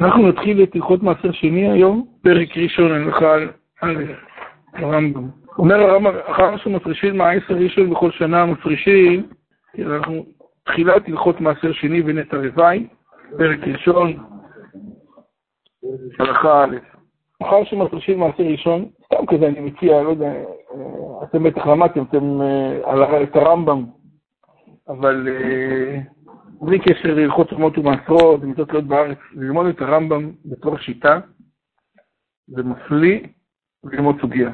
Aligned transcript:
אנחנו 0.00 0.28
נתחיל 0.28 0.62
את 0.62 0.74
הלכות 0.74 1.02
מעשר 1.02 1.32
שני 1.32 1.70
היום, 1.70 2.06
פרק 2.22 2.56
ראשון 2.56 2.92
הלכה 2.92 3.34
על 3.80 3.96
הרמב"ם. 4.74 5.28
אומר 5.58 5.80
הרמב"ם, 5.80 6.12
אחר 6.26 6.56
שמפרישים 6.56 7.18
מעשר 7.18 7.54
ראשון 7.54 7.90
בכל 7.90 8.10
שנה 8.10 8.46
מפרישים, 8.46 9.26
אנחנו 9.78 10.24
תחילת 10.64 11.08
הלכות 11.08 11.40
מעשר 11.40 11.72
שני 11.72 12.02
ונטע 12.06 12.36
רוואי, 12.36 12.86
פרק 13.38 13.58
ראשון, 13.68 14.16
הלכה 16.18 16.64
א'. 16.64 16.76
אחר 17.42 17.64
שמפרישים 17.64 18.20
מעשר 18.20 18.42
ראשון, 18.42 18.88
סתם 19.04 19.26
כזה 19.26 19.46
אני 19.46 19.60
מציע, 19.60 20.02
לא 20.02 20.08
יודע, 20.08 20.32
אתם 21.22 21.42
בטח 21.42 21.66
למדתם, 21.66 22.04
על 22.84 23.22
את 23.22 23.36
הרמב"ם, 23.36 23.84
אבל 24.88 25.28
בלי 26.60 26.78
קשר 26.78 27.14
להלכות 27.14 27.48
תרומות 27.48 27.78
ומעשרות, 27.78 28.40
ומצוות 28.42 28.72
להיות 28.72 28.84
בארץ, 28.84 29.18
ללמוד 29.32 29.66
את 29.66 29.80
הרמב"ם 29.80 30.32
בתור 30.44 30.78
שיטה, 30.78 31.20
זה 32.46 32.62
מפליא 32.62 33.20
ללמוד 33.84 34.20
סוגיה. 34.20 34.50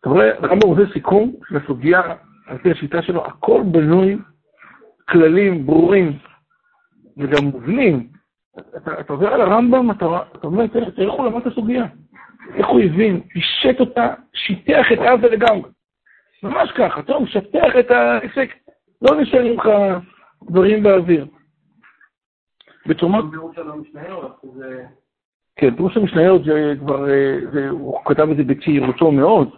אתה 0.00 0.08
רואה, 0.08 0.38
הרמב"ם 0.38 0.68
עושה 0.68 0.92
סיכום 0.92 1.32
של 1.48 1.56
הסוגיה, 1.56 2.02
על 2.46 2.58
פי 2.58 2.70
השיטה 2.70 3.02
שלו, 3.02 3.26
הכל 3.26 3.62
בנוי, 3.72 4.18
כללים 5.08 5.66
ברורים 5.66 6.18
וגם 7.16 7.44
מובנים. 7.44 8.08
אתה, 8.76 9.00
אתה 9.00 9.12
עובר 9.12 9.28
על 9.28 9.40
הרמב"ם, 9.40 9.90
אתה, 9.90 10.06
אתה 10.36 10.46
אומר, 10.46 10.66
תראה 10.66 10.88
איך 10.98 11.12
הוא 11.12 11.26
למד 11.26 11.40
את 11.40 11.46
הסוגיה, 11.46 11.84
איך 12.54 12.66
הוא 12.66 12.80
הבין, 12.80 13.20
פישט 13.20 13.80
אותה, 13.80 14.14
שיטח 14.34 14.86
את 14.92 14.98
עזה 14.98 15.26
לגמרי. 15.26 15.70
ממש 16.42 16.72
ככה, 16.72 17.02
טוב, 17.02 17.28
שטח 17.28 17.76
את 17.80 17.90
האפקט. 17.90 18.63
לא 19.04 19.20
נשארים 19.20 19.58
לך 19.58 19.68
דברים 20.42 20.82
באוויר. 20.82 21.26
בתרומות... 22.86 23.24
כן, 25.56 25.76
פירוש 25.76 25.96
המשניות 25.96 26.44
זה 26.44 26.74
כבר, 26.80 27.06
זה, 27.52 27.68
הוא 27.68 28.04
כתב 28.04 28.28
את 28.30 28.36
זה 28.36 28.42
בצעירותו 28.42 29.12
מאוד. 29.12 29.50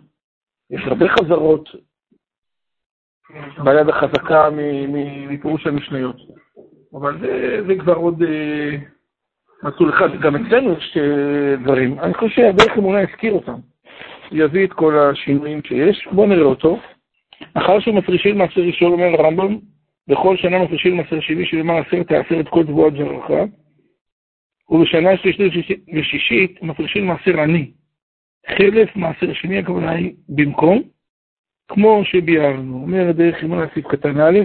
יש 0.71 0.83
הרבה 0.87 1.07
חזרות 1.09 1.69
ביד 3.65 3.89
החזקה 3.89 4.49
מפירוש 5.29 5.67
המשניות. 5.67 6.17
אבל 6.95 7.19
זה, 7.21 7.61
זה 7.67 7.75
כבר 7.79 7.95
עוד 7.95 8.23
אה, 8.23 8.77
מסלול 9.63 9.91
אחד. 9.91 10.21
גם 10.21 10.37
אצלנו 10.37 10.73
יש 10.73 10.97
אה, 10.97 11.57
דברים. 11.57 11.99
אני 11.99 12.15
חושב 12.15 12.29
שהדרך 12.29 12.79
אמונה 12.79 13.01
הזכיר 13.01 13.33
אותם. 13.33 13.57
יביא 14.33 14.67
את 14.67 14.73
כל 14.73 14.99
השינויים 14.99 15.63
שיש. 15.63 16.09
בואו 16.13 16.27
נראה 16.27 16.45
אותו. 16.45 16.79
אחר 17.55 17.81
שמפרישים 17.81 18.39
מעשר 18.39 18.61
ראשון, 18.61 18.93
אומר 18.93 19.21
הרמב"ם, 19.21 19.59
בכל 20.09 20.37
שנה 20.37 20.59
מפרישים 20.59 20.97
מעשר 20.97 21.21
שני, 21.21 21.47
שלמען 21.47 21.83
עשרת 21.83 22.09
תעשר 22.09 22.41
את 22.41 22.49
כל 22.49 22.65
תבואת 22.67 22.93
זרעך, 22.93 23.31
ובשנה 24.69 25.17
שלישית 25.17 25.81
ושישית 25.95 26.63
מפרישים 26.63 27.07
מעשר 27.07 27.41
עני. 27.41 27.71
חלף 28.47 28.97
מעשר 28.97 29.33
שני, 29.33 29.59
הכוונה 29.59 29.91
היא 29.91 30.15
במקום, 30.29 30.83
כמו 31.69 32.05
שביארנו. 32.05 32.83
אומר 32.83 33.09
הדרך 33.09 33.43
אימון 33.43 33.63
לסעיף 33.63 33.87
קטן 33.87 34.21
א', 34.21 34.39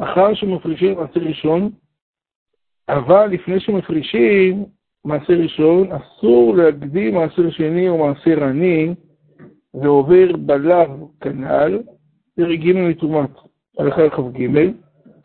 אחר 0.00 0.34
שמפרישים 0.34 0.96
מעשר 0.96 1.20
ראשון, 1.20 1.70
אבל 2.88 3.26
לפני 3.26 3.60
שמפרישים 3.60 4.64
מעשר 5.04 5.32
ראשון, 5.32 5.88
אסור 5.92 6.56
להקדים 6.56 7.14
מעשר 7.14 7.50
שני 7.50 7.88
או 7.88 7.98
מעשר 7.98 8.44
עני, 8.44 8.94
ועובר 9.74 10.36
בלאו 10.36 11.10
כנ"ל, 11.20 11.82
פרק 12.36 12.58
ג' 12.58 12.72
מתרומת 12.72 13.30
הלכה 13.78 14.02
לכ"ג, 14.02 14.48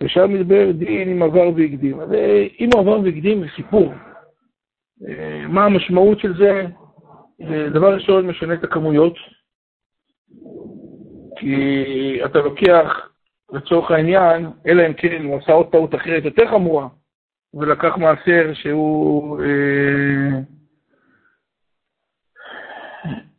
ושם 0.04 0.34
מדבר 0.34 0.72
דין 0.72 1.10
אם 1.10 1.24
עבר 1.24 1.50
והקדים. 1.56 2.00
אז 2.00 2.10
אם 2.60 2.70
הוא 2.74 2.82
עבר 2.82 3.00
והקדים 3.00 3.40
זה 3.40 3.48
סיפור. 3.56 3.94
אה, 5.08 5.48
מה 5.48 5.66
המשמעות 5.66 6.20
של 6.20 6.38
זה? 6.38 6.66
דבר 7.74 7.94
ראשון, 7.94 8.28
משנה 8.28 8.54
את 8.54 8.64
הכמויות, 8.64 9.16
כי 11.40 12.20
אתה 12.26 12.40
לוקח, 12.40 13.10
לצורך 13.54 13.92
העניין, 13.92 14.48
אלא 14.68 14.88
אם 14.88 14.94
כן 14.94 15.24
הוא 15.24 15.38
עשה 15.38 15.52
עוד 15.52 15.72
טעות 15.72 15.96
אחרת 15.96 16.26
יותר 16.26 16.48
חמורה, 16.48 16.88
ולקח 17.54 17.98
מעשר 17.98 18.54
שהוא... 18.54 19.40
אה, 19.42 20.40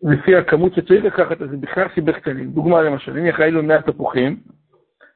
לפי 0.03 0.37
הכמות 0.37 0.75
שצריך 0.75 1.05
לקחת, 1.05 1.43
אז 1.43 1.51
זה 1.51 1.57
בכלל 1.57 1.87
סיבך 1.95 2.17
קטנים. 2.17 2.51
דוגמה 2.51 2.83
למשל, 2.83 3.19
אם 3.19 3.27
יחי 3.27 3.51
לו 3.51 3.63
100 3.63 3.83
תפוחים, 3.83 4.37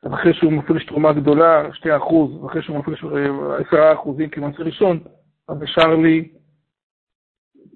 אחרי 0.07 0.35
שהוא 0.35 0.53
מפריש 0.53 0.87
תרומה 0.87 1.13
גדולה, 1.13 1.69
2%, 1.73 1.85
ואחרי 2.43 2.63
שהוא 2.63 2.79
מפריש 2.79 3.05
10% 3.73 4.29
כמעשר 4.33 4.63
ראשון, 4.63 4.99
אז 5.49 5.63
נשאר 5.63 5.97
לי 5.97 6.29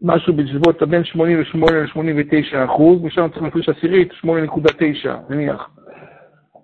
משהו 0.03 0.33
בסביבות 0.33 0.83
בין 0.83 1.05
88 1.05 1.81
ל-89 1.81 2.65
אחוז, 2.65 3.05
ושם 3.05 3.29
צריך 3.29 3.43
להפריש 3.43 3.69
עשירית, 3.69 4.13
8.9 4.13 5.09
נניח. 5.29 5.71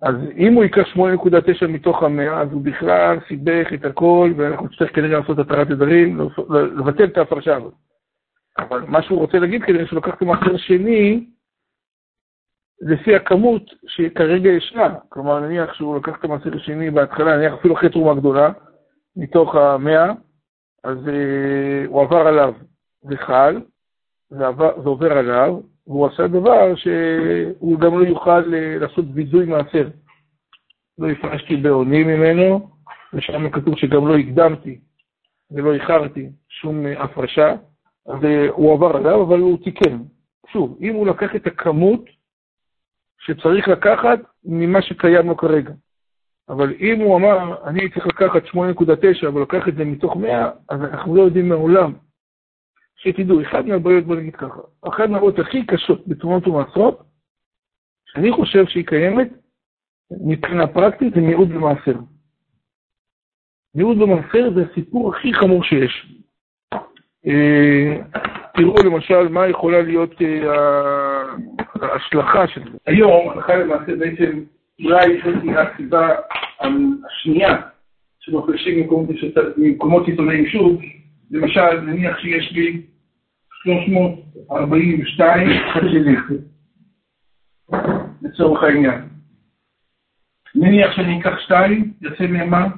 אז 0.03 0.15
אם 0.37 0.55
הוא 0.55 0.65
ייקח 0.65 0.87
8.9 0.97 1.67
מתוך 1.69 2.03
המאה, 2.03 2.41
אז 2.41 2.53
הוא 2.53 2.63
בכלל 2.63 3.19
סיבך 3.29 3.73
את 3.75 3.85
הכל, 3.85 4.33
ואנחנו 4.37 4.67
נצטרך 4.67 4.95
כנראה 4.95 5.19
לעשות 5.19 5.39
התרת 5.39 5.67
תדרים, 5.67 6.21
לבטל 6.77 7.05
את 7.05 7.19
ההפרשה 7.19 7.57
הזאת. 7.57 7.75
אבל 8.59 8.85
מה 8.89 9.03
שהוא 9.03 9.19
רוצה 9.19 9.39
להגיד 9.39 9.63
כדי 9.63 9.87
שהוא 9.87 9.99
לקח 9.99 10.15
שני, 10.57 11.27
לפי 12.83 13.17
הכמות 13.17 13.63
שכרגע 13.87 14.51
ישנה. 14.51 14.95
כלומר, 15.09 15.41
נניח 15.41 15.75
שהוא 15.75 15.97
לקח 15.97 16.19
את 16.19 16.25
המעשר 16.25 16.57
השני 16.57 16.91
בהתחלה, 16.91 17.37
נניח 17.37 17.53
אפילו 17.55 17.75
אחרי 17.75 17.89
תרומה 17.89 18.21
גדולה, 18.21 18.53
מתוך 19.17 19.55
המאה, 19.55 20.13
אז 20.85 20.99
uh, 20.99 21.89
הוא 21.89 22.03
עבר 22.03 22.27
עליו 22.27 22.55
וחל, 23.11 23.61
זה, 24.31 24.47
עובר 24.85 25.13
עליו, 25.13 25.61
והוא 25.87 26.07
עשה 26.07 26.27
דבר 26.27 26.75
שהוא 26.75 27.81
גם 27.81 27.99
לא 27.99 28.05
יוכל 28.05 28.45
uh, 28.45 28.81
לעשות 28.81 29.05
ביזוי 29.05 29.47
מעשר. 29.47 29.89
לא 30.99 31.11
הפרשתי 31.11 31.57
בעוני 31.57 32.05
ממנו, 32.05 32.71
ושם 33.15 33.51
כתוב 33.51 33.77
שגם 33.77 34.09
לא 34.09 34.17
הקדמתי 34.17 34.81
ולא 35.51 35.75
איחרתי 35.75 36.29
שום 36.49 36.87
uh, 36.87 37.03
הפרשה. 37.03 37.55
אז 38.07 38.19
הוא 38.49 38.75
עבר 38.75 38.97
עליו, 38.97 39.23
אבל 39.23 39.41
הוא 39.41 39.59
תיקן. 39.65 39.99
שוב, 40.53 40.79
אם 40.81 40.95
הוא 40.95 41.07
לקח 41.07 41.37
את 41.37 41.47
הכמות 41.47 42.05
שצריך 43.19 43.69
לקחת 43.69 44.19
ממה 44.45 44.83
שקיים 44.83 45.27
לו 45.27 45.37
כרגע. 45.37 45.73
אבל 46.49 46.75
אם 46.81 47.01
הוא 47.01 47.17
אמר, 47.17 47.69
אני 47.69 47.91
צריך 47.91 48.07
לקחת 48.07 48.43
8.9, 48.45 49.29
אבל 49.29 49.43
לקח 49.43 49.69
את 49.69 49.75
זה 49.75 49.85
מתוך 49.85 50.17
100, 50.17 50.51
אז 50.69 50.81
אנחנו 50.81 51.17
לא 51.17 51.23
יודעים 51.23 51.49
מעולם. 51.49 51.93
שתדעו, 52.97 53.43
אחד 53.43 53.67
מהבעיות, 53.67 54.05
בוא 54.05 54.17
נגיד 54.17 54.37
ככה, 54.37 54.61
אחת 54.83 55.09
מהבעיות 55.09 55.39
הכי 55.39 55.67
קשות 55.67 56.09
בתרומות 56.09 56.47
ומעשרות, 56.47 57.03
שאני 58.05 58.33
חושב 58.33 58.67
שהיא 58.67 58.87
קיימת, 58.87 59.29
מבחינה 60.25 60.67
פרקטית, 60.67 61.15
זה 61.15 61.21
מיעוט 61.21 61.49
במעשר. 61.49 61.95
מיעוט 63.75 63.99
במעשר 63.99 64.51
זה 64.55 64.63
הסיפור 64.71 65.15
הכי 65.15 65.35
חמור 65.35 65.65
שיש. 65.65 66.15
אה, 67.27 67.97
תראו 68.55 68.75
למשל 68.85 69.29
מה 69.29 69.47
יכולה 69.49 69.83
להיות 69.83 70.23
אה, 70.23 70.53
ההשלכה 71.83 72.47
של 72.47 72.61
זה. 72.73 72.79
היום, 72.87 73.29
הלכה 73.29 73.57
למעשה 73.57 73.97
בעצם, 73.97 74.45
אולי 74.85 75.21
זאת 75.25 75.35
הסיבה 75.57 76.09
השנייה 77.07 77.57
שמפרשים 78.21 78.89
ממקומות 79.57 80.07
עיתונאים 80.07 80.47
שוב, 80.47 80.81
למשל, 81.31 81.81
נניח 81.81 82.19
שיש 82.19 82.53
לי 82.53 82.83
342 83.63 85.49
חצי 85.75 85.87
לצורך 88.23 88.63
העניין. 88.63 89.09
נניח 90.55 90.97
שאני 90.97 91.21
אקח 91.21 91.39
שתיים, 91.41 91.93
יוצא 92.01 92.27
מהם 92.27 92.51
מה? 92.51 92.69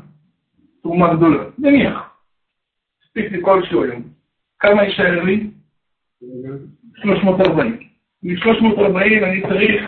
תרומה 0.82 1.14
גדולה. 1.14 1.44
נניח. 1.58 2.14
מספיק 3.04 3.32
לי 3.32 3.42
כלשהו 3.42 3.84
היום. 3.84 4.13
כמה 4.64 4.82
יישאר 4.82 5.24
לי? 5.24 5.50
340. 6.94 7.76
מ-340 8.22 9.24
אני 9.24 9.42
צריך, 9.42 9.82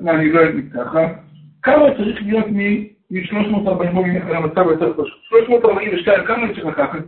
מה, 0.00 0.14
אני 0.14 0.32
לא 0.32 0.48
אגיד 0.48 0.72
ככה, 0.72 1.08
כמה 1.62 1.84
צריך 1.96 2.22
להיות 2.22 2.46
מ-340 2.46 3.92
בואו 3.92 4.06
נלך 4.06 4.24
למצב 4.24 4.68
היותר 4.68 4.92
פשוט. 4.92 5.18
342, 5.28 6.26
כמה 6.26 6.44
אני 6.44 6.54
צריך 6.54 6.66
לקחת? 6.66 6.98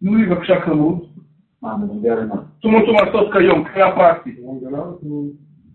תנו 0.00 0.14
לי 0.14 0.26
בבקשה 0.26 0.60
כמות. 0.60 1.06
מה, 1.62 1.76
בנוגע 1.76 2.14
למה? 2.14 2.34
תשומות 2.58 2.88
ומעשות 2.88 3.32
כיום, 3.32 3.64
קריאה 3.64 3.96
פרקטית. 3.96 4.38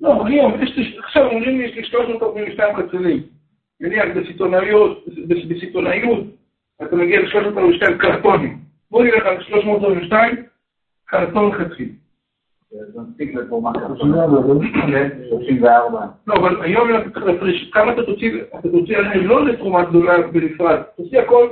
לא, 0.01 0.25
היום, 0.25 0.53
עכשיו 0.97 1.25
אומרים 1.25 1.57
לי, 1.57 1.63
יש 1.63 1.75
לי 1.75 1.83
342 1.83 2.75
חצלים. 2.75 3.23
נניח 3.81 4.05
בסיטונאיות, 4.15 5.05
אתה 6.83 6.95
מגיע 6.95 7.21
ל-342 7.21 7.97
קרטונים. 7.99 8.66
בואו 8.91 9.03
נלך 9.03 9.25
על 9.25 9.43
322, 9.43 10.35
קרטון 11.05 11.51
חצי. 11.51 11.95
לא, 16.27 16.33
אבל 16.33 16.61
היום 16.61 16.87
צריך 17.13 17.25
להפריש, 17.25 17.69
כמה 17.73 17.93
אתה 17.93 18.03
תוציא, 18.05 18.41
אתה 18.59 18.69
תוציא 18.69 18.97
עליהם 18.97 19.27
לא 19.27 19.45
לתרומה 19.45 19.83
גדולה 19.85 20.27
בנפרד, 20.27 20.81
תוציא 20.97 21.19
הכל 21.19 21.49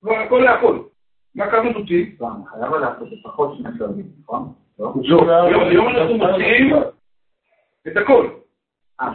כבר 0.00 0.14
הכל 0.14 0.38
להכל. 0.38 0.78
מה 1.34 1.50
כמות 1.50 1.76
אותי? 1.76 2.16
לא, 2.20 2.28
חייב 2.50 2.74
לעשות 2.74 3.08
לפחות 3.12 3.58
שני 3.58 3.70
שלבים, 3.78 4.06
נכון? 4.22 4.52
לא? 4.78 4.92
לא, 5.26 5.66
היום 5.66 5.88
אנחנו 5.88 6.16
מוציאים 6.16 6.72
את 7.86 7.96
הכל. 7.96 8.28
אה, 9.00 9.12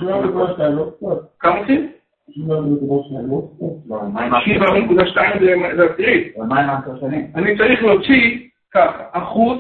כמה 1.40 1.58
עושים? 1.60 1.92
לא, 2.38 4.10
מה 4.10 4.22
עם 4.26 4.34
העשר- 4.34 4.46
7.2 4.46 5.40
זה- 5.40 5.94
עשירית. 5.94 6.36
אני 7.36 7.58
צריך 7.58 7.84
להוציא 7.84 8.48
ככה, 8.72 9.04
אחוז, 9.12 9.58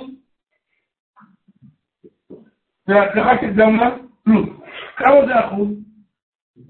וההצלחה 2.87 3.41
של 3.41 3.53
גמלה 3.53 3.95
פלוס. 4.23 4.49
כמה 4.97 5.25
זה 5.25 5.39
אחוז? 5.39 5.67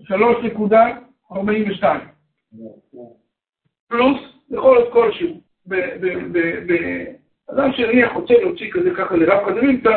3.42. 0.03 1.99
פלוס, 3.87 4.17
יכול 4.49 4.75
להיות 4.75 4.93
כלשהו. 4.93 5.41
אדם 7.53 7.71
שנניח 7.73 8.11
רוצה 8.13 8.33
להוציא 8.33 8.71
כזה 8.71 8.89
ככה 8.97 9.15
לרב 9.15 9.49
כזה 9.49 9.61
נמצא, 9.61 9.89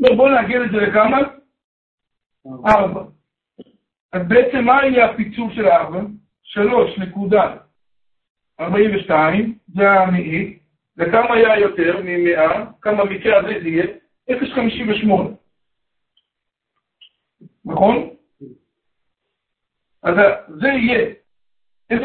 לא, 0.00 0.14
בוא 0.16 0.28
נעגל 0.30 0.64
את 0.64 0.70
זה 0.70 0.76
לכמה? 0.76 1.18
ארבע. 2.66 3.02
אז 4.12 4.22
בעצם 4.28 4.64
מה 4.64 4.84
יהיה 4.84 5.10
הפיצול 5.10 5.54
של 5.54 5.66
הארבע? 5.66 6.00
3.42, 8.60 9.12
זה 9.68 9.90
המאית, 9.90 10.62
וכמה 10.96 11.34
היה 11.34 11.58
יותר 11.58 12.02
מ-100, 12.02 12.66
כמה 12.80 13.04
מקרה 13.04 13.38
הזה 13.38 13.60
זה 13.62 13.68
יהיה? 13.68 13.86
0.58. 14.30 15.10
נכון? 17.64 18.10
אז 20.02 20.14
זה 20.48 20.68
יהיה, 20.68 21.14
0.58 21.92 21.98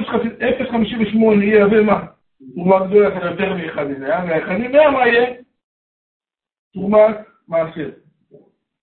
יהיה 1.42 1.64
הרבה 1.64 1.82
מה? 1.82 2.06
תרומה 2.54 2.88
גדולה 2.88 3.30
יותר 3.30 3.54
מאחד 3.54 3.84
ממאה, 3.84 4.26
מאחד 4.26 4.58
ממאה 4.58 4.92
מה 4.92 5.08
יהיה? 5.08 5.34
תרומת 6.74 7.16
מעשר. 7.48 7.90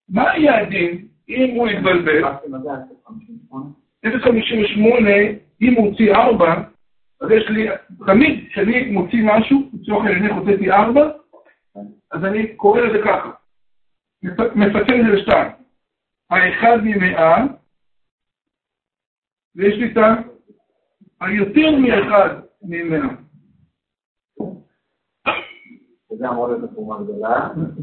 מה 0.08 0.36
יהיה 0.36 0.60
הדין 0.60 1.09
אם 1.30 1.56
הוא 1.56 1.68
ושמונה? 1.68 2.38
0.58, 4.06 4.10
אם 5.62 5.74
הוא 5.74 5.88
הוציא 5.88 6.14
4, 6.14 6.62
אז 7.20 7.30
יש 7.30 7.48
לי, 7.48 7.68
תמיד 8.06 8.48
כשאני 8.48 8.90
מוציא 8.90 9.18
משהו, 9.24 9.70
לצורך 9.80 10.06
העניין 10.06 10.30
הוצאתי 10.32 10.70
4, 10.70 11.10
אז 12.12 12.24
אני 12.24 12.56
קורא 12.56 12.80
לזה 12.80 12.98
ככה, 13.04 13.30
מפ- 14.22 14.56
מפצל 14.56 15.00
את 15.00 15.06
זה 15.06 15.12
לשתיים. 15.16 15.50
האחד 16.30 16.78
ממאה, 16.84 17.44
ויש 19.56 19.74
לי 19.74 19.92
את 19.92 19.96
היותר 21.20 21.70
מאחד 21.78 22.34
ממאה. 22.62 23.08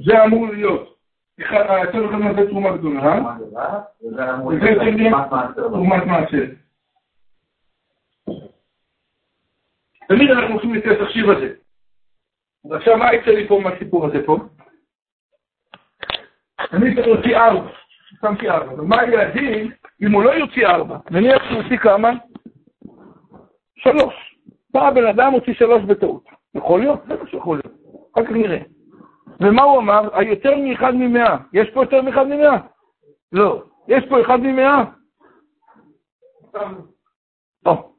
זה 0.06 0.24
אמור 0.26 0.48
להיות, 0.48 0.97
היותר 1.38 2.06
מאחד 2.06 2.18
מהזה 2.18 2.50
תרומה 2.50 2.78
גדולה, 2.78 3.36
וזה 4.48 4.68
צריך 4.76 4.96
להיות 4.96 5.16
תרומת 5.56 6.04
מעשר. 6.06 6.46
תמיד 10.08 10.32
אנחנו 10.32 10.54
הולכים 10.54 10.76
לפי 10.76 10.90
התחשיב 10.90 11.30
הזה. 11.30 11.54
אז 12.66 12.72
עכשיו 12.72 12.98
מה 12.98 13.14
יצא 13.14 13.32
לי 13.32 13.48
פה 13.48 13.60
מהסיפור 13.64 14.06
הזה 14.06 14.26
פה? 14.26 14.38
אני 16.74 16.96
צריך 16.96 17.08
להוציא 17.08 17.38
ארבע, 17.38 17.72
שמתי 18.22 18.50
ארבע, 18.50 18.82
ומה 18.82 19.04
יהיה 19.04 19.28
הדין 19.28 19.72
אם 20.02 20.12
הוא 20.12 20.24
לא 20.24 20.32
יוציא 20.32 20.68
ארבע? 20.68 20.98
נניח 21.12 21.44
שהוא 21.44 21.64
יוציא 21.64 21.78
כמה? 21.78 22.10
שלוש. 23.76 24.38
בא 24.74 24.88
הבן 24.88 25.06
אדם 25.06 25.32
הוציא 25.32 25.54
שלוש 25.54 25.84
בטעות. 25.84 26.24
יכול 26.56 26.80
להיות? 26.80 27.06
בטח 27.06 27.28
שיכול 27.28 27.60
להיות. 27.64 27.78
אחר 28.14 28.26
כך 28.26 28.32
נראה. 28.32 28.77
ומה 29.40 29.64
הוא 29.64 29.80
אמר? 29.80 30.18
היותר 30.18 30.58
מאחד 30.58 30.92
ממאה. 30.96 31.38
יש 31.54 31.70
פה 31.74 31.84
יותר 31.84 32.02
מאחד 32.02 32.24
ממאה? 32.24 32.58
לא. 33.32 33.64
יש 33.88 34.04
פה 34.10 34.22
אחד 34.22 34.38
ממאה? 34.38 34.84
לא. 37.66 37.92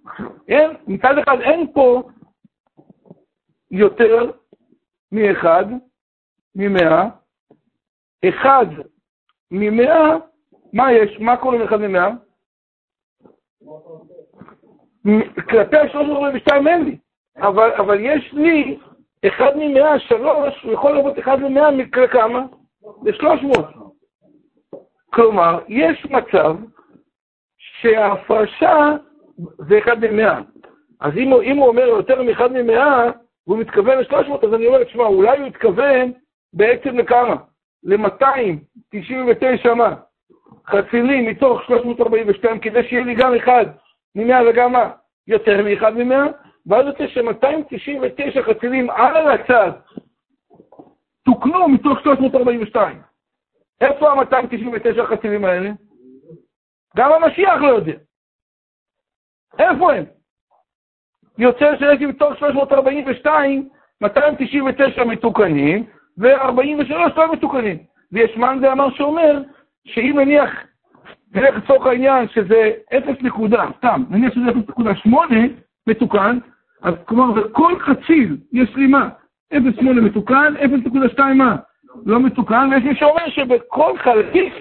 אין, 0.48 0.70
מצד 0.86 1.18
אחד 1.18 1.40
אין 1.40 1.72
פה 1.72 2.02
יותר 3.70 4.30
מאחד 5.12 5.64
ממאה. 6.54 7.08
אחד 8.28 8.66
ממאה, 9.50 10.16
מה 10.72 10.92
יש? 10.92 11.20
מה 11.20 11.36
קורה 11.36 11.58
לאחד 11.58 11.76
ממאה? 11.76 12.08
כלפי 15.48 15.76
ה-342 15.76 16.68
אין 16.68 16.84
לי, 16.84 16.98
אבל, 17.36 17.72
אבל 17.78 17.98
יש 18.00 18.32
לי 18.32 18.78
אחד 19.26 19.52
ממאה, 19.56 19.98
שלוש, 19.98 20.62
הוא 20.62 20.72
יכול 20.72 20.98
לבוא 20.98 21.12
אחד 21.18 21.40
ממאה 21.40 21.70
מקרה 21.70 22.08
כמה? 22.08 22.42
לשלוש 23.04 23.42
מאות. 23.42 23.66
כלומר, 25.12 25.58
יש 25.68 26.06
מצב 26.10 26.56
שההפרשה 27.58 28.96
זה 29.58 29.78
אחד 29.78 30.04
ממאה. 30.04 30.40
אז 31.00 31.12
אם 31.16 31.28
הוא, 31.28 31.42
אם 31.42 31.56
הוא 31.56 31.68
אומר 31.68 31.86
יותר 31.86 32.22
מאחד 32.22 32.52
ממאה, 32.52 33.10
והוא 33.46 33.58
מתכוון 33.58 33.98
לשלוש 33.98 34.28
מאות, 34.28 34.44
אז 34.44 34.54
אני 34.54 34.66
אומר, 34.66 34.84
תשמע, 34.84 35.04
אולי 35.04 35.38
הוא 35.38 35.46
התכוון 35.46 36.12
בעצם 36.52 36.98
לכמה? 36.98 37.36
ל-299 37.82 39.74
מה? 39.74 39.94
חצילים 40.66 41.26
מתוך 41.26 41.62
342, 41.62 42.60
כדי 42.60 42.88
שיהיה 42.88 43.04
לי 43.04 43.14
גם 43.14 43.34
אחד 43.34 43.66
ממאה 44.14 44.40
וגם 44.50 44.72
מה? 44.72 44.90
יותר 45.26 45.64
מאחד 45.64 45.96
ממאה, 45.96 46.26
ואז 46.68 46.86
יוצא 46.86 47.06
ש-299 47.06 48.42
חצילים 48.42 48.90
על 48.90 49.28
הצד 49.28 49.70
תוקנו 51.24 51.68
מתוך 51.68 52.00
342. 52.00 53.02
איפה 53.80 54.10
ה-299 54.10 55.06
חצילים 55.06 55.44
האלה? 55.44 55.70
גם 56.96 57.12
המשיח 57.12 57.60
לא 57.60 57.66
יודע. 57.66 57.92
איפה 59.58 59.92
הם? 59.94 60.04
יוצא 61.38 61.76
שיש 61.78 62.00
מתוך 62.00 62.36
342, 62.38 63.68
299 64.00 65.04
מתוקנים, 65.04 65.86
ו-43 66.18 66.94
לא 67.16 67.32
מתוקנים. 67.32 67.78
ויש 68.12 68.36
מאן 68.36 68.60
דאמר 68.60 68.90
שאומר, 68.90 69.42
שאם 69.84 70.18
נניח, 70.20 70.50
נלך 71.34 71.56
לצורך 71.56 71.86
העניין 71.86 72.28
שזה 72.28 72.70
0 72.98 73.16
נקודה, 73.22 73.64
סתם, 73.78 74.04
נניח 74.10 74.34
שזה 74.34 74.50
0.8 75.06 75.10
מתוקן, 75.86 76.38
אז 76.82 76.94
כלומר, 77.04 77.40
וכל 77.42 77.78
חציל 77.80 78.36
יש 78.52 78.76
לי 78.76 78.86
מה? 78.86 79.08
0.8 79.54 79.58
מתוקן, 80.02 80.54
0.2 81.16 81.22
מה? 81.34 81.56
לא 82.06 82.20
מתוקן, 82.20 82.68
ויש 82.72 82.84
מי 82.84 82.96
שאומר 82.96 83.28
שבכל 83.28 83.98
חלקיק 83.98 84.54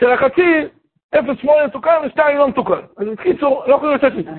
של 0.00 0.10
החציל, 0.10 0.68
0.8 1.14 1.20
מתוקן 1.66 1.90
ו-2 2.04 2.22
לא 2.38 2.48
מתוקן. 2.48 2.80
אז 2.96 3.06
בקיצור, 3.08 3.64
לא 3.66 3.74
יכולים 3.74 3.94
לצאת 3.96 4.12
מזה. 4.14 4.30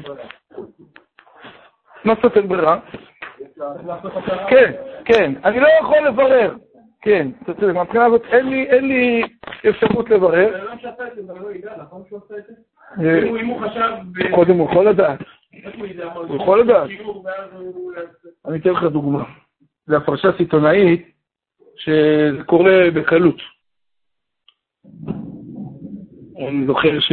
מה 2.05 2.13
זאת 2.24 2.38
ברירה? 2.45 2.79
כן, 4.50 4.72
כן, 5.05 5.34
אני 5.43 5.60
לא 5.60 5.67
יכול 5.81 5.98
לברר. 6.07 6.55
כן, 7.01 7.27
אתה 7.43 7.53
צודק, 7.53 7.74
מהבחינה 7.74 8.05
הזאת 8.05 8.22
אין 8.25 8.48
לי, 8.88 9.22
אפשרות 9.69 10.10
לברר. 10.10 10.50
זה 10.51 10.63
לא 10.63 10.77
שעשה 10.81 11.07
את 11.07 11.15
זה, 11.15 11.31
אבל 11.34 11.41
לא 11.41 11.51
ידע, 11.51 11.72
נכון 11.81 12.01
שהוא 12.07 12.19
עשה 12.25 12.36
את 12.38 12.43
זה? 12.48 12.53
אה, 13.10 13.41
אם 13.41 13.48
הוא- 13.48 13.62
חשב... 13.62 13.91
קודם 14.36 14.57
הוא 14.57 14.72
יכול 14.72 14.89
לדעת. 14.89 15.19
הוא 16.28 16.36
יכול 16.36 16.62
לדעת. 16.62 16.89
אני 18.46 18.58
אתן 18.58 18.70
לך 18.70 18.84
דוגמה. 18.84 19.24
זו 19.88 19.96
הפרשה 19.96 20.28
סיטונאית 20.38 21.08
שזה 21.75 22.44
קורה 22.46 22.92
בקלות. 22.96 23.42
אני 26.48 26.66
זוכר 26.68 27.00
ש... 27.00 27.12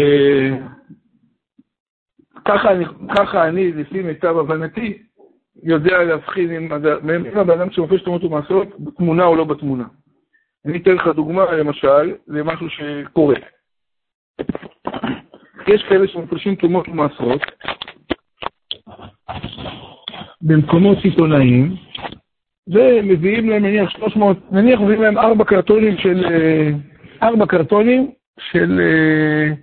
ככה 2.44 2.72
אני, 2.72 2.84
ככה 3.16 3.48
אני, 3.48 3.72
לפי 3.72 4.02
מיטב 4.02 4.38
הבנתי, 4.38 5.02
יודע 5.62 6.02
להבחין 6.04 6.50
אם 6.50 6.72
הבן 7.38 7.60
אדם 7.60 7.70
שמופש 7.70 8.02
תרומות 8.02 8.24
ומעשרות, 8.24 8.68
בתמונה 8.80 9.24
או 9.24 9.36
לא 9.36 9.44
בתמונה. 9.44 9.84
אני 10.66 10.78
אתן 10.78 10.94
לך 10.94 11.06
דוגמה, 11.06 11.52
למשל, 11.52 12.14
למשהו 12.28 12.66
שקורה. 12.70 13.36
יש 15.68 15.82
כאלה 15.88 16.08
שמפרשים 16.08 16.54
תרומות 16.54 16.88
ומעשרות 16.88 17.40
במקומות 20.42 20.98
סיטונאיים, 21.02 21.76
ומביאים 22.68 23.50
להם 23.50 23.64
נניח 23.64 23.90
300, 23.90 24.52
נניח 24.52 24.80
מביאים 24.80 25.02
להם 25.02 25.18
ארבע 25.18 25.44
קרטונים 25.44 25.96
של, 25.98 26.24
אה, 26.24 26.70
ארבע 27.22 27.46
קרטונים 27.46 28.12
של 28.40 28.80
אה, 28.80 29.54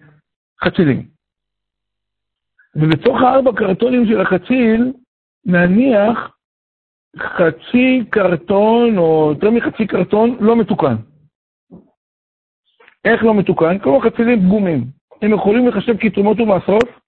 חצילים. 0.64 1.04
ובתוך 2.76 3.22
הארבע 3.22 3.52
קרטונים 3.56 4.06
של 4.06 4.22
החציל, 4.22 4.94
נניח 5.46 6.32
חצי 7.18 8.04
קרטון, 8.10 8.98
או 8.98 9.30
יותר 9.34 9.52
מחצי 9.52 9.88
קרטון, 9.88 10.38
לא 10.40 10.56
מתוקן. 10.56 10.96
איך 13.06 13.24
לא 13.24 13.34
מתוקן? 13.34 13.80
כמו 13.80 14.00
חצילים 14.00 14.40
פגומים. 14.40 14.84
הם 15.22 15.34
יכולים 15.34 15.68
לחשב 15.68 15.98
כתרומות 16.00 16.40
ומעשרות? 16.40 17.03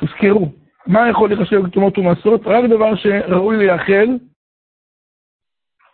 תזכרו, 0.00 0.48
מה 0.86 1.08
יכול 1.08 1.28
להיחשב 1.28 1.66
כתרומות 1.66 1.98
ומעשרות? 1.98 2.40
רק 2.46 2.64
דבר 2.70 2.94
שראוי 2.96 3.56
לייחל 3.56 4.18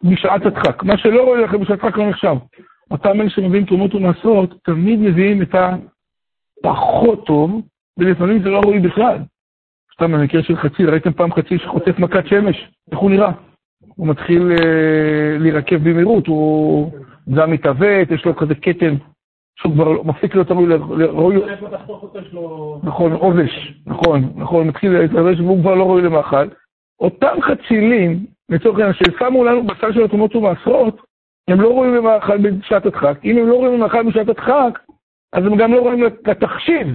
בשעת 0.02 0.47
הדחק. 0.47 0.82
מה 0.82 0.99
שלא 0.99 1.23
ראוי 1.23 1.38
לייחל 1.38 1.56
בשעת 1.56 1.85
הדחק 1.85 1.97
לא 1.97 2.11
נחשב. 2.11 2.35
אותם 2.90 3.21
אלה 3.21 3.30
שמביאים 3.30 3.66
תרומות 3.66 3.94
ומעשרות, 3.94 4.54
תמיד 4.64 4.99
מביאים 4.99 5.42
את 5.42 5.54
הפחות 6.64 7.26
טוב, 7.26 7.62
ולפעמים 7.99 8.42
זה 8.42 8.49
לא 8.49 8.61
ראוי 8.61 8.78
בכלל. 8.78 9.18
סתם 9.94 10.12
במקרה 10.12 10.42
של 10.42 10.56
חציל, 10.56 10.90
ראיתם 10.90 11.12
פעם 11.12 11.32
חציל 11.32 11.59
שחוטף 11.59 11.99
מכת 11.99 12.26
שמש? 12.26 12.71
איך 12.92 12.99
הוא 12.99 13.11
נראה? 13.11 13.32
הוא 13.97 14.09
מתחיל 14.09 14.52
אה, 14.52 15.38
להירקב 15.38 15.76
במהירות, 15.76 16.26
הוא 16.26 16.92
גם 17.35 17.50
מתעוות, 17.50 18.11
יש 18.11 18.25
לו 18.25 18.37
כזה 18.37 18.54
כתם, 18.54 18.94
שהוא 19.56 19.73
כבר 19.73 20.02
מפסיק 20.02 20.35
להיות 20.35 20.50
ראוי, 20.50 20.66
ל- 20.66 21.04
ראוי, 21.04 21.50
איפה 21.50 21.68
תחתוך 21.71 22.02
אותו 22.02 22.18
יש 22.18 22.32
לו... 22.32 22.80
נכון, 22.82 23.12
עובש, 23.12 23.75
נכון, 23.87 24.32
נכון, 24.37 24.66
מתחיל 24.68 24.99
להתלבש 24.99 25.40
והוא 25.40 25.61
כבר 25.61 25.75
לא 25.75 25.85
ראוי 25.85 26.02
למאכל. 26.02 26.47
אותם 27.00 27.37
חצילים, 27.42 28.26
לצורך 28.49 28.78
העניין, 28.78 28.94
ששמו 28.94 29.44
לנו 29.44 29.62
בסל 29.66 29.92
של 29.92 30.04
התרומות 30.04 30.37
ומעשרות, 30.37 31.00
הם 31.49 31.61
לא 31.61 31.68
ראויים 31.68 31.94
למאכל 31.94 32.38
בשעת 32.38 32.87
הדחק. 32.87 33.18
אם 33.25 33.38
הם 33.38 33.49
לא 33.49 33.54
ראויים 33.54 33.75
למאכל 33.75 34.02
בשעת 34.02 34.28
הדחק, 34.28 34.78
אז 35.32 35.47
הם 35.47 35.56
גם 35.56 35.73
לא 35.73 35.78
ראויים 35.78 36.02
לתחשיב 36.26 36.87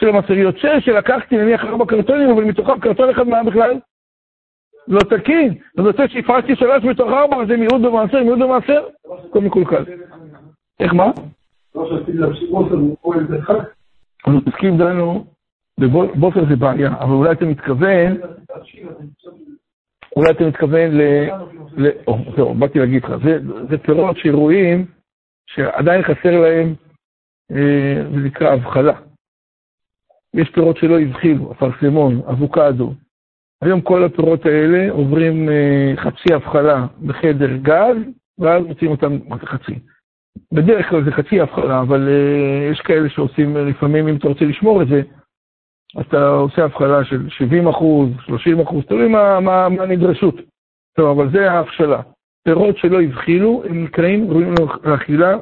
של 0.00 0.08
המעשר. 0.08 0.32
יוצא 0.32 0.80
שלקחתי 0.80 1.36
נניח 1.36 1.64
ארבע 1.64 1.86
קרטונים, 1.86 2.30
אבל 2.30 2.44
מתוכם 2.44 2.80
קרטון 2.80 3.10
אחד 3.10 3.28
מה 3.28 3.44
בכלל? 3.44 3.78
לא 4.88 5.00
תקין. 5.00 5.54
אז 5.78 5.84
יוצא 5.84 6.06
שהפרשתי 6.08 6.56
שלוש 6.56 6.84
מתוך 6.84 7.10
ארבע, 7.10 7.36
אז 7.42 7.48
זה 7.48 7.56
מיעוט 7.56 7.82
במעשר, 7.82 8.22
מיעוט 8.22 8.38
במעשר, 8.38 8.86
הכל 9.28 9.40
מקולקל. 9.40 9.84
איך 10.80 10.94
מה? 10.94 11.10
לא 11.78 12.26
הוא. 12.78 12.96
אנחנו 14.26 14.40
מתעסקים 14.40 14.78
דנו, 14.78 15.24
בבוסר 15.80 16.44
זה 16.48 16.56
בעיה, 16.56 16.94
אבל 17.00 17.12
אולי 17.12 17.32
אתה 17.32 17.44
מתכוון, 17.44 18.16
אולי 20.16 20.30
אתה 20.30 20.44
מתכוון 20.44 20.90
ל... 20.90 21.02
ל... 21.76 21.90
זהו, 22.36 22.54
באתי 22.54 22.78
להגיד 22.78 23.04
לך, 23.04 23.10
זה, 23.24 23.38
זה 23.70 23.78
פירות 23.78 24.16
שרואים 24.16 24.86
שעדיין 25.46 26.02
חסר 26.02 26.40
להם, 26.40 26.74
אה, 27.52 28.04
זה 28.10 28.16
נקרא 28.16 28.52
הבחלה. 28.52 29.00
יש 30.34 30.50
פירות 30.50 30.76
שלא 30.76 31.00
הבחילו, 31.00 31.52
אפרסמון, 31.52 32.20
אבוקדו. 32.30 32.92
היום 33.62 33.80
כל 33.80 34.04
הפירות 34.04 34.46
האלה 34.46 34.90
עוברים 34.90 35.48
אה, 35.48 35.92
חצי 35.96 36.34
הבחלה 36.34 36.86
בחדר 37.06 37.56
גז, 37.56 37.96
ואז 38.38 38.64
מוצאים 38.64 38.90
אותם, 38.90 39.18
חצי? 39.44 39.78
בדרך 40.52 40.88
כלל 40.88 41.04
זה 41.04 41.12
חצי 41.12 41.40
הבחלה, 41.40 41.80
אבל 41.80 42.08
uh, 42.08 42.72
יש 42.72 42.80
כאלה 42.80 43.08
שעושים, 43.08 43.56
uh, 43.56 43.58
לפעמים 43.58 44.08
אם 44.08 44.16
אתה 44.16 44.28
רוצה 44.28 44.44
לשמור 44.44 44.82
את 44.82 44.88
זה, 44.88 45.02
אתה 46.00 46.28
עושה 46.28 46.64
הבחלה 46.64 47.04
של 47.04 47.28
70 47.28 47.68
אחוז, 47.68 48.08
30 48.26 48.60
אחוז, 48.60 48.84
תלוי 48.84 49.08
מה, 49.08 49.40
מה, 49.40 49.68
מה 49.68 49.82
הנדרשות. 49.82 50.34
טוב, 50.96 51.20
אבל 51.20 51.32
זה 51.32 51.50
ההבשלה. 51.52 52.00
פירות 52.44 52.76
שלא 52.76 53.02
הבחילו, 53.02 53.62
הם 53.68 53.84
נקראים, 53.84 54.30
ראויים 54.30 54.54
לאכילה 54.84 55.36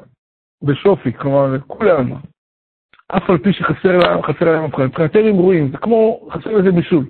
בשופיק, 0.62 1.16
כלומר, 1.16 1.46
לכולם. 1.54 2.12
אף 3.08 3.30
על 3.30 3.38
פי 3.38 3.52
שחסר 3.52 3.96
להם, 3.96 4.22
חסר 4.22 4.52
להם 4.52 4.64
הבחלה. 4.64 4.86
מבחינתנו 4.86 5.38
ראויים, 5.38 5.70
זה 5.70 5.78
כמו, 5.78 6.28
חסר 6.30 6.50
לזה 6.50 6.72
בישול. 6.72 7.04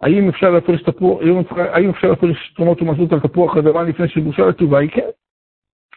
האם 0.00 0.28
אפשר 0.28 0.50
להפריש 0.50 0.82
תפוח, 0.82 1.20
האם 1.56 1.90
אפשר 1.90 2.08
להפריש 2.08 2.52
תרומות 2.56 2.82
ומסות 2.82 3.12
על 3.12 3.20
תפוח 3.20 3.56
אדמה 3.56 3.82
לפני 3.82 4.08
שבושה 4.08 4.46
לטובה? 4.46 4.78
היא 4.78 4.90
כן. 4.90 5.08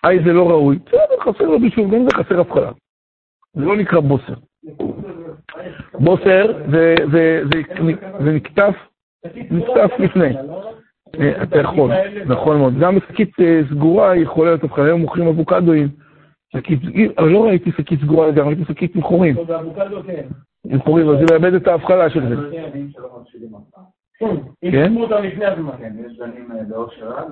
היי 0.08 0.20
זה 0.26 0.34
לא 0.34 0.50
ראוי, 0.50 0.80
בסדר, 0.86 1.20
חסר 1.22 1.44
לו 1.44 1.60
בישול, 1.60 1.92
גם 1.92 2.04
זה 2.04 2.10
חסר 2.16 2.40
הבחלה. 2.40 2.72
זה 3.54 3.62
לא 3.66 3.78
נקרא 3.78 4.00
בוסר. 4.00 4.34
בוסר 5.94 6.64
זה, 6.72 6.96
זה, 7.12 7.42
זה, 7.52 7.62
זה 8.20 8.32
נקטף, 8.32 8.76
נקטף 9.36 9.92
לפני. 10.00 10.34
אתה 11.44 11.60
יכול, 11.60 11.92
נכון 12.26 12.58
מאוד. 12.58 12.74
גם 12.80 12.98
שקית 13.00 13.40
אה, 13.40 13.62
סגורה 13.70 14.16
יכולה 14.16 14.50
להיות 14.50 14.64
הבחלה, 14.64 14.86
היום 14.86 15.02
מוכרים 15.02 15.28
אבוקדואים. 15.28 15.88
שקית, 16.54 16.80
אבל 17.18 17.30
לא 17.30 17.46
ראיתי 17.46 17.72
שקית 17.72 18.00
סגורה 18.02 18.28
לגמרי, 18.28 18.56
ראיתי 18.56 18.74
שקית 18.74 18.96
עם 18.96 19.02
חורים. 19.02 19.36
כן. 20.08 20.28
עם 20.70 20.80
חורים, 20.80 21.10
אז 21.10 21.16
זה 21.20 21.26
מאבד 21.34 21.54
את 21.54 21.68
ההבחלה 21.68 22.10
של 22.10 22.30
זה. 22.30 22.36
אם 24.64 24.72
כן? 24.72 24.88
שימו 24.88 25.04
אותם 25.04 25.24
לפני 25.24 25.46
הזמן. 25.46 25.78
כן, 25.78 25.94
יש 26.06 26.18
זנים 26.18 26.50
באושר 26.70 27.18
עד, 27.18 27.28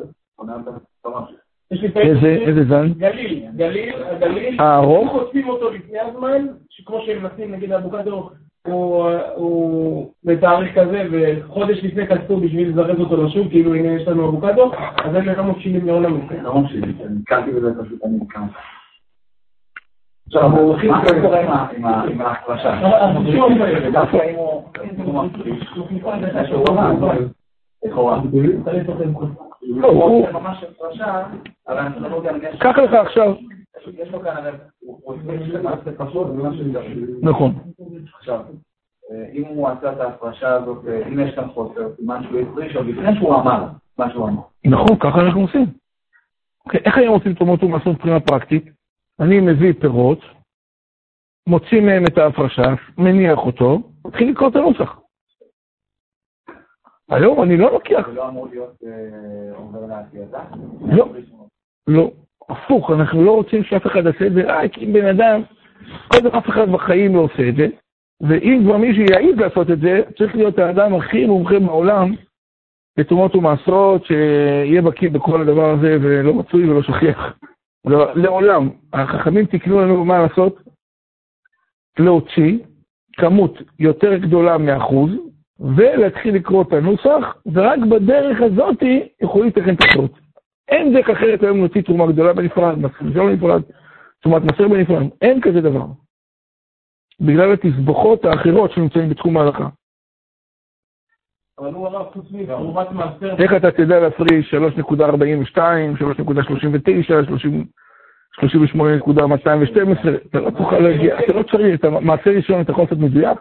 איזה, 1.72 2.28
איזה 2.28 2.64
זן? 2.64 2.94
גליל, 2.94 3.46
גליל, 3.56 3.94
הגליל, 4.04 4.62
הארוך? 4.62 5.04
אם 5.04 5.20
חוטפים 5.20 5.50
אותו 5.50 5.70
לפני 5.70 6.00
הזמן, 6.00 6.48
שכמו 6.70 7.02
שהם 7.06 7.26
נשים, 7.26 7.52
נגיד 7.52 7.72
האבוקדו, 7.72 8.30
הוא, 8.68 9.10
בתאריך 10.24 10.80
כזה, 10.80 11.08
וחודש 11.12 11.84
לפני 11.84 12.08
כנסו 12.08 12.38
בשביל 12.38 12.70
לזרז 12.70 13.00
אותו 13.00 13.24
לשוק, 13.24 13.48
כאילו 13.50 13.76
הנה 13.76 13.88
יש 14.02 14.08
לנו 14.08 14.30
אבוקדו, 14.30 14.72
אז 15.04 15.16
הם 15.16 15.26
לא 15.26 15.44
מפשילים 15.44 15.88
לעולם. 15.88 16.20
לא 16.42 16.56
ממשיכים, 16.56 16.96
נתקלתי 17.10 17.52
בזה 17.52 17.84
פשוט, 17.84 18.04
אני 18.06 18.18
נתקלתי. 18.18 18.46
עכשיו, 20.28 20.50
מה 20.50 21.02
קורה 21.22 21.42
עם 21.42 21.52
ה- 21.52 21.68
עם 21.78 21.86
ה- 21.86 22.04
עם 22.10 22.22
ההפרשה? 22.22 22.74
החישוב, 22.74 23.52
דווקא 23.92 24.18
אם 24.30 24.36
הוא 24.36 24.64
לא, 29.68 29.94
לא 29.94 30.28
קח 32.60 32.78
לך 32.78 32.94
עכשיו. 32.94 33.36
נכון. 37.22 37.54
עכשיו, 38.20 38.40
אה, 39.12 39.26
אם 39.34 39.44
הוא 39.46 39.70
עשה 39.70 39.92
את 39.92 40.00
ההפרשה 40.00 40.54
הזאת, 40.54 40.88
אה, 40.88 41.08
אם 41.08 41.20
יש 41.20 41.36
כאן 41.36 41.48
חוסר, 41.54 41.96
סימן 41.96 42.24
שהוא 42.24 42.40
הפריש 42.40 42.76
עוד 42.76 42.86
לפני 42.86 43.16
שהוא 43.16 43.36
אמר 43.36 43.66
מה 43.98 44.12
שהוא 44.12 44.30
אמר. 44.30 44.42
נכון, 44.66 45.00
ככה 45.00 45.22
אנחנו 45.22 45.42
עושים. 45.42 45.66
אוקיי, 46.66 46.80
איך 46.86 46.98
היום 46.98 47.14
עושים 47.14 47.34
תרומות 47.34 47.64
ומעשרות 47.64 47.96
מבחינה 47.96 48.20
פרקטית? 48.20 48.66
אני 49.20 49.40
מביא 49.40 49.74
פירות, 49.80 50.20
מוציא 51.48 51.82
מהם 51.82 52.06
את 52.06 52.18
ההפרשה, 52.18 52.74
מניח 52.98 53.38
אותו, 53.38 53.80
מתחיל 54.06 54.30
לקרוא 54.32 54.50
את 54.50 54.56
הנוסח. 54.56 55.00
היום 57.10 57.44
אני 57.44 57.58
לא 57.58 57.72
לוקח, 57.72 58.08
זה 58.08 58.14
לא 58.14 58.30
אמור 58.30 58.48
להיות 58.48 58.76
אה, 58.86 59.58
עובר 59.58 59.86
לעשייתה? 59.86 60.44
לא. 60.88 61.10
לא, 61.88 62.12
הפוך, 62.50 62.92
אנחנו 62.92 63.24
לא 63.24 63.32
רוצים 63.32 63.64
שאף 63.64 63.86
אחד 63.88 64.06
יעשה 64.06 64.28
את 64.28 64.34
זה 64.34 64.42
רק 64.46 64.78
אם 64.78 64.94
בן 64.94 65.06
אדם, 65.06 65.42
קודם 66.08 66.36
אף 66.36 66.50
אחד 66.50 66.70
בחיים 66.70 67.16
לא 67.16 67.20
עושה 67.20 67.50
את 67.50 67.56
זה, 67.56 67.68
ואם 68.22 68.62
כבר 68.64 68.78
מישהו 68.78 69.04
יעיד 69.04 69.38
לעשות 69.38 69.72
את 69.72 69.80
זה, 69.80 70.02
צריך 70.18 70.36
להיות 70.36 70.60
האדם 70.60 70.94
הכי 70.96 71.26
מומחה 71.26 71.60
בעולם 71.60 72.14
לתרומות 72.98 73.36
ומעשרות, 73.36 74.06
שיהיה 74.06 74.82
בקיא 74.82 75.10
בכל 75.10 75.42
הדבר 75.42 75.70
הזה 75.70 75.98
ולא 76.02 76.34
מצוי 76.34 76.70
ולא 76.70 76.82
שכיח. 76.84 77.38
לא, 77.86 78.16
לעולם, 78.16 78.70
החכמים 78.94 79.46
תיקנו 79.46 79.82
לנו 79.82 80.06
מה 80.06 80.20
לעשות, 80.20 80.62
להוציא 82.00 82.58
כמות 83.14 83.54
יותר 83.80 84.18
גדולה 84.18 84.58
מאחוז, 84.58 85.12
ולהתחיל 85.60 86.36
לקרוא 86.36 86.64
את 86.64 86.74
הנוסח, 86.74 87.36
ורק 87.54 87.80
בדרך 87.80 88.42
הזאת 88.42 88.78
יכולים 89.22 89.48
לתקן 89.48 89.74
את 89.74 89.82
הטעות. 89.82 90.12
אין 90.68 90.94
דרך 90.94 91.10
אחרת 91.10 91.44
היום 91.44 91.58
להוציא 91.58 91.82
תרומה 91.82 92.12
גדולה 92.12 92.34
בנפרד, 92.34 92.80
מסר 92.80 93.24
בנפרד, 93.24 93.62
תרומת 94.22 94.42
מסר 94.44 94.68
בנפרד, 94.68 95.04
אין 95.22 95.42
כזה 95.42 95.62
דבר. 95.62 95.86
בגלל 97.20 97.54
התסבוכות 97.54 98.26
האחרות 98.26 98.72
שנמצאים 98.72 99.10
בתחום 99.10 99.38
ההלכה. 99.38 99.68
אבל 101.60 101.74
הוא 101.74 101.88
אמר 101.88 102.10
חוץ 102.14 102.26
מתרומת 102.32 102.92
מעשר, 102.92 103.36
איך 103.44 103.54
אתה 103.58 103.72
תדע 103.72 104.00
להפריש 104.00 104.54
3.42, 104.54 105.58
3.39, 105.58 105.60
38.212, 108.42 110.10
אתה 110.30 110.40
לא 110.40 110.50
תוכל 110.50 110.80
להגיע, 110.80 111.20
אתה 111.20 111.34
לא 111.34 111.44
צריך, 111.44 111.86
מעשה 112.02 112.30
ראשון 112.30 112.62
אתה 112.62 112.72
יכול 112.72 112.84
לעשות 112.84 112.98
מדויק? 112.98 113.40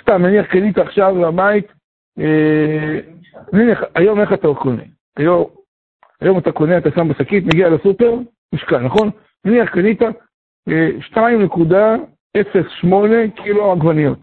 סתם, 0.00 0.22
נניח 0.22 0.46
קנית 0.46 0.78
עכשיו 0.78 1.18
לבית, 1.18 1.66
אה, 2.18 2.98
נניח, 3.52 3.82
היום 3.94 4.20
איך 4.20 4.32
אתה 4.32 4.48
קונה? 4.62 4.82
היום, 6.20 6.38
אתה 6.38 6.52
קונה, 6.52 6.78
אתה 6.78 6.88
שם 6.94 7.08
בשקית, 7.08 7.44
מגיע 7.44 7.68
לסופר, 7.68 8.14
משקל, 8.54 8.78
נכון? 8.78 9.10
נניח 9.44 9.70
קנית 9.70 10.02
אה, 10.68 10.88
2.08 11.00 13.42
קילו 13.42 13.72
עגבניות. 13.72 14.18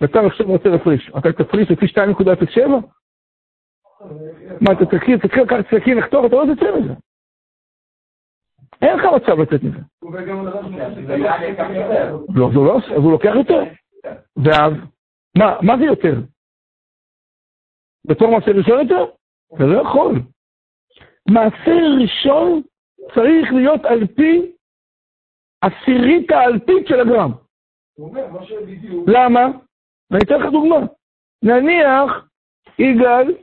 ואתה 0.00 0.20
עכשיו 0.20 0.46
רוצה 0.46 0.68
להפריש, 0.68 1.10
אתה 1.18 1.32
תפריש 1.32 1.70
לפי 1.70 1.86
2.07? 1.86 2.68
מה, 4.60 4.72
אתה 4.72 4.86
תתחיל, 4.86 5.18
תתחיל 5.18 5.42
לקחת 5.42 5.64
סכין 5.66 5.98
לחתוך, 5.98 6.26
אתה 6.26 6.36
לא 6.36 6.44
תצא 6.54 6.78
מזה. 6.78 6.92
אין 8.82 8.98
לך 8.98 9.04
מצב 9.04 9.40
לצאת 9.40 9.62
מזה. 9.62 9.78
לא, 12.34 12.50
לא 12.54 12.78
אז 12.78 12.96
הוא 12.96 13.12
לוקח 13.12 13.32
יותר. 13.34 13.62
ואז, 14.44 14.72
מה, 15.38 15.56
מה 15.62 15.78
זה 15.78 15.84
יותר? 15.84 16.14
בתור 18.06 18.28
מעשה 18.30 18.50
ראשון 18.50 18.80
יותר? 18.80 19.04
אתה 19.54 19.64
לא 19.64 19.82
יכול. 19.82 20.14
מעשה 21.28 21.72
ראשון 22.00 22.62
צריך 23.14 23.52
להיות 23.52 23.84
על 23.84 24.06
פי 24.06 24.52
עשירית 25.60 26.30
האלפית 26.30 26.86
של 26.88 27.00
הגרם. 27.00 27.32
למה? 29.06 29.40
ואני 30.10 30.24
אתן 30.24 30.34
לך 30.34 30.52
דוגמה. 30.52 30.86
נניח 31.42 32.28
יגאל 32.78 33.34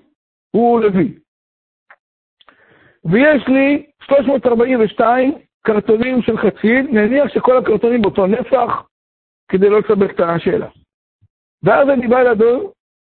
הוא 0.51 0.81
לוי, 0.81 1.19
ויש 3.05 3.47
לי 3.47 3.91
342 4.01 5.33
קרטונים 5.61 6.21
של 6.21 6.37
חציל, 6.37 6.87
נניח 6.91 7.33
שכל 7.33 7.57
הקרטונים 7.57 8.01
באותו 8.01 8.27
נפח, 8.27 8.87
כדי 9.49 9.69
לא 9.69 9.79
לסבך 9.79 10.11
את 10.11 10.19
השאלה. 10.19 10.67
ואז 11.63 11.89
אני 11.89 12.07
בא 12.07 12.19
לידו, 12.19 12.71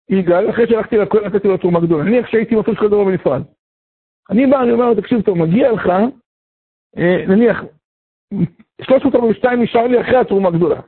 יגאל, 0.10 0.50
אחרי 0.50 0.68
שהלכתי 0.68 0.98
לכהן, 0.98 1.26
נתתי 1.26 1.48
לו 1.48 1.58
תרומה 1.58 1.80
גדולה. 1.80 2.04
נניח 2.04 2.28
שהייתי 2.28 2.56
מפריש 2.56 2.78
כל 2.78 2.88
דבר 2.88 3.04
בנפרד. 3.04 3.42
אני 4.30 4.48
בא, 4.48 4.62
אני 4.62 4.72
אומר 4.72 4.86
לו, 4.86 4.96
תקשיב 4.96 5.22
טוב, 5.22 5.38
מגיע 5.38 5.72
לך, 5.72 5.86
אה, 6.98 7.26
נניח, 7.28 7.64
342 8.82 9.62
נשאר 9.62 9.88
לי 9.88 10.02
אחרי 10.02 10.18
התרומה 10.18 10.50
הגדולה. 10.50 10.82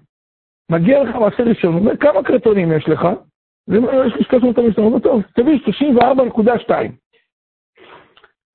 מגיע 0.72 1.04
לך 1.04 1.16
מעשה 1.16 1.44
ראשון, 1.44 1.74
הוא 1.74 1.80
אומר, 1.80 1.98
כמה 1.98 2.24
קרטונים 2.24 2.72
יש 2.72 2.90
לך? 2.90 3.08
אני 3.70 3.78
אומר, 3.78 4.06
יש 4.06 4.14
לי 4.16 4.24
342, 4.24 4.88
הוא 4.88 4.94
אומר, 4.94 5.00
טוב, 5.00 5.22
תביא 5.36 5.60
34.2. 5.66 6.72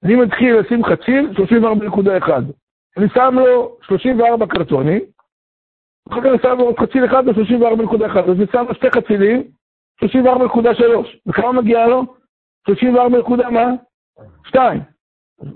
אני 0.04 0.16
מתחיל 0.16 0.56
לשים 0.56 0.84
חציל, 0.84 1.30
34.1. 1.36 2.30
אני 2.96 3.06
שם 3.14 3.34
לו 3.38 3.76
34 3.82 4.46
קרטונים, 4.46 5.00
אחר 6.08 6.20
כך 6.20 6.42
שם 6.42 6.58
לו 6.58 6.74
חציל 6.80 7.04
אחד 7.04 7.24
ב-34.1, 7.24 8.18
אז 8.18 8.38
לו 8.54 8.74
שתי 8.74 8.90
חצילים, 8.90 9.42
34.3. 10.04 11.18
וכמה 11.26 11.52
מגיע 11.52 11.86
לו? 11.86 12.04
34 12.66 13.50
מה? 13.50 13.66
2. 14.46 14.80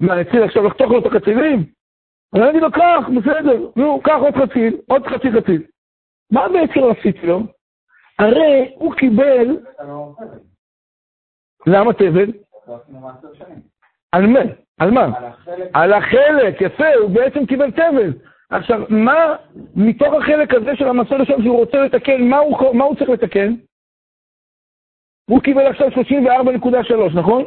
מה, 0.01 0.15
אני 0.15 0.25
צריך 0.25 0.45
עכשיו 0.45 0.65
לחתוך 0.65 0.91
לו 0.91 0.99
את 0.99 1.07
החצילים? 1.07 1.65
אני 2.35 2.51
אגיד 2.51 2.63
לו, 2.63 2.73
קח, 2.73 3.09
בסדר, 3.17 3.71
נו, 3.77 4.01
קח 4.05 4.19
עוד 4.21 4.35
חציל, 4.35 4.77
עוד 4.89 5.07
חצי 5.07 5.33
חציל. 5.33 5.63
מה 6.33 6.49
בעצם 6.49 6.81
עשיתי 6.99 7.27
לו? 7.27 7.43
הרי 8.19 8.75
הוא 8.75 8.95
קיבל... 8.95 9.57
למה 11.67 11.93
תבל? 11.93 12.33
על 14.13 14.27
מה? 14.27 14.41
על 14.81 14.91
מה? 14.91 15.07
על 15.75 15.93
החלק, 15.93 16.61
יפה, 16.61 16.95
הוא 17.01 17.11
בעצם 17.11 17.47
קיבל 17.47 17.71
תבל. 17.71 18.13
עכשיו, 18.51 18.81
מה 18.89 19.37
מתוך 19.77 20.15
החלק 20.15 20.55
הזה 20.55 20.77
של 20.77 20.89
המסע 20.89 21.17
ראשון 21.17 21.43
שהוא 21.43 21.59
רוצה 21.59 21.79
לתקן, 21.79 22.23
מה 22.23 22.39
הוא, 22.39 22.75
מה 22.75 22.85
הוא 22.85 22.97
צריך 22.97 23.11
לתקן? 23.11 23.55
הוא 25.31 25.41
קיבל 25.43 25.67
עכשיו 25.67 25.89
34.3, 25.89 27.19
נכון? 27.19 27.45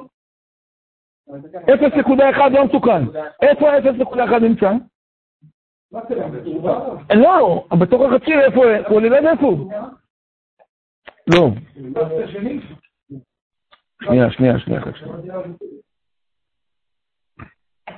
0.1 1.29 2.49
לא 2.51 2.65
מתוקן. 2.65 3.03
איפה 3.41 3.71
ה-0.1 3.71 4.39
נמצא? 4.39 4.71
לא, 7.15 7.65
בתוך 7.79 8.01
החצי, 8.01 8.33
איפה 8.33 8.65
הוא? 8.65 8.87
הוא 8.89 9.01
ליד 9.01 9.13
איפה 9.13 9.45
הוא? 9.45 9.71
לא. 11.27 11.49
שנייה, 14.03 14.31
שנייה, 14.31 14.59
שנייה. 14.59 14.81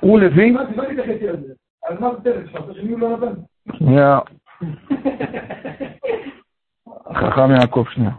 הוא 0.00 0.20
לוי? 0.20 0.54
שנייה. 3.72 4.18
חכם 7.14 7.50
יעקב, 7.50 7.84
שנייה. 7.90 8.10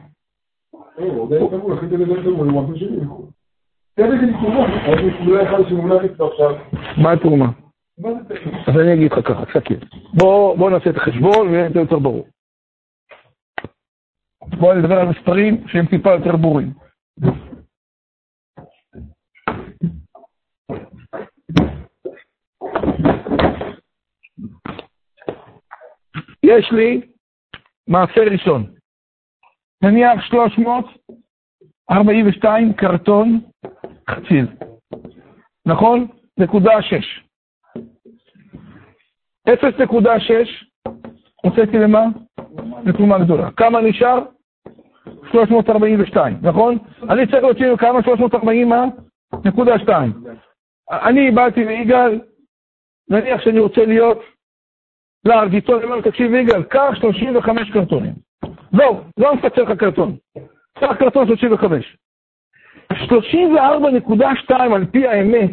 מה 7.03 7.12
התרומה? 7.12 7.45
אז 8.67 8.79
אני 8.79 8.93
אגיד 8.93 9.12
לך 9.12 9.27
ככה, 9.27 9.45
תסתכל. 9.45 9.86
בוא 10.13 10.69
נעשה 10.69 10.89
את 10.89 10.98
החשבון 10.98 11.48
ויהיה 11.48 11.69
יותר 11.75 12.00
ברור. 12.00 12.27
בואו 14.60 14.74
נדבר 14.74 15.00
על 15.00 15.07
מספרים 15.07 15.67
שהם 15.67 15.86
טיפה 15.86 16.12
יותר 16.12 16.36
ברורים. 16.36 16.74
יש 26.45 26.71
לי 26.71 27.01
מעשה 27.88 28.21
ראשון. 28.31 28.65
נניח 29.84 30.21
342 30.21 32.73
קרטון 32.73 33.39
חציל, 34.10 34.47
נכון? 35.65 36.08
נקודה 36.38 36.81
6. 36.81 37.21
0.6 39.49 39.53
הוצאתי 41.43 41.77
למה? 41.77 42.05
לתרומה 42.86 43.19
גדולה. 43.19 43.51
כמה 43.51 43.81
נשאר? 43.81 44.25
342, 45.31 46.38
נכון? 46.41 46.77
אני 47.10 47.27
צריך 47.31 47.43
להוציא 47.43 47.75
כמה? 47.77 48.03
340 48.03 48.69
מה? 48.69 48.86
נקודה 49.45 49.79
2. 49.79 50.13
אני 50.91 51.31
באתי 51.31 51.65
ליגאל, 51.65 52.21
נניח 53.10 53.41
שאני 53.41 53.60
רוצה 53.60 53.86
להיות 53.86 54.19
לארג' 55.26 55.56
איתו, 55.56 55.78
אני 55.78 55.84
אומר 55.84 56.02
תקשיב 56.02 56.34
יגאל, 56.34 56.64
קח 56.64 56.92
35 57.02 57.72
קרטונים. 57.72 58.14
זהו, 58.72 59.00
לא 59.18 59.36
מפצל 59.36 59.62
לך 59.62 59.72
קרטון. 59.80 60.16
קח 60.80 60.96
קרטון 61.00 61.28
35. 61.28 61.98
34.2 62.94 64.54
על 64.76 64.86
פי 64.86 65.08
האמת, 65.08 65.52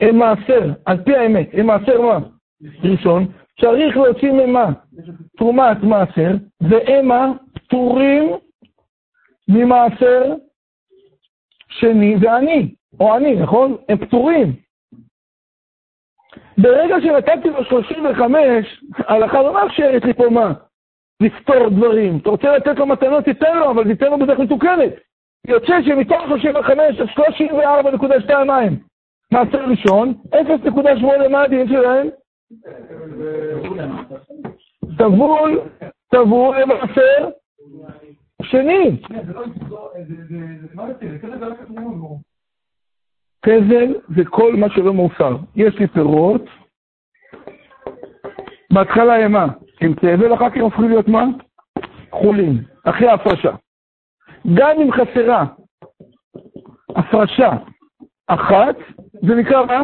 הם 0.00 0.18
מעשר, 0.18 0.70
על 0.86 1.04
פי 1.04 1.16
האמת, 1.16 1.48
הם 1.52 1.66
מעשר 1.66 2.00
מה? 2.00 2.18
ראשון, 2.82 3.26
צריך 3.60 3.96
להוציא 3.96 4.32
ממה? 4.32 4.70
תרומת 5.36 5.82
מעשר, 5.82 6.30
והמה 6.60 7.32
פטורים 7.54 8.32
ממעשר 9.48 10.34
שני 11.68 12.16
ואני, 12.20 12.74
או 13.00 13.16
אני, 13.16 13.34
נכון? 13.34 13.76
הם 13.88 13.98
פטורים. 13.98 14.63
ברגע 16.58 16.96
שנתתי 17.00 17.50
לו 17.50 17.64
35, 17.64 18.82
ההלכה 18.98 19.42
לא 19.42 19.54
מאפשרת 19.54 20.04
לי 20.04 20.14
פה 20.14 20.30
מה? 20.30 20.52
לפתור 21.20 21.68
דברים. 21.68 22.18
אתה 22.22 22.30
רוצה 22.30 22.56
לתת 22.56 22.78
לו 22.78 22.86
מתנות, 22.86 23.24
תיתן 23.24 23.58
לו, 23.58 23.70
אבל 23.70 23.84
תיתן 23.84 24.10
לו 24.10 24.18
בדרך 24.18 24.38
מתוקנת. 24.38 24.92
יוצא 25.46 25.82
שמתוך 25.82 26.20
35, 26.28 27.00
34.2 27.00 28.44
מים. 28.46 28.78
מעשר 29.32 29.64
ראשון, 29.64 30.14
0.8 30.34 31.28
מה 31.28 31.42
הדין 31.42 31.68
שלהם? 31.68 32.08
טבול, 34.98 35.60
טבול 36.08 36.56
למעשר 36.60 37.28
שני. 38.42 39.00
פזל 43.44 43.94
זה 44.16 44.24
כל 44.24 44.56
מה 44.56 44.70
שלא 44.70 44.94
מאוסר. 44.94 45.36
יש 45.56 45.78
לי 45.78 45.86
פירות, 45.86 46.42
בהתחלה 48.72 49.24
הם 49.24 49.32
מה? 49.32 49.46
הם 49.80 49.94
תבל, 49.94 50.34
אחר 50.34 50.50
כך 50.50 50.56
הם 50.56 50.62
הופכים 50.62 50.88
להיות 50.88 51.08
מה? 51.08 51.24
חולים, 52.10 52.62
אחרי 52.84 53.08
ההפרשה. 53.08 53.50
גם 54.54 54.70
אם 54.82 54.92
חסרה 54.92 55.44
הפרשה 56.96 57.50
אחת, 58.26 58.76
זה 59.12 59.34
נקרא 59.34 59.66
מה? 59.66 59.82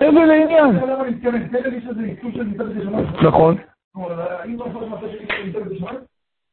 אבל 0.00 0.24
לעניין. 0.24 0.76
נכון. 3.22 3.56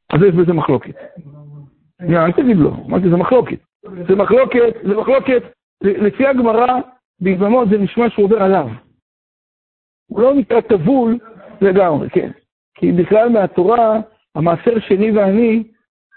אז 0.09 0.21
יש 0.23 0.35
בזה 0.35 0.53
מחלוקת. 0.53 0.95
אל 2.01 2.31
תגיד 2.31 2.57
לו, 2.57 2.71
אמרתי, 2.87 3.09
זה 3.09 3.17
מחלוקת. 3.17 3.57
זה 4.07 4.15
מחלוקת, 4.15 4.73
זה 4.83 4.95
מחלוקת 4.95 5.43
לפי 5.81 6.27
הגמרא, 6.27 6.79
ביבמות 7.21 7.69
זה 7.69 7.77
נשמע 7.77 8.09
שהוא 8.09 8.25
עובר 8.25 8.43
עליו. 8.43 8.67
הוא 10.09 10.21
לא 10.21 10.33
נקרא 10.33 10.61
טבול 10.61 11.17
לגמרי, 11.61 12.09
כן. 12.09 12.31
כי 12.75 12.91
בכלל 12.91 13.29
מהתורה, 13.29 13.99
המעשר 14.35 14.79
שני 14.79 15.11
ואני, 15.11 15.63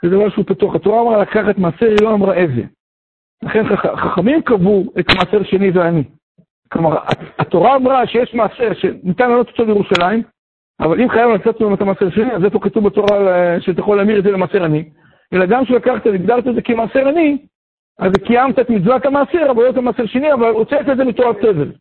זה 0.03 0.09
דבר 0.11 0.31
שהוא 0.31 0.45
פתוח. 0.45 0.75
התורה 0.75 1.01
אמרה 1.01 1.23
לקחת 1.23 1.59
מעשר, 1.59 1.87
היא 1.87 2.03
לא 2.03 2.15
אמרה 2.15 2.35
איזה. 2.35 2.63
לכן 3.43 3.77
חכמים 3.77 4.43
קבעו 4.43 4.85
את 4.99 5.07
מעשר 5.17 5.43
שני 5.43 5.71
ואני. 5.71 6.05
כלומר, 6.73 6.99
התורה 7.39 7.77
אמרה 7.77 8.07
שיש 8.07 8.35
מעשר 8.35 8.75
שניתן 8.75 9.31
לענות 9.31 9.49
אותו 9.49 9.65
לירושלים, 9.65 10.23
אבל 10.81 11.01
אם 11.01 11.09
חייב 11.09 11.31
לצאת 11.31 11.61
לנו 11.61 11.75
את 11.75 11.81
המעשר 11.81 12.11
שני, 12.11 12.33
אז 12.33 12.45
איפה 12.45 12.59
כתוב 12.59 12.87
בתורה 12.87 13.17
שאתה 13.61 13.81
יכול 13.81 13.97
להמיר 13.97 14.19
את 14.19 14.25
זה 14.25 14.31
למעשר 14.31 14.65
עני? 14.65 14.91
אלא 15.33 15.47
גם 15.47 15.65
שלקחת 15.65 16.07
והגדרת 16.07 16.49
את 16.49 16.55
זה 16.55 16.63
כמעשר 16.63 17.09
עני, 17.09 17.39
אז 18.03 18.13
קיימת 18.27 18.59
את 18.59 18.71
מצוות 18.71 19.07
המעשר, 19.07 19.47
אבל 19.51 19.63
לא 19.63 19.71
את 19.71 19.77
המעשר 19.77 20.07
שני, 20.07 20.33
אבל 20.33 20.49
הוצאת 20.49 20.89
את 20.89 20.97
זה 20.97 21.05
מתורת 21.05 21.37
תבל. 21.37 21.73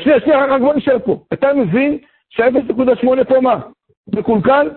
שנייה, 0.00 0.20
שנייה, 0.20 0.44
רק 0.44 0.60
בוא 0.60 0.74
נשאר 0.74 0.98
פה. 0.98 1.24
אתה 1.32 1.52
מבין 1.52 1.98
שה-0.8 2.28 3.24
פה 3.24 3.40
מה? 3.40 3.60
מקולקל? 4.14 4.70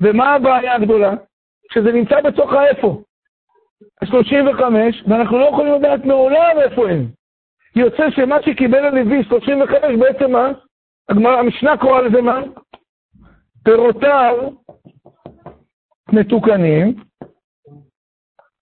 ומה 0.00 0.34
הבעיה 0.34 0.74
הגדולה? 0.74 1.14
שזה 1.72 1.92
נמצא 1.92 2.20
בתוך 2.20 2.52
האיפה. 2.52 3.02
ה-35, 4.02 4.62
ואנחנו 5.08 5.38
לא 5.38 5.44
יכולים 5.44 5.74
לדעת 5.74 6.04
מעולם 6.04 6.56
איפה 6.62 6.88
הם. 6.88 7.06
יוצא 7.76 8.10
שמה 8.10 8.42
שקיבל 8.42 8.84
הלוי, 8.84 9.24
35, 9.24 9.78
בעצם 9.98 10.32
מה? 10.32 10.48
הגמרא, 11.08 11.38
המשנה 11.38 11.76
קוראה 11.76 12.02
לזה 12.02 12.22
מה? 12.22 12.40
פירותיו 13.64 14.50
מתוקנים, 16.12 16.94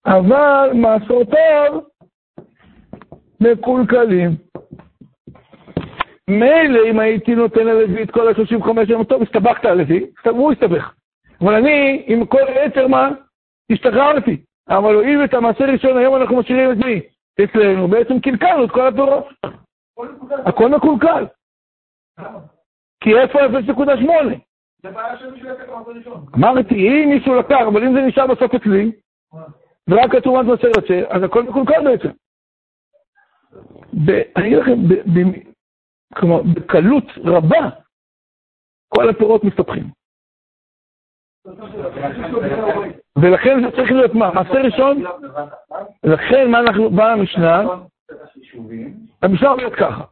אבל 0.07 0.71
מעשרותיו 0.75 1.81
מקולקלים. 3.41 4.31
מילא 6.31 6.81
אם 6.91 7.01
הייתי 7.01 7.35
נותן 7.35 7.67
ללוי 7.67 8.03
את 8.03 8.11
כל 8.11 8.29
ה-35 8.29 8.91
יום, 8.91 9.05
טוב, 9.05 9.23
הסתבכת 9.23 9.65
ללוי, 9.65 10.07
הוא 10.31 10.53
הסתבך. 10.53 10.95
אבל 11.41 11.55
אני, 11.55 12.05
עם 12.07 12.27
כל 12.27 12.47
היתר 12.49 12.89
מה, 12.89 13.11
השתחררתי. 13.73 14.43
אבל 14.69 14.95
הואיל 14.95 15.21
ואת 15.21 15.35
המעשה 15.35 15.65
ראשון, 15.65 15.97
היום 15.97 16.17
אנחנו 16.17 16.37
משאירים 16.37 16.73
את 16.73 16.77
מי? 16.85 17.01
אצלנו, 17.45 17.89
בעצם 17.89 18.21
קלקלנו 18.21 18.65
את 18.65 18.71
כל 18.71 18.87
הפירות. 18.87 19.27
הכל 20.47 20.69
מקולקל. 20.69 21.27
כי 23.01 23.19
איפה 23.19 23.39
0.8? 23.41 24.91
אמרתי, 26.37 26.75
אם 26.75 27.09
מישהו 27.09 27.35
לקח, 27.35 27.61
אבל 27.67 27.87
אם 27.87 27.95
זה 27.95 28.01
נשאר 28.01 28.27
בסוף 28.27 28.55
אצלי, 28.55 28.93
ורק 29.91 30.15
התרומת 30.15 30.47
מעשר 30.47 30.67
יוצא, 30.67 31.15
אז 31.15 31.23
הכל 31.23 31.43
מקולקל 31.43 31.85
בעצם. 31.85 32.11
אני 34.37 34.47
אגיד 34.47 34.59
לכם, 34.59 34.73
כלומר, 36.15 36.43
בקלות 36.43 37.05
רבה, 37.25 37.71
כל 38.89 39.09
הפירות 39.11 39.45
מסתבכים. 39.45 39.91
ולכן 43.19 43.63
זה 43.65 43.77
צריך 43.77 43.93
להיות 43.93 44.15
מה? 44.15 44.31
מעשה 44.35 44.61
ראשון? 44.65 45.05
לכן 46.05 46.51
מה 46.51 46.61
אנחנו, 46.61 46.91
באה 46.91 47.13
המשנה, 47.13 47.63
המשנה 49.23 49.51
אומרת 49.51 49.73
ככה, 49.73 50.05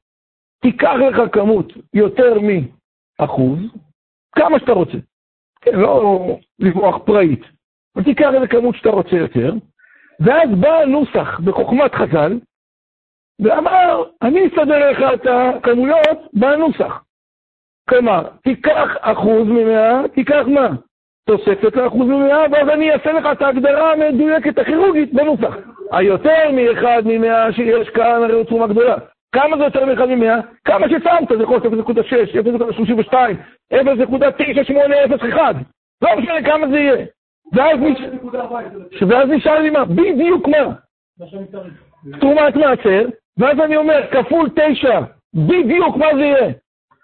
תיקח 0.62 0.94
לך 1.10 1.34
כמות 1.34 1.66
יותר 1.94 2.34
מאחוז, 2.40 3.58
כמה 4.32 4.58
שאתה 4.58 4.72
רוצה. 4.72 4.98
כן, 5.60 5.74
לא 5.74 6.26
לברוח 6.58 7.02
פראית, 7.06 7.40
אבל 7.96 8.04
תיקח 8.04 8.30
איזה 8.34 8.46
כמות 8.46 8.76
שאתה 8.76 8.88
רוצה 8.88 9.16
יותר, 9.16 9.52
ואז 10.20 10.50
בא 10.60 10.78
הנוסח 10.78 11.40
בחוכמת 11.40 11.94
חז"ל, 11.94 12.38
ואמר, 13.40 14.04
אני 14.22 14.46
אסדר 14.46 14.90
לך 14.90 15.14
את 15.14 15.26
הכמויות 15.26 16.18
בנוסח. 16.32 17.04
כלומר, 17.88 18.28
תיקח 18.42 18.88
אחוז 19.00 19.48
ממאה, 19.48 20.08
תיקח 20.14 20.44
מה? 20.46 20.68
תוספת 21.26 21.76
לאחוז 21.76 22.08
ממאה, 22.08 22.44
ואז 22.52 22.68
אני 22.68 22.92
אעשה 22.92 23.12
לך 23.12 23.26
את 23.32 23.42
ההגדרה 23.42 23.92
המדויקת 23.92 24.58
הכירורגית 24.58 25.14
בנוסח. 25.14 25.54
היותר 25.92 26.50
מאחד 26.52 27.02
ממאה 27.04 27.52
שיש 27.52 27.88
כאן 27.88 28.22
הרי 28.22 28.32
הוא 28.32 28.44
תרומה 28.44 28.66
גדולה. 28.66 28.96
כמה 29.34 29.56
זה 29.56 29.64
יותר 29.64 29.84
מאחד 29.84 30.04
ממאה? 30.04 30.40
כמה 30.64 30.86
ששמת, 30.88 31.28
זה 31.28 31.42
יכול 31.42 31.60
להיות 31.62 31.86
0.6, 31.88 31.92
0.32, 33.10 33.14
0.9801. 33.72 35.36
לא 36.02 36.16
משנה 36.18 36.42
כמה 36.44 36.68
זה 36.68 36.78
יהיה. 36.78 37.06
ואז 39.08 39.28
נשאר 39.28 39.58
לי 39.58 39.70
מה? 39.70 39.84
בדיוק 39.84 40.48
מה? 40.48 40.74
תרומת 42.20 42.56
מעשר, 42.56 43.04
ואז 43.38 43.58
אני 43.64 43.76
אומר, 43.76 44.00
כפול 44.12 44.48
תשע, 44.48 45.00
בדיוק 45.34 45.96
מה 45.96 46.06
זה 46.14 46.20
יהיה? 46.20 46.52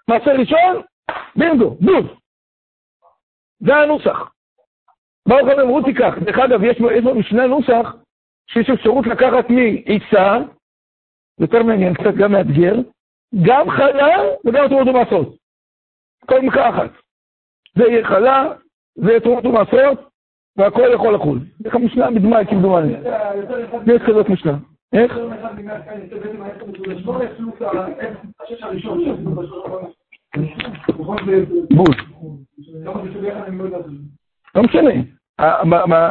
מעשר 0.07 0.31
ראשון? 0.31 0.81
בינגו, 1.35 1.69
בוז. 1.69 2.05
זה 3.59 3.75
הנוסח. 3.75 4.31
ברוך 5.27 5.47
השם, 5.47 5.59
אמרו 5.59 5.81
תיקח. 5.81 6.13
דרך 6.25 6.39
אגב, 6.39 6.63
יש 6.63 6.81
במשנה 7.03 7.47
נוסח 7.47 7.95
שיש 8.51 8.69
אפשרות 8.69 9.07
לקחת 9.07 9.49
מעיסה, 9.49 10.37
יותר 11.39 11.63
מעניין, 11.63 11.93
קצת 11.93 12.13
גם 12.17 12.31
מאתגר, 12.31 12.75
גם 13.45 13.69
חלה 13.69 14.17
וגם 14.45 14.67
תרומות 14.67 14.87
ומעשרות. 14.87 15.35
כל 16.25 16.41
מכה 16.41 16.69
אחת. 16.69 16.91
זה 17.75 17.83
יהיה 17.83 18.07
חלה, 18.07 18.53
זה 18.95 19.09
יהיה 19.09 19.19
תרומות 19.19 19.45
ומעשרות, 19.45 20.08
והכל 20.57 20.89
יכול 20.93 21.13
לחול. 21.13 21.39
איך 21.65 21.75
המשנה 21.75 22.11
בדמאי 22.11 22.45
כמדומני. 22.45 22.93
יש 23.87 24.01
כזאת 24.01 24.29
משנה. 24.29 24.57
איך? 24.93 25.17
בול. 31.73 31.95
לא 34.55 34.63
משנה. 34.63 34.91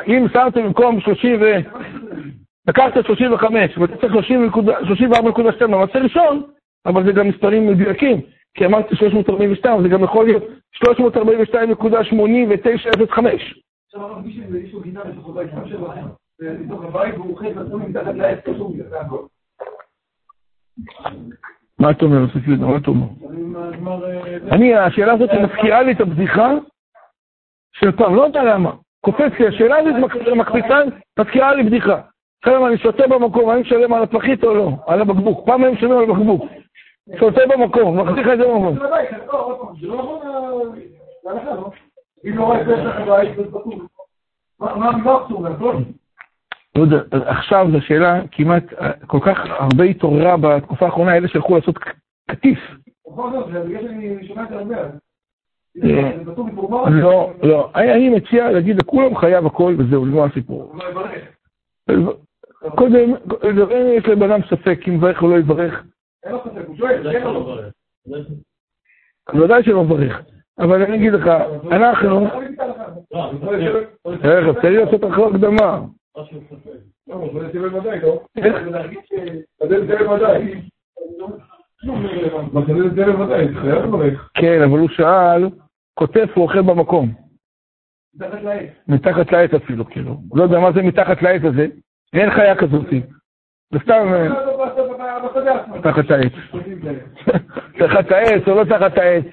אם 0.07 0.27
שמתם 0.33 0.64
במקום 0.64 1.01
30 1.01 1.40
ו... 1.40 1.44
לקחת 2.68 3.07
35, 3.07 3.79
ואתה 3.79 3.96
צריך 3.96 4.12
34.2 4.12 5.64
למעשה 5.64 5.98
ראשון, 5.98 6.42
אבל 6.87 7.05
זה 7.05 7.12
גם 7.12 7.29
מספרים 7.29 7.66
מדויקים, 7.66 8.20
כי 8.55 8.66
אמרתי 8.66 8.96
342, 8.96 9.83
זה 9.83 9.88
גם 9.88 10.05
יכול 10.05 10.24
להיות 10.24 10.42
342.8905. 10.74 13.20
עכשיו 14.04 14.22
בישל 14.22 14.56
יש 14.56 14.72
לו 14.72 14.80
גינה 14.80 15.04
בתוך 15.04 15.28
הבית, 15.28 15.50
בתוך 16.40 16.84
הבית, 16.84 17.14
והוא 17.14 17.30
אוכל 17.30 17.48
נתון 17.48 17.82
מתחת 17.82 18.14
לעץ 18.14 18.38
כתוב, 18.44 18.72
זה 18.90 19.00
הכל. 19.00 19.24
מה 21.78 21.90
אתה 21.90 22.04
אומר? 22.04 22.18
מה 22.58 22.76
אתה 22.76 22.90
אומר? 22.90 23.06
אני, 24.52 24.74
השאלה 24.74 25.12
הזאת 25.12 25.30
מזכירה 25.30 25.82
לי 25.82 25.92
את 25.92 26.00
הבדיחה 26.00 26.50
של 27.72 27.92
פעם, 27.92 28.14
לא 28.14 28.22
יודע 28.22 28.44
למה. 28.44 28.72
קופץ 29.00 29.32
לי, 29.40 29.48
השאלה 29.48 29.76
הזאת 29.76 29.94
מקפיצה, 30.37 30.78
מזכירה 31.18 31.54
לי 31.54 31.62
בדיחה. 31.62 32.00
כמה 32.42 32.68
אני 32.68 32.78
שותה 32.78 33.06
במקום, 33.06 33.50
האם 33.50 33.61
משלם 33.61 33.94
על 33.94 34.02
הפחית 34.02 34.44
או 34.44 34.54
לא? 34.54 34.70
על 34.87 35.00
הבקבוק. 35.00 35.46
פעם 35.46 35.64
אני 35.64 35.72
משלם 35.72 35.92
על 35.92 36.11
הבקבוק. 36.11 36.44
שותה 37.18 37.40
במקום, 37.48 38.00
מחזיק 38.00 38.26
את 38.32 38.38
זה 38.38 38.44
במקום. 38.44 38.74
זה 39.80 39.87
לא 39.87 39.98
נכון, 39.98 40.18
זה 41.24 41.30
הלכה, 41.30 41.54
לא? 41.54 41.70
אם 42.24 42.37
לא 42.37 42.44
רואה 42.44 42.64
פסח 42.64 42.98
זה 43.37 43.44
פטור. 43.50 43.83
מה? 44.61 44.90
לא 46.76 46.83
יודע, 46.83 46.98
עכשיו 47.26 47.66
זו 47.72 47.81
שאלה 47.81 48.20
כמעט, 48.33 48.64
כל 49.07 49.18
כך 49.26 49.38
הרבה 49.44 49.85
התעוררה 49.85 50.37
בתקופה 50.37 50.87
האחרונה, 50.87 51.16
אלה 51.16 51.28
שהלכו 51.28 51.57
לעשות 51.57 51.78
קטיף. 52.31 52.59
לא, 56.90 57.33
לא, 57.42 57.70
אני 57.74 58.09
מציע 58.09 58.52
להגיד 58.52 58.76
לכולם 58.76 59.16
חייב 59.16 59.46
הכל 59.46 59.74
וזהו, 59.78 60.07
נגמר 60.07 60.24
הסיפור. 60.24 60.74
קודם, 62.76 63.11
יש 63.96 64.07
לבן 64.07 64.31
אדם 64.31 64.40
ספק 64.50 64.78
אם 64.88 64.94
יברך 64.94 65.22
או 65.22 65.28
לא 65.28 65.38
יברך. 65.38 65.85
אין 66.24 66.33
לו 66.33 66.38
ספק, 66.44 66.66
הוא 66.66 66.76
שואל, 66.76 67.12
כן 67.12 67.26
או 67.26 67.33
לא? 67.33 67.61
בוודאי 69.33 69.62
שלא 69.62 69.85
מברך. 69.85 70.22
אבל 70.59 70.83
אני 70.83 70.97
אגיד 70.97 71.12
לך, 71.12 71.31
אנחנו... 71.73 72.27
איך, 74.25 74.59
תן 74.62 74.73
לי 74.73 74.77
לעשות 74.77 75.05
אחר 75.05 75.27
הקדמה. 75.27 75.81
כן, 84.35 84.62
אבל 84.62 84.79
הוא 84.79 84.88
שאל, 84.88 85.49
כותב 85.94 86.27
הוא 86.35 86.44
אוכל 86.44 86.62
במקום. 86.62 87.12
מתחת 88.14 88.42
לעץ. 88.42 88.71
מתחת 88.88 89.33
לעץ 89.33 89.55
אפילו, 89.55 89.90
כאילו. 89.90 90.16
לא 90.35 90.42
יודע 90.42 90.59
מה 90.59 90.73
זה 90.73 90.83
מתחת 90.83 91.23
לעץ 91.23 91.42
הזה. 91.44 91.66
אין 92.12 92.31
חיה 92.31 92.57
כזאת. 92.57 92.87
זה 93.73 93.79
סתם... 93.83 94.09
תחת 95.83 96.11
העץ. 96.11 96.33
תחת 97.79 98.11
העץ 98.11 98.49
או 98.49 98.55
לא 98.55 98.64
תחת 98.64 98.99
העץ. 98.99 99.25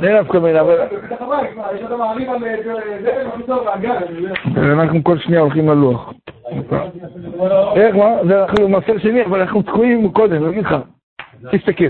זה 0.00 0.20
נפקא 0.20 0.38
מינה, 0.38 0.60
אבל... 0.60 0.80
אנחנו 4.56 5.04
כל 5.04 5.18
שנייה 5.18 5.40
הולכים 5.40 5.68
ללוח. 5.68 6.12
איך, 7.76 7.96
מה? 7.96 8.24
זה 8.28 8.44
אנחנו 8.44 8.68
מעשר 8.68 8.98
שני, 8.98 9.24
אבל 9.24 9.40
אנחנו 9.40 9.62
תקועים 9.62 10.12
קודם, 10.12 10.44
אני 10.44 10.50
אגיד 10.50 10.64
לך. 10.64 10.74
תסתכל. 11.52 11.84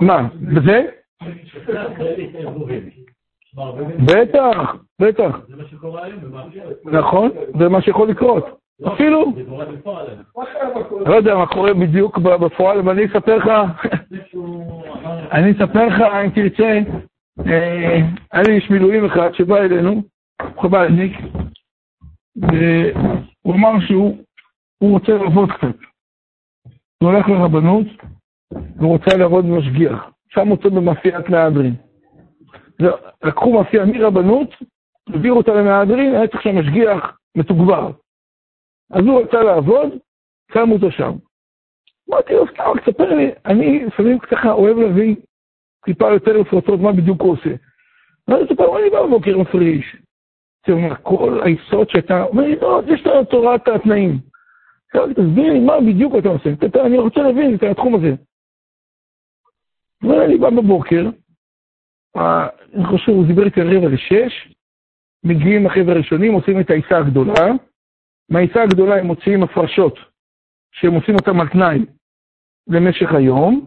מה, 0.00 0.28
בזה? 0.54 0.86
בטח, 4.06 4.76
בטח. 5.00 5.40
נכון, 6.84 7.30
זה 7.58 7.68
מה 7.68 7.82
שיכול 7.82 8.08
לקרות. 8.08 8.60
אפילו, 8.88 9.32
לא 11.06 11.14
יודע 11.14 11.34
מה 11.34 11.46
קורה 11.46 11.74
בדיוק 11.74 12.18
בפועל, 12.18 12.78
אבל 12.78 12.92
אני 12.92 13.04
אספר 13.06 13.36
לך, 13.36 13.50
אני 15.32 15.52
אספר 15.52 15.86
לך, 15.86 16.00
אם 16.00 16.30
תרצה, 16.30 16.80
היה 18.32 18.42
לי 18.46 18.54
איש 18.54 18.70
מילואים 18.70 19.04
אחד 19.04 19.34
שבא 19.34 19.56
אלינו, 19.56 20.02
חב"דניק, 20.60 21.18
והוא 22.36 23.54
אמר 23.54 23.80
שהוא 23.86 24.16
רוצה 24.80 25.12
לעבוד 25.12 25.52
קצת. 25.52 25.76
הוא 27.02 27.10
הולך 27.10 27.28
לרבנות, 27.28 27.86
והוא 28.76 28.92
רוצה 28.92 29.16
לעבוד 29.16 29.44
משגיח. 29.46 30.10
שם 30.28 30.50
אותו 30.50 30.70
במאפיית 30.70 31.28
מהדרין. 31.28 31.74
לקחו 33.24 33.52
מאפייה 33.52 33.84
מרבנות, 33.84 34.54
העבירו 35.08 35.36
אותה 35.36 35.54
למהדרין, 35.54 36.14
היה 36.14 36.28
צריך 36.28 36.42
שם 36.42 36.58
משגיח 36.58 37.18
מתוגבר. 37.36 37.90
אז 38.90 39.04
הוא 39.06 39.22
רצה 39.22 39.42
לעבוד, 39.42 39.88
שמו 40.52 40.74
אותו 40.74 40.90
שם. 40.90 41.12
אמרתי 42.10 42.32
לו, 42.32 42.46
סתם, 42.46 42.72
תספר 42.84 43.14
לי, 43.14 43.30
אני 43.46 43.84
לפעמים 43.84 44.18
ככה 44.18 44.52
אוהב 44.52 44.78
להביא 44.78 45.16
טיפה 45.84 46.12
יותר 46.12 46.36
לפרוטות 46.36 46.80
מה 46.80 46.92
בדיוק 46.92 47.20
הוא 47.20 47.32
עושה. 47.32 47.50
ואז 48.28 48.40
הוא 48.40 48.48
ספר, 48.54 48.78
אני 48.78 48.90
בא 48.90 49.02
בבוקר 49.02 49.38
מפריש, 49.38 49.96
זה 50.66 50.72
אומר, 50.72 50.94
כל 51.02 51.40
היסוד 51.44 51.90
שאתה, 51.90 52.22
אומר 52.22 52.42
לי, 52.42 52.56
לא, 52.56 52.82
יש 52.86 53.06
לנו 53.06 53.24
תורת 53.24 53.68
התנאים. 53.68 54.18
תסביר 54.92 55.52
לי 55.52 55.60
מה 55.60 55.80
בדיוק 55.80 56.14
אתה 56.18 56.28
עושה, 56.28 56.50
אני 56.84 56.98
רוצה 56.98 57.20
להבין 57.20 57.54
את 57.54 57.62
התחום 57.62 57.94
הזה. 57.94 58.14
אומר, 60.02 60.24
אני 60.24 60.38
בא 60.38 60.50
בבוקר, 60.50 61.10
אני 62.74 62.84
חושב, 62.84 63.12
הוא 63.12 63.26
דיבר 63.26 63.44
איתי 63.44 63.62
רבע 63.62 63.88
לשש, 63.88 64.54
מגיעים 65.24 65.66
החבר'ה 65.66 65.92
הראשונים, 65.92 66.32
עושים 66.32 66.60
את 66.60 66.70
העיסה 66.70 66.98
הגדולה, 66.98 67.46
מהעיסה 68.30 68.62
הגדולה 68.62 68.96
הם 68.96 69.06
מוציאים 69.06 69.42
הפרשות, 69.42 69.98
שהם 70.72 70.92
עושים 70.92 71.14
אותם 71.14 71.40
על 71.40 71.48
תנאי 71.48 71.78
למשך 72.68 73.12
היום. 73.12 73.66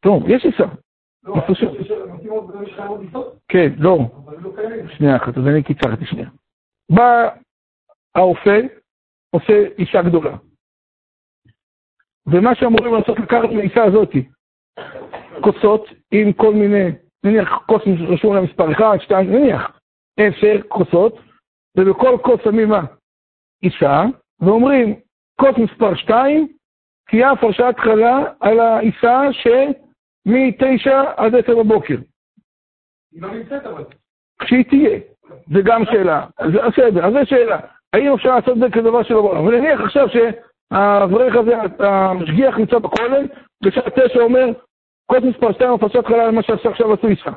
טוב, 0.00 0.22
יש 0.28 0.44
עיסה. 0.44 0.64
כן, 3.48 3.72
לא. 3.78 3.98
שנייה 4.96 5.16
אחת, 5.16 5.38
אז 5.38 5.46
אני 5.46 5.62
קיצרתי 5.62 6.06
שנייה. 6.06 6.28
בא 6.90 7.28
האופה, 8.14 8.56
עושה 9.30 9.66
אישה 9.78 10.02
גדולה. 10.02 10.36
ומה 12.26 12.54
שאמורים 12.54 12.94
לעשות, 12.94 13.18
לקחת 13.18 13.48
מהאישה 13.54 13.84
הזאתי, 13.84 14.28
כוסות 15.40 15.86
עם 16.10 16.32
כל 16.32 16.54
מיני, 16.54 16.90
נניח 17.24 17.48
כוס 17.66 17.82
רשום 18.08 18.34
לה 18.34 18.40
מספר 18.40 18.72
1, 18.72 19.00
2, 19.00 19.32
נניח, 19.32 19.78
10 20.16 20.62
כוסות, 20.68 21.18
ובכל 21.76 22.16
כוס 22.22 22.40
שמים 22.44 22.68
מה? 22.68 22.80
אישה, 23.62 24.02
ואומרים, 24.40 24.94
כוס 25.40 25.58
מספר 25.58 25.94
2, 25.94 26.48
תהיה 27.10 27.30
הפרשת 27.30 27.74
חלה 27.78 28.24
על 28.40 28.60
האישה 28.60 29.20
שמ-9 29.32 30.90
עד 31.16 31.34
10 31.34 31.54
בבוקר. 31.56 31.96
היא 33.12 33.22
לא 33.22 33.34
נמצאת 33.34 33.66
אבל. 33.66 33.84
כשהיא 34.38 34.64
תהיה, 34.64 34.98
זה 35.52 35.60
גם 35.64 35.84
שאלה. 35.84 36.26
אז 36.38 36.52
בסדר, 36.52 37.06
אז 37.06 37.12
זו 37.12 37.18
שאלה. 37.24 37.58
האם 37.92 38.12
אפשר 38.12 38.34
לעשות 38.36 38.54
את 38.54 38.58
זה 38.58 38.66
כדבר 38.72 39.02
שלא 39.02 39.22
בעולם? 39.22 39.46
ונניח 39.46 39.80
עכשיו 39.80 40.06
שהאברך 40.08 41.36
הזה, 41.36 41.54
המשגיח 41.78 42.58
נמצא 42.58 42.78
בכולל, 42.78 43.26
בשעה 43.64 43.90
9 43.90 44.20
אומר, 44.20 44.46
כוס 45.06 45.22
מספר 45.22 45.52
2 45.52 45.72
הפרשת 45.72 46.06
חלל 46.06 46.30
מה 46.30 46.42
שעכשיו 46.42 46.92
עשו 46.92 47.06
אישה. 47.06 47.30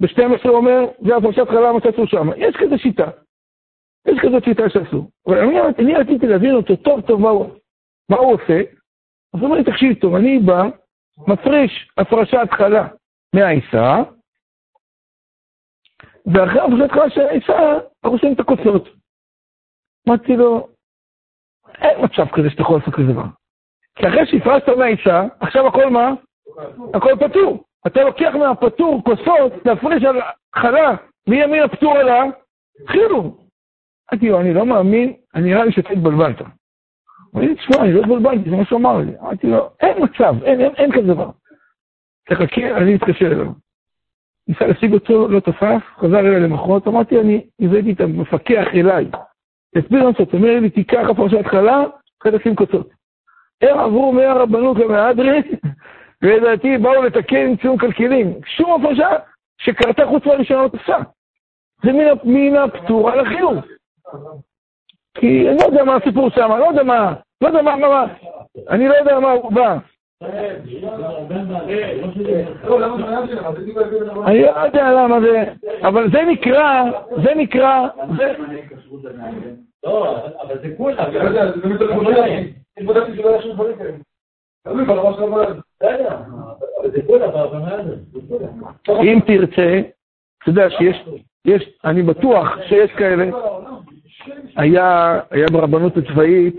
ב-12 0.00 0.48
אומר, 0.48 0.86
זה 1.06 1.16
הפרשת 1.16 1.48
חלל 1.48 1.72
מה 1.72 1.80
שעשו 1.84 2.06
שם. 2.06 2.28
יש 2.36 2.56
כזה 2.56 2.78
שיטה. 2.78 3.10
יש 4.06 4.18
כזאת 4.22 4.44
שיטה 4.44 4.62
שעשו. 4.68 5.10
אבל 5.26 5.38
אני, 5.38 5.60
אני 5.78 5.94
רציתי 5.94 6.26
להבין 6.26 6.54
אותו 6.54 6.76
טוב 6.76 7.00
טוב 7.00 7.20
מה 7.20 7.28
הוא, 7.28 7.50
מה 8.10 8.16
הוא 8.16 8.34
עושה. 8.34 8.60
אז 9.34 9.40
הוא 9.40 9.42
אומר 9.42 9.56
לי, 9.56 9.64
תקשיב 9.64 9.94
טוב, 10.00 10.14
אני 10.14 10.38
בא, 10.38 10.62
מפריש 11.28 11.90
הפרשת 11.96 12.48
חלה 12.50 12.88
מהעיסה, 13.34 14.02
ואחרי 16.26 16.60
הפרשת 16.60 16.92
חלה 16.92 17.10
של 17.10 17.20
העיסה, 17.20 17.72
אנחנו 17.72 18.16
עושים 18.16 18.32
את 18.32 18.40
הכוסות. 18.40 18.88
אמרתי 20.08 20.36
לו, 20.36 20.68
אין 21.78 22.04
מצב 22.04 22.26
כזה 22.32 22.50
שאתה 22.50 22.62
יכול 22.62 22.78
לעשות 22.78 22.94
כזה 22.94 23.12
דבר. 23.12 23.24
כי 23.94 24.08
אחרי 24.08 24.26
שהפרשת 24.26 24.68
מהעיסה, 24.68 25.26
עכשיו 25.40 25.66
הכל 25.66 25.90
מה? 25.90 26.10
הכל 26.94 27.12
פטור. 27.20 27.64
אתה 27.86 28.02
לוקח 28.02 28.34
מהפטור 28.38 29.02
כוסות, 29.04 29.52
להפריש 29.64 30.04
על 30.04 30.20
חלה, 30.54 30.94
מימין 31.26 31.62
הפטור 31.62 31.96
על 31.96 32.08
החילו. 32.08 33.45
אמרתי 34.12 34.28
לו, 34.28 34.40
אני 34.40 34.54
לא 34.54 34.66
מאמין, 34.66 35.12
אני 35.34 35.50
נראה 35.50 35.64
לי 35.64 35.72
שאתה 35.72 35.92
התבלבלת. 35.92 36.40
הוא 36.40 36.48
אמר 37.34 37.42
לי, 37.42 37.54
תשמע, 37.54 37.76
אני 37.80 37.92
לא 37.92 38.00
התבלבלתי, 38.00 38.50
זה 38.50 38.56
מה 38.56 38.64
שהוא 38.64 38.78
אמר 38.78 38.96
לי. 38.96 39.12
אמרתי 39.20 39.46
לו, 39.46 39.70
אין 39.80 40.04
מצב, 40.04 40.44
אין, 40.44 40.60
אין, 40.60 40.72
אין 40.76 40.92
כזה 40.92 41.06
דבר. 41.06 41.30
תחכה, 42.28 42.76
אני 42.76 42.96
אתקשר 42.96 43.26
אליו. 43.26 43.52
ניסה 44.48 44.66
להשיג 44.66 44.92
אותו, 44.92 45.28
לא 45.28 45.40
תפס, 45.40 45.82
חזר 45.98 46.18
אליי 46.18 46.40
למחרת, 46.40 46.86
אמרתי, 46.86 47.20
אני 47.20 47.46
הבאתי 47.60 47.92
את 47.92 48.00
המפקח 48.00 48.66
אליי. 48.74 49.06
תסביר 49.74 50.02
לנו 50.02 50.14
קצת, 50.14 50.34
אומר 50.34 50.60
לי, 50.60 50.70
תיקח 50.70 51.08
הפרשת 51.10 51.46
חלה, 51.46 51.84
אחרי 52.22 52.38
תשים 52.38 52.56
קוצות. 52.56 52.88
הם 53.62 53.78
עברו 53.78 54.12
מהרבנות 54.12 54.76
למהדרין, 54.76 55.42
ולדעתי 56.22 56.78
באו 56.78 57.02
לתקן 57.02 57.56
ציון 57.56 57.78
כלכלים. 57.78 58.34
שום 58.46 58.82
הפרשה 58.82 59.08
שקרתה 59.58 60.06
חוץ 60.06 60.26
מהראשונה 60.26 60.62
לא 60.62 60.68
תפסה. 60.68 60.96
זה 61.82 61.90
מן 62.24 62.56
הפטור 62.56 63.10
על 63.10 63.20
החיוב. 63.20 63.56
כי 65.14 65.48
אני 65.48 65.58
לא 65.58 65.64
יודע 65.64 65.84
מה 65.84 65.96
הסיפור 65.96 66.30
שם, 66.30 66.50
לא 66.58 66.64
יודע 66.64 66.82
מה, 66.82 67.14
לא 67.40 67.48
יודע 67.48 67.62
מה, 67.62 67.76
מה, 67.76 68.06
אני 68.70 68.88
לא 68.88 68.94
יודע 68.94 69.20
מה 69.20 69.32
הוא 69.32 69.52
בא. 69.52 69.76
אני 74.26 74.42
לא 74.42 74.60
יודע 74.64 74.92
למה 74.92 75.20
זה, 75.20 75.44
אבל 75.82 76.10
זה 76.12 76.22
נקרא, 76.22 76.82
זה 77.24 77.34
נקרא, 77.34 77.88
זה. 78.18 78.34
אם 89.02 89.20
תרצה, 89.26 89.80
אתה 90.38 90.50
יודע 90.50 90.70
שיש, 90.70 91.04
יש, 91.44 91.78
אני 91.84 92.02
בטוח 92.02 92.48
שיש 92.68 92.90
כאלה, 92.90 93.24
היה, 94.56 95.20
היה 95.30 95.46
ברבנות 95.52 95.96
הצבאית, 95.96 96.56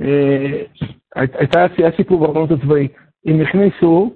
אה, 0.00 0.62
הייתה, 1.14 1.66
היה 1.78 1.96
סיפור 1.96 2.20
ברבנות 2.20 2.50
הצבאית, 2.50 2.92
הם 3.26 3.40
הכניסו 3.40 4.14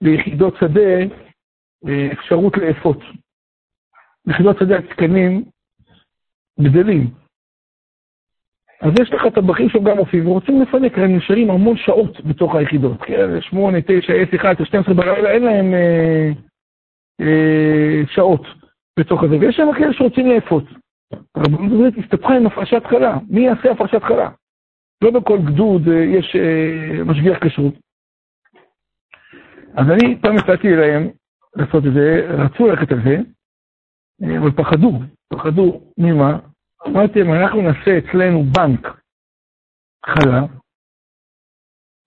ליחידות 0.00 0.54
שדה 0.60 0.98
אה, 1.88 2.12
אפשרות 2.12 2.56
לאפות. 2.56 2.98
יחידות 4.28 4.56
שדה 4.58 4.78
התקנים 4.78 5.44
גדלים. 6.60 7.10
אז 8.80 8.92
יש 9.00 9.12
לך 9.12 9.22
טבחים 9.34 9.68
שהם 9.68 9.84
גם 9.84 9.96
מופיעים, 9.96 10.28
ורוצים 10.28 10.62
לפנק, 10.62 10.98
הם 10.98 11.16
נשארים 11.16 11.50
המון 11.50 11.76
שעות 11.76 12.20
בתוך 12.20 12.54
היחידות. 12.54 13.02
כן, 13.02 13.40
8, 13.40 13.78
9, 13.80 14.12
10, 14.12 14.36
11, 14.36 14.66
12 14.66 14.94
בלילה, 14.94 15.30
אין 15.30 15.42
להם 15.42 15.74
אה, 15.74 16.30
אה, 17.20 18.02
שעות 18.06 18.46
בתוך 18.98 19.22
הזה. 19.22 19.38
ויש 19.38 19.56
שם 19.56 19.68
כאלה 19.78 19.92
שרוצים 19.92 20.26
לאפות. 20.26 20.64
הרבנות 21.34 21.72
הזאת 21.72 22.04
הסתבכה 22.04 22.34
עם 22.34 22.46
הפרשת 22.46 22.82
חלה. 22.90 23.18
מי 23.30 23.40
יעשה 23.40 23.70
הפרשת 23.70 24.02
חלה? 24.02 24.30
לא 25.04 25.10
בכל 25.10 25.38
גדוד 25.38 25.88
אה, 25.88 26.04
יש 26.18 26.36
אה, 26.36 27.04
משגיח 27.04 27.44
כשרות. 27.44 27.74
אז 29.74 29.86
אני 29.90 30.20
פעם 30.22 30.36
הצעתי 30.36 30.68
להם 30.76 31.08
לעשות 31.56 31.86
את 31.86 31.92
זה, 31.94 32.26
רצו 32.44 32.66
ללכת 32.66 32.92
על 32.92 32.98
זה, 33.04 33.16
אה, 34.22 34.38
אבל 34.38 34.50
פחדו. 34.50 34.92
פחדו 35.32 35.80
ממה? 35.98 36.38
אמרתי 36.86 37.18
להם, 37.18 37.32
אנחנו 37.32 37.62
נעשה 37.62 37.98
אצלנו 37.98 38.42
בנק 38.42 39.00
חלה. 40.06 40.46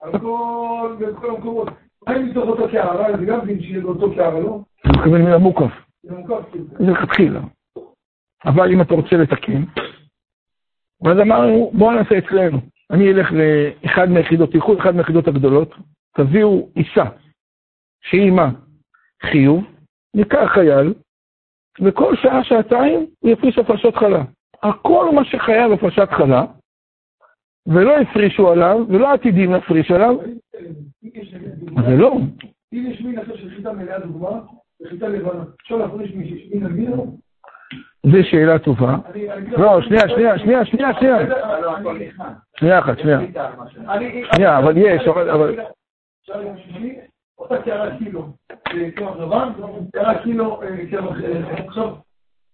על 0.01 0.19
כל, 0.19 0.97
בכל 0.99 1.29
המקומות. 1.29 1.67
האם 2.07 2.29
מתוך 2.29 2.49
אותו 2.49 2.69
קערה, 2.71 3.17
זה 3.17 3.25
גם 3.25 3.45
דין 3.45 3.61
שיהיה 3.61 3.81
באותו 3.81 4.15
קערה, 4.15 4.39
לא? 4.39 4.61
אני 4.85 4.93
מתכוון 4.97 5.21
מילה 5.21 5.37
מוקף. 5.37 5.71
זה 6.03 6.15
מוקף. 6.15 6.45
זה 6.79 6.91
לכתחילה. 6.91 7.41
אבל 8.45 8.71
אם 8.71 8.81
אתה 8.81 8.93
רוצה 8.93 9.15
לתקן, 9.15 9.63
ואז 11.01 11.17
אמרנו, 11.19 11.71
בואו 11.73 11.91
נעשה 11.91 12.17
אצלנו. 12.17 12.57
אני 12.91 13.11
אלך 13.11 13.31
לאחד 13.31 14.09
מהיחידות, 14.09 14.51
תלכו 14.51 14.73
לאחד 14.73 14.95
מהיחידות 14.95 15.27
הגדולות, 15.27 15.75
תביאו 16.15 16.69
עיסה, 16.75 17.05
שהיא 18.01 18.31
מה? 18.31 18.51
חיוב, 19.21 19.63
ניקח 20.13 20.51
חייל, 20.53 20.93
וכל 21.81 22.15
שעה, 22.15 22.43
שעתיים 22.43 23.05
הוא 23.19 23.31
יפריש 23.31 23.57
הפרשות 23.57 23.95
חלה. 23.95 24.23
הכל 24.63 25.09
מה 25.15 25.25
שחייב 25.25 25.71
הפרשת 25.71 26.09
חלה, 26.11 26.45
ולא 27.67 27.97
הפרישו 27.97 28.51
עליו, 28.51 28.77
ולא 28.89 29.13
עתידים 29.13 29.51
להפריש 29.51 29.91
עליו, 29.91 30.15
זה 31.87 31.95
לא. 31.97 32.17
אם 32.73 32.87
יש 32.91 33.01
מין 33.01 33.19
אחר 33.19 33.37
של 33.37 33.49
חיטה 33.55 33.73
מלאה 33.73 33.99
דוגמה, 33.99 34.41
וחיטה 34.81 35.07
לבנה, 35.07 35.43
אפשר 35.61 35.75
להפריש 35.75 36.11
מין 36.53 36.65
הגבינה? 36.65 36.95
זו 38.05 38.17
שאלה 38.23 38.59
טובה. 38.59 38.95
לא, 39.57 39.81
שנייה, 39.81 40.09
שנייה, 40.09 40.39
שנייה, 40.39 40.65
שנייה, 40.65 40.93
שנייה. 40.99 41.17
שנייה 42.59 42.79
אחת, 42.79 42.99
שנייה. 42.99 43.19
שנייה, 44.35 44.59
אבל 44.59 44.77
יש, 44.77 45.07
אבל... 45.07 45.59
אותה 47.39 47.61
קערה 47.61 47.97
קילו, 47.97 48.27
קמח 48.95 49.15
לבן, 49.19 49.49
קערה 49.93 50.23
קילו, 50.23 50.61
קמח, 50.91 51.17
עכשיו, 51.67 51.95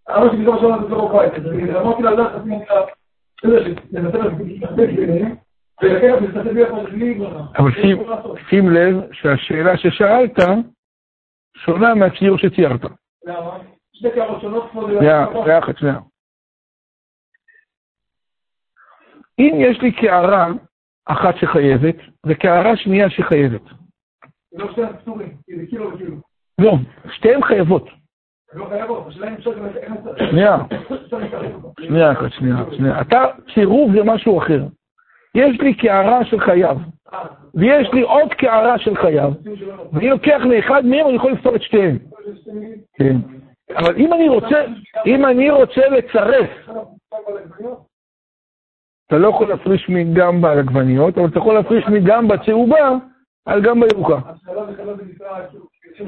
אמרתי 0.09 0.35
שלי 0.35 0.45
כבר 0.45 0.59
שנה 0.59 0.77
בתור 0.77 1.09
בבית, 1.09 1.33
אמרתי 1.75 2.03
לה, 2.03 2.11
לך, 2.11 2.31
תשימי 2.35 2.57
לה, 2.69 2.81
אתה 3.39 3.47
יודע, 3.47 3.69
לנצל 3.91 4.43
להתעסק 4.43 4.75
ביניהם, 4.75 5.35
ולקחת 5.83 6.21
ולהסתכל 6.21 6.53
ביחד 6.53 6.83
לכלי 6.83 7.13
ברכה. 7.13 7.43
אבל 7.57 7.71
שים 8.49 8.69
לב 8.69 8.95
שהשאלה 9.11 9.77
ששאלת 9.77 10.39
שונה 11.55 11.95
מהציור 11.95 12.37
שציירת. 12.37 12.85
למה? 13.25 13.57
שתי 13.97 14.11
קערות 14.11 14.41
שונות 14.41 14.71
כמו 14.71 14.87
זה... 14.87 14.97
שנייה, 14.97 15.25
שנייה 15.43 15.59
אחת, 15.59 15.77
שנייה. 15.77 15.99
אם 19.39 19.55
יש 19.59 19.81
לי 19.81 19.91
קערה 19.91 20.47
אחת 21.05 21.35
שחייבת, 21.37 21.95
וקערה 22.25 22.77
שנייה 22.77 23.09
שחייבת. 23.09 23.61
זה 24.51 24.57
לא 24.57 24.73
פטורים, 25.01 25.37
זה. 25.47 26.05
לא, 26.61 26.73
שתיהן 27.11 27.43
חייבות. 27.43 27.89
שנייה, 30.29 30.57
שנייה 31.79 32.11
אחת, 32.11 32.31
שנייה, 32.31 32.57
שנייה. 32.77 33.01
אתה, 33.01 33.25
צירוף 33.53 33.91
זה 33.95 34.03
משהו 34.03 34.39
אחר. 34.39 34.63
יש 35.35 35.61
לי 35.61 35.73
קערה 35.73 36.25
של 36.25 36.39
חייו, 36.39 36.77
ויש 37.55 37.87
לי 37.93 38.01
עוד 38.01 38.33
קערה 38.33 38.79
של 38.79 38.95
חייו, 38.95 39.31
ואני 39.93 40.09
לוקח 40.09 40.41
לאחד 40.43 40.85
מהם, 40.85 41.07
אני 41.07 41.15
יכול 41.15 41.31
לפתור 41.31 41.55
את 41.55 41.61
שתיהם. 41.61 41.97
כן. 42.93 43.17
אבל 43.75 43.95
אם 43.95 44.13
אני 44.13 44.29
רוצה, 44.29 44.65
אם 45.05 45.25
אני 45.25 45.51
רוצה 45.51 45.81
לצרף, 45.89 46.49
אתה 49.07 49.17
לא 49.17 49.27
יכול 49.27 49.49
להפריש 49.49 49.89
מגם 49.89 50.41
בעגבניות, 50.41 51.17
אבל 51.17 51.27
אתה 51.27 51.39
יכול 51.39 51.53
להפריש 51.53 51.85
מגם 51.87 52.27
בצהובה 52.27 52.89
על 53.45 53.61
גם 53.61 53.79
בירוקה. 53.79 54.19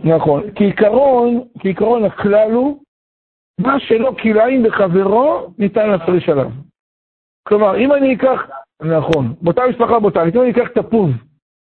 נכון. 0.04 0.44
כעיקרון, 0.56 1.44
כעיקרון 1.60 2.06
הכלל 2.06 2.52
הוא, 2.52 2.84
מה 3.60 3.80
שלא 3.80 4.12
כלאיים 4.22 4.64
בחברו, 4.64 5.54
ניתן 5.58 5.90
להפריש 5.90 6.30
עליו. 6.30 6.50
כלומר, 7.48 7.78
אם 7.78 7.94
אני 7.94 8.16
אקח, 8.16 8.42
נכון, 8.82 9.34
באותה 9.42 9.62
משפחה 9.70 10.00
בוטנית, 10.00 10.36
אם 10.36 10.42
אני 10.42 10.52
אקח 10.52 10.68
תפוז 10.68 11.10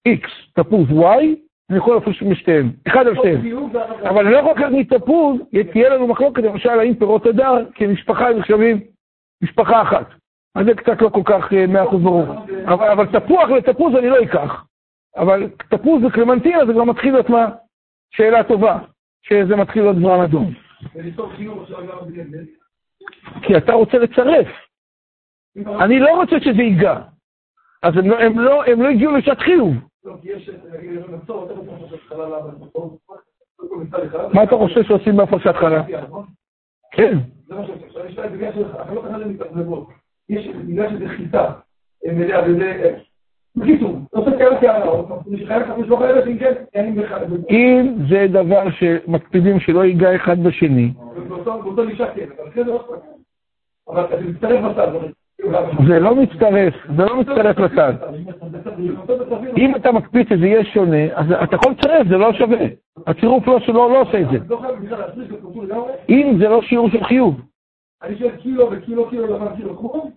X, 0.09 0.53
תפוז 0.55 0.88
Y, 0.90 1.48
אני 1.70 1.78
יכול 1.78 1.94
להפריש 1.94 2.22
משתיהם, 2.22 2.70
אחד 2.88 3.07
על 3.07 3.14
שתיהם. 3.16 3.70
אבל 4.02 4.24
אני 4.24 4.35
לא 4.35 4.38
יכול 4.38 4.50
לקחת 4.50 4.72
מתפוז, 4.72 5.40
תהיה 5.72 5.88
לנו 5.88 6.07
מחלוקת, 6.07 6.42
למשל, 6.42 6.68
האם 6.68 6.94
פירות 6.94 7.26
הדר, 7.26 7.54
כמשפחה 7.74 8.28
הם 8.28 8.38
נחשבים 8.38 8.81
משפחה 9.42 9.83
אחת. 9.83 10.07
אז 10.54 10.66
זה 10.66 10.74
קצת 10.74 11.02
לא 11.02 11.09
כל 11.09 11.22
כך 11.24 11.52
אה, 11.52 11.66
מאה 11.66 11.85
אחוז 11.85 12.02
ברור. 12.02 12.26
אבל, 12.64 12.90
אבל 12.90 13.07
תפוח 13.07 13.50
לתפוז 13.50 13.94
אני 13.94 14.09
לא 14.09 14.22
אקח. 14.22 14.64
אבל 15.16 15.48
תפוז 15.70 16.04
וקלמנטינה 16.04 16.66
זה 16.66 16.72
כבר 16.72 16.85
מתחיל 16.85 17.12
להיות 17.12 17.31
מה? 17.31 17.48
שאלה 18.11 18.44
טובה, 18.44 18.78
שזה 19.22 19.57
מתחיל 19.57 19.83
להיות 19.83 19.96
זרם 19.96 20.20
אדום. 20.20 20.52
כי 23.42 23.57
אתה 23.57 23.72
רוצה 23.72 23.98
לצרף. 23.98 24.46
אני 25.81 26.00
לא 26.00 26.11
רוצה 26.16 26.40
שזה 26.40 26.62
ייגע. 26.62 27.00
אז 27.83 27.96
הם 27.96 28.11
לא, 28.11 28.20
הם 28.20 28.38
לא, 28.38 28.64
הם 28.64 28.83
לא 28.83 28.88
הגיעו 28.88 29.16
לשעת 29.16 29.38
חיוב. 29.38 29.74
מה 34.35 34.42
אתה 34.42 34.57
חושב 34.57 34.83
שעושים 34.83 35.16
בהפרשת 35.16 35.55
חלה? 35.55 35.83
כן. 36.92 37.18
יש, 40.29 40.49
בגלל 40.49 40.90
שזה 40.90 41.09
חיטה, 41.09 41.53
וזה... 42.47 42.99
בקיצור, 43.57 43.99
נושא 44.14 44.38
כאלה 44.38 44.61
כהערות, 44.61 45.09
אם 47.51 47.94
זה 48.09 48.27
דבר 48.29 48.71
שמקפידים 48.71 49.61
שלא 49.61 49.85
ייגע 49.85 50.16
אחד 50.16 50.42
בשני, 50.42 50.92
באותו 51.29 51.83
כן, 52.14 52.29
אבל 52.38 52.49
אחרי 52.49 52.64
זה 52.64 52.71
לא 52.71 52.85
אבל 53.88 54.07
זה 54.11 54.31
מצטרף 54.31 54.64
בצד. 54.64 54.88
זה 55.88 55.98
לא 55.98 56.14
מצטרף, 56.14 56.74
זה 56.96 57.05
לא 57.05 57.20
מצטרף 57.20 57.59
לצד. 57.59 57.92
אם 59.57 59.77
אתה 59.77 59.92
מקפיד 59.92 60.29
שזה 60.29 60.46
יהיה 60.46 60.64
שונה, 60.64 61.05
אז 61.14 61.27
אתה 61.44 61.57
יכול 61.57 61.72
לצרף, 61.72 62.09
זה 62.09 62.16
לא 62.16 62.33
שווה. 62.33 62.66
הצירוף 63.07 63.46
לא 63.46 63.61
שלו 63.61 63.88
לא 63.88 64.01
עושה 64.01 64.20
את 64.20 64.27
זה. 64.31 64.38
אם 66.09 66.37
זה 66.38 66.48
לא 66.48 66.62
שיעור 66.62 66.90
של 66.90 67.05
חיוב. 67.05 67.40
אני 68.03 68.18
שואל 68.18 68.37
קילו 68.37 68.70
וקילו, 68.72 69.11
קילו 69.11 69.27
לבן, 69.27 69.57
קילו 69.57 69.77
חום. 69.77 70.11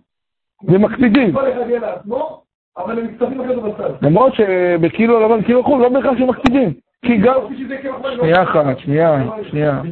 ומקפידים. 0.64 1.32
כל 1.32 1.52
אחד 1.52 1.68
יהיה 1.68 1.80
לעצמו, 1.80 2.42
אבל 2.78 2.98
הם 2.98 3.06
מצטרפים 3.06 3.40
אחרי 3.40 3.54
זה 3.54 3.60
בצד. 3.60 3.90
למרות 4.02 4.34
שבקילו 4.34 5.20
לבן, 5.20 5.42
קילו 5.42 5.64
חום, 5.64 5.80
לא 5.80 5.88
בהכרח 5.88 6.18
שמקפידים. 6.18 6.72
כי 7.04 7.16
גם... 7.16 7.34
שנייה 8.20 8.42
אחת, 8.42 8.78
שנייה, 8.78 9.22
שנייה. 9.50 9.82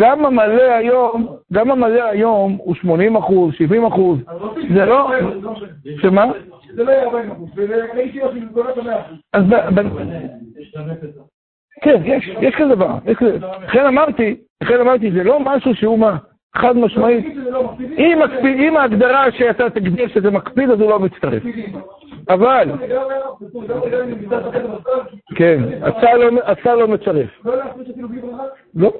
גם 0.00 0.24
המלא 0.24 0.62
היום, 0.62 1.36
גם 1.52 1.70
המלא 1.70 2.02
היום 2.02 2.56
הוא 2.60 2.74
80 2.74 3.16
אחוז, 3.16 3.54
70 3.54 3.84
אחוז. 3.84 4.18
זה 4.74 4.84
לא... 4.84 5.10
שמה? 6.02 6.32
זה 6.74 6.84
לא 6.84 6.90
יהיה 6.90 7.02
40 7.02 7.30
אחוז, 7.30 7.48
וראיתי 7.56 8.22
אותי 8.22 8.40
במקומת 8.40 8.78
המאה 8.78 9.00
אחוז. 9.00 9.18
אז 9.32 9.44
כן, 11.82 12.02
יש, 12.04 12.30
יש 12.40 12.54
כזה 12.54 12.74
דבר. 12.74 12.94
לכן 13.62 13.86
אמרתי, 13.86 14.36
לכן 14.62 14.80
אמרתי, 14.80 15.12
זה 15.12 15.24
לא 15.24 15.40
משהו 15.40 15.74
שהוא 15.74 15.98
מה, 15.98 16.16
חד 16.56 16.76
משמעית. 16.76 17.26
אם 18.58 18.76
ההגדרה 18.76 19.32
שאתה 19.32 19.70
תגדיר 19.70 20.08
שזה 20.08 20.30
מקפיד, 20.30 20.70
אז 20.70 20.80
הוא 20.80 20.90
לא 20.90 21.00
מצטרף. 21.00 21.42
אבל... 22.28 22.70
כן, 25.34 25.62
הצעה 26.42 26.74
לא 26.74 26.88
מצרף. 26.88 27.46
לא. 28.74 28.92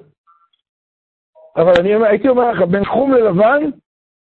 אבל 1.56 1.72
אני 1.80 2.06
הייתי 2.06 2.28
אומר 2.28 2.50
לך, 2.50 2.62
בין 2.62 2.84
חום 2.84 3.12
ללבן, 3.12 3.62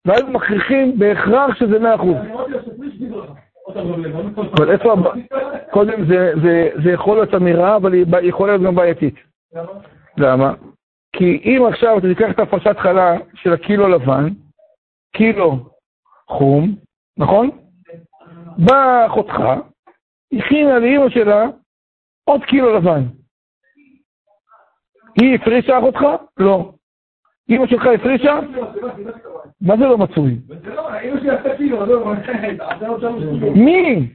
ואז 0.05 0.23
מכריחים 0.23 0.99
בהכרח 0.99 1.55
שזה 1.59 1.79
מאה 1.79 1.95
אחוז. 1.95 2.17
אבל 4.57 4.71
איפה, 4.71 4.95
קודם 5.71 6.05
זה 6.85 6.91
יכול 6.93 7.17
להיות 7.17 7.35
אמירה, 7.35 7.77
אבל 7.77 7.93
היא 7.93 8.07
יכולה 8.23 8.53
להיות 8.53 8.67
גם 8.67 8.75
בעייתית. 8.75 9.15
למה? 10.19 10.55
כי 11.19 11.41
אם 11.45 11.67
עכשיו 11.69 11.99
אתה 11.99 12.07
תיקח 12.09 12.31
את 12.31 12.39
הפרשת 12.39 12.79
חלה 12.79 13.17
של 13.35 13.53
הקילו 13.53 13.89
לבן, 13.89 14.29
קילו 15.13 15.57
חום, 16.29 16.75
נכון? 17.17 17.51
באה 18.59 19.07
אחותך, 19.07 19.35
הכינה 20.33 20.79
לאימא 20.79 21.09
שלה 21.09 21.47
עוד 22.25 22.45
קילו 22.45 22.77
לבן. 22.77 23.03
היא 25.21 25.35
הפרישה 25.35 25.79
אחותך? 25.79 26.01
לא. 26.37 26.73
אימא 27.49 27.67
שלך 27.67 27.87
הפרישה? 27.87 28.39
מה 29.61 29.77
זה 29.77 29.85
לא 29.85 29.99
מצוי? 29.99 30.37
מי? 33.55 34.15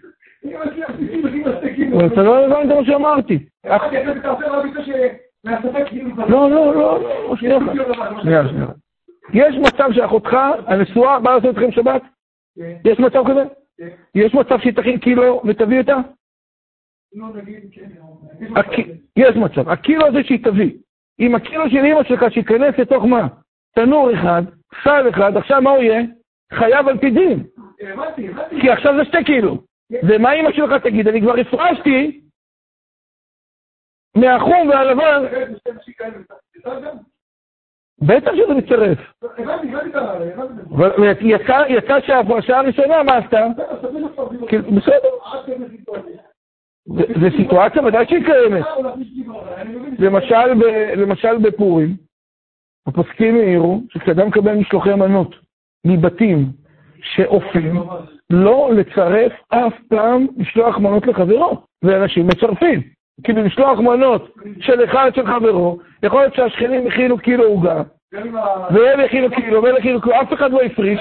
אתה 2.05 2.23
לא 2.23 2.45
הבנת 2.45 2.75
מה 2.75 2.85
שאמרתי. 2.85 3.39
לא, 5.43 6.49
לא, 6.49 6.49
לא, 6.49 6.75
לא, 6.75 7.35
שנייה, 7.35 7.59
שנייה, 8.21 8.47
שנייה. 8.49 8.67
יש 9.33 9.55
מצב 9.55 9.89
שאחותך 9.93 10.37
הנשואה 10.67 11.19
באה 11.19 11.35
לעשות 11.35 11.49
אתכם 11.49 11.71
שבת? 11.71 12.01
יש 12.85 12.99
מצב 12.99 13.23
כזה? 13.29 13.43
יש 14.15 14.33
מצב 14.33 14.59
שהיא 14.59 14.73
תכין 14.73 14.99
קילו 14.99 15.41
ותביא 15.45 15.81
אותה? 15.81 15.97
יש 19.15 19.35
מצב. 19.35 19.69
הקילו 19.69 20.07
הזה 20.07 20.23
שהיא 20.23 20.43
תביא. 20.43 20.71
עם 21.19 21.35
הקילו 21.35 21.69
של 21.69 21.85
אמא 21.85 22.03
שלך 22.03 22.31
שייכנס 22.31 22.77
לתוך 22.79 23.05
מה? 23.05 23.27
תנור 23.75 24.13
אחד, 24.13 24.41
סל 24.83 25.09
אחד, 25.09 25.37
עכשיו 25.37 25.61
מה 25.61 25.69
הוא 25.69 25.83
יהיה? 25.83 26.01
חייב 26.53 26.87
על 26.87 26.97
פי 26.97 27.11
דין. 27.11 27.43
כי 28.61 28.69
עכשיו 28.69 28.93
זה 28.97 29.05
שתי 29.05 29.23
קילו. 29.23 29.57
ומה 30.03 30.33
אמא 30.33 30.51
שלך 30.51 30.81
תגיד? 30.83 31.07
אני 31.07 31.21
כבר 31.21 31.39
הפרשתי 31.39 32.21
מהחום 34.15 34.69
והלבן. 34.69 35.23
בטח 38.01 38.31
שזה 38.35 38.53
מצטרף. 38.53 38.97
יצא 41.69 41.99
שההפרשה 42.01 42.57
הראשונה, 42.57 43.03
מה 43.03 43.17
עשתה? 43.17 43.47
בסדר. 44.77 45.09
זה 46.87 47.29
סיטואציה 47.37 47.83
ודאי 47.83 48.05
שהיא 48.05 48.25
קיימת. 48.25 48.65
למשל 50.95 51.37
בפורים, 51.37 51.95
הפוסקים 52.87 53.35
העירו 53.35 53.81
שכשאדם 53.89 54.27
מקבל 54.27 54.53
משלוחי 54.55 54.95
מנות 54.95 55.35
מבתים 55.85 56.45
שאופים, 57.01 57.75
לא 58.29 58.71
לצרף 58.75 59.31
אף 59.49 59.73
פעם 59.89 60.27
משלוח 60.37 60.77
מנות 60.77 61.07
לחברו, 61.07 61.63
ואנשים 61.83 62.27
מצרפים. 62.27 62.81
כי 63.23 63.33
במשלוח 63.33 63.79
מנות 63.79 64.35
של 64.59 64.83
אחד 64.83 65.11
של 65.15 65.27
חברו, 65.27 65.79
יכול 66.03 66.21
להיות 66.21 66.35
שהשכנים 66.35 66.87
הכינו 66.87 67.17
קילו 67.17 67.43
עוגה, 67.43 67.81
והם 68.73 68.99
הכינו 69.05 69.29
קילו, 69.35 69.63
והם 69.63 69.75
הכינו 69.75 70.01
קילו, 70.01 70.21
אף 70.21 70.33
אחד 70.33 70.51
לא 70.51 70.61
הפריש, 70.61 70.99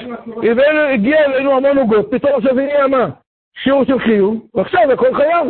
והגיע 0.57 1.25
אלינו 1.25 1.51
המון 1.57 1.77
עוגות, 1.77 2.11
פתאום 2.11 2.31
עכשיו 2.35 2.53
נהיה 2.53 2.87
מה? 2.87 3.09
שיעור 3.63 3.83
של 3.83 3.99
חיוב, 3.99 4.47
ועכשיו 4.53 4.91
הכל 4.91 5.15
חייב. 5.15 5.47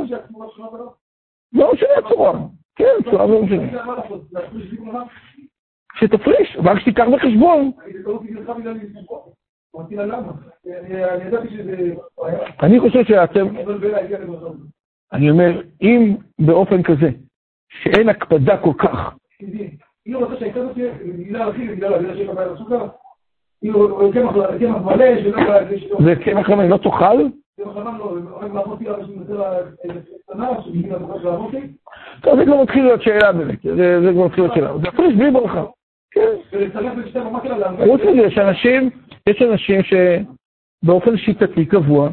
לא 1.54 1.74
משנה 1.74 1.90
הצורה. 1.98 2.34
כן, 2.76 3.12
צורה 3.12 3.26
לא 3.26 3.42
משנה. 3.44 3.84
שתפריש, 5.96 6.58
רק 6.64 6.80
שתיקח 6.80 7.06
בחשבון. 7.14 7.72
אני 12.64 12.80
חושב 12.80 13.04
שאתם... 13.04 13.48
אני 15.14 15.30
אומר, 15.30 15.62
אם 15.82 16.16
באופן 16.40 16.84
כזה, 16.84 17.10
שאין 17.70 18.10
הקפדה 18.10 18.58
כל 18.58 18.74
כך... 18.78 19.16
היא 20.06 20.16
רוצה 20.16 20.40
שהייתה 20.40 20.66
זאת 20.66 20.78
בגלל 21.18 21.50
הכי 21.50 21.68
בגלל 21.68 22.00
בגלל 22.00 22.16
שיש 22.16 22.28
לה 22.28 22.58
סוכר, 22.58 22.88
זה 26.06 26.16
קמח 26.24 26.50
לבן, 26.50 26.68
לא 26.68 26.78
תאכל? 26.78 27.28
טוב, 32.22 32.40
זה 32.40 32.46
כבר 32.46 32.62
מתחיל 32.62 32.84
להיות 32.84 33.02
שאלה 33.02 33.32
באמת, 33.32 33.60
זה 33.64 34.10
כבר 34.14 34.26
מתחיל 34.26 34.44
להיות 34.44 34.56
שאלה. 34.56 34.78
זה 34.78 34.88
הפריש 34.88 35.16
בלי 35.16 35.32
ברכה. 35.32 35.64
כן. 36.12 36.36
חוץ 37.88 38.02
מזה, 38.02 38.22
יש 39.30 39.42
אנשים 39.42 39.82
שבאופן 39.84 41.18
שיטתי 41.18 41.66
קבוע, 41.66 42.10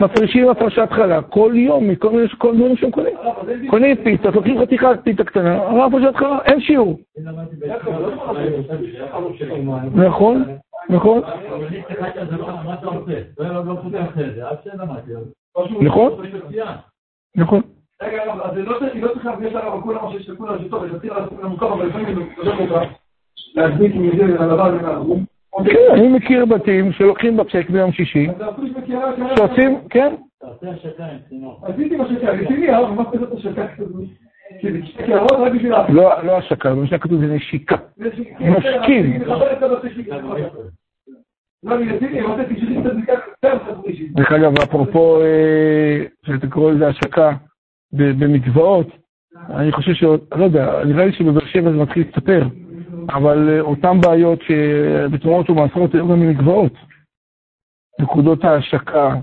מפרישים 0.00 0.48
הפרשת 0.48 0.88
חלה 0.90 1.22
כל 1.22 1.52
יום 1.54 1.88
מכל 1.88 2.10
מיני 2.10 2.28
כל 2.38 2.56
דברים 2.56 2.76
שהם 2.76 2.90
קונים. 2.90 3.16
קונים 3.70 3.96
פיצה, 4.04 4.30
לוקחים 4.30 4.60
חתיכת 4.62 4.98
פיצה 5.04 5.24
קטנה, 5.24 5.56
הרב 5.56 5.94
הפרשת 5.94 6.16
חלה, 6.16 6.38
אין 6.44 6.60
שיעור. 6.60 6.98
נכון, 9.94 10.44
נכון. 10.88 11.22
נכון, 15.80 16.12
נכון. 17.36 17.60
רגע, 18.02 18.22
אז 18.44 18.54
זה 18.54 18.62
לא 18.62 18.78
צריך 18.78 19.26
להביא 19.26 19.58
הרב 19.58 19.82
כולם 19.82 20.04
מה 20.04 20.10
שיש 20.12 20.28
לכולם, 20.28 20.64
שטוב, 20.64 20.84
יש 20.84 20.90
לציר 20.92 21.14
למוכר, 21.42 21.72
אבל 21.72 21.86
לפעמים 21.86 22.14
זה 22.14 22.22
עוזר 22.36 22.74
אותך 22.74 22.92
להדביק 23.54 23.94
מזה 23.94 24.24
לדבר 24.24 24.70
ומהרום. 24.74 25.24
כן, 25.56 25.94
אני 25.94 26.08
מכיר 26.08 26.44
בתים 26.46 26.92
שלוקחים 26.92 27.36
בפסק 27.36 27.70
ביום 27.70 27.92
שישי, 27.92 28.28
שעושים, 29.36 29.78
כן. 29.90 30.14
עשיתי 31.62 31.96
מה 31.96 32.08
שקרה, 32.08 32.32
רציני, 32.32 32.68
הרב, 32.68 32.94
מה 32.94 33.10
כזאת 33.12 33.32
השקה 33.32 33.68
כזאת? 33.76 34.08
לא, 35.88 36.22
לא 36.22 36.38
השקה, 36.38 36.74
במשנה 36.74 36.98
כתוב 36.98 37.20
זה 37.20 37.34
נשיקה. 37.34 37.76
נושקים. 38.40 39.22
דרך 44.14 44.32
אגב, 44.32 44.58
אפרופו, 44.58 45.20
שאתה 46.26 46.46
קורא 46.46 46.72
לזה 46.72 46.88
השקה 46.88 47.32
במקוואות, 47.92 48.86
אני 49.50 49.72
חושב 49.72 49.94
ש... 49.94 50.02
לא 50.36 50.44
יודע, 50.44 50.84
נראה 50.84 51.06
לי 51.06 51.12
שבבאר 51.12 51.46
שבע 51.46 51.70
זה 51.70 51.76
מתחיל 51.76 52.02
להסתפר, 52.06 52.42
אבל 53.08 53.60
אותן 53.60 54.00
בעיות 54.00 54.38
שבתמורות 54.42 55.50
ומעשרות 55.50 55.94
היו 55.94 56.08
גם 56.08 56.20
במקוואות. 56.20 56.72
נקודות 58.00 58.44
ההשקה 58.44 59.14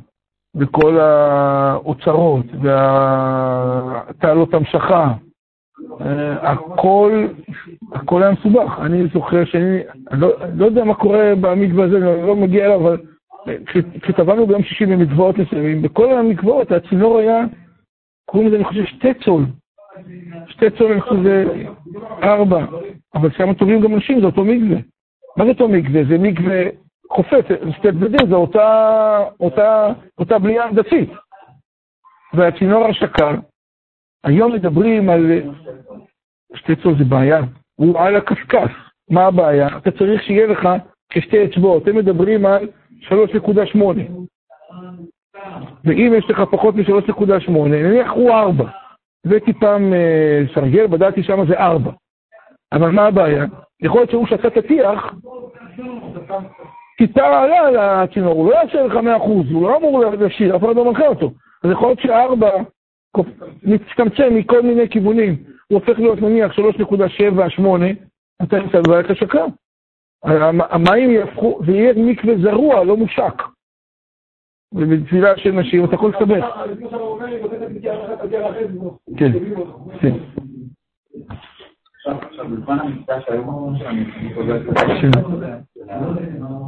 וכל 0.56 1.00
האוצרות 1.00 2.46
והתעלות 2.62 4.54
המשכה, 4.54 5.14
הכל, 6.42 7.28
הכל 7.94 8.24
היה 8.24 8.32
מסובך. 8.32 8.80
אני 8.82 9.08
זוכר 9.14 9.46
שאני, 9.46 9.80
אני 10.12 10.22
לא, 10.22 10.34
לא 10.56 10.66
יודע 10.66 10.84
מה 10.84 10.96
קורה 10.96 11.34
במקווה 11.42 11.86
הזה, 11.86 11.98
אני 11.98 12.28
לא 12.28 12.36
מגיע 12.36 12.66
אליו, 12.66 12.82
אבל 12.82 12.98
כשטבענו 14.02 14.48
ביום 14.48 14.64
שישי 14.64 14.86
במקוואות 14.86 15.38
מסוימים, 15.38 15.82
בכל 15.82 16.18
המקוואות 16.18 16.72
הצינור 16.72 17.18
היה, 17.18 17.46
קוראים 18.26 18.48
לזה, 18.48 18.56
אני 18.56 18.66
חושב, 18.66 18.86
שתי 18.86 19.14
צול. 19.14 19.46
שתי 20.48 20.66
חושב, 21.00 21.24
זה 21.24 21.46
ארבע. 22.24 22.66
אבל 23.16 23.32
שם 23.32 23.54
טובים 23.54 23.82
גם 23.82 23.94
אנשים, 23.94 24.20
זה 24.20 24.26
אותו 24.26 24.44
מקווה. 24.44 24.78
מה 25.38 25.46
זה 25.46 25.52
אותו 25.52 25.68
מקווה? 25.68 26.04
זה 26.10 26.18
מקווה 26.18 26.64
חופץ, 27.12 27.46
שתי 27.72 27.88
צדדים, 27.92 28.30
זה 28.30 28.36
אותה, 28.36 29.24
אותה, 29.40 29.94
אותה 30.18 30.40
בנייה 30.40 30.64
הנדסית. 30.64 31.10
והצינור 32.34 32.86
השקר, 32.86 33.32
היום 34.24 34.54
מדברים 34.54 35.10
על... 35.10 35.42
שתי 36.56 36.76
צול 36.76 36.98
זה 36.98 37.04
בעיה, 37.04 37.40
הוא 37.76 38.00
על 38.00 38.16
הקשקש. 38.16 38.72
מה 39.10 39.26
הבעיה? 39.26 39.78
אתה 39.78 39.92
צריך 39.92 40.24
שיהיה 40.24 40.48
לך 40.48 40.70
כשתי 41.10 41.46
אצבעות. 41.46 41.88
הם 41.88 41.96
מדברים 41.96 42.46
על 42.46 42.68
3.8. 43.02 43.80
ואם 45.86 46.14
יש 46.18 46.30
לך 46.30 46.42
פחות 46.52 46.76
מ-3.8, 46.76 47.52
נניח 47.52 48.12
הוא 48.12 48.32
4. 48.32 48.66
הבאתי 49.26 49.54
פעם 49.54 49.94
סרגל, 50.54 50.88
בדקתי 50.88 51.24
שם 51.24 51.46
זה 51.48 51.54
4. 51.54 51.92
אבל 52.74 52.90
מה 52.90 53.06
הבעיה? 53.06 53.46
יכול 53.82 54.02
להיות 54.02 54.10
שהוא 54.10 54.28
שתה 54.28 54.48
את 54.48 54.58
הטיח, 54.58 55.14
טיפה 56.98 57.44
עלה 57.44 57.68
על 57.68 57.78
הצינור, 57.78 58.34
הוא 58.34 58.52
לא 58.52 58.56
יאשר 58.56 58.86
לך 58.86 58.94
100%, 58.94 58.98
הוא 59.54 59.70
לא 59.70 59.78
אמור 59.78 60.06
להשאיר, 60.20 60.56
אף 60.56 60.64
אחד 60.64 60.76
לא 60.76 60.86
מנחה 60.86 61.08
אותו. 61.08 61.32
אז 61.64 61.72
יכול 61.72 61.88
להיות 61.88 62.00
שהארבע 62.00 62.50
מצטמצם 63.64 64.36
מכל 64.36 64.62
מיני 64.62 64.90
כיוונים, 64.90 65.36
הוא 65.68 65.80
הופך 65.80 66.00
להיות 66.00 66.22
נניח 66.22 66.52
3.78, 66.52 66.62
אתה 68.44 68.60
נמצא 68.60 68.82
בבעיית 68.82 69.10
השקה. 69.10 69.46
המים 70.70 71.12
יהפכו, 71.12 71.60
זה 71.66 71.72
יהיה 71.72 71.94
מקווה 71.96 72.34
זרוע, 72.38 72.84
לא 72.84 72.98
מושק. 72.98 73.44
ובתפילה 74.74 75.38
של 75.38 75.52
נשים 75.52 75.86
אתה 75.86 75.96
יכול 75.96 76.12
לסבך. 76.16 76.46
כן, 79.18 79.32
כן. 80.00 80.16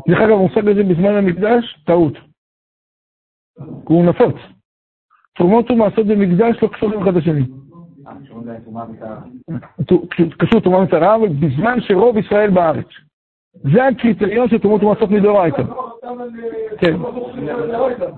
דרך 0.08 0.20
אגב, 0.20 0.32
המושג 0.32 0.68
הזה 0.68 0.84
בזמן 0.84 1.16
המקדש, 1.16 1.84
טעות. 1.86 2.14
הוא 3.84 4.06
נפוץ. 4.06 4.36
תרומות 5.36 5.72
ומעשות 5.72 6.08
במקדש 6.08 6.64
לא 6.64 6.68
קשורים 6.68 7.02
אחד 7.02 7.14
לשני. 7.14 7.46
קשור 10.38 10.60
תרומה 10.62 10.84
מטרה, 10.84 11.16
אבל 11.16 11.28
בזמן 11.28 11.82
שרוב 11.82 12.18
ישראל 12.18 12.50
בארץ. 12.50 12.88
זה 13.64 13.88
הקריטריון 13.88 14.50
של 14.50 14.58
תרומות 14.58 14.84
ומעשות 14.84 15.12
מדאורייתא. 15.12 15.64
כן. 16.78 16.96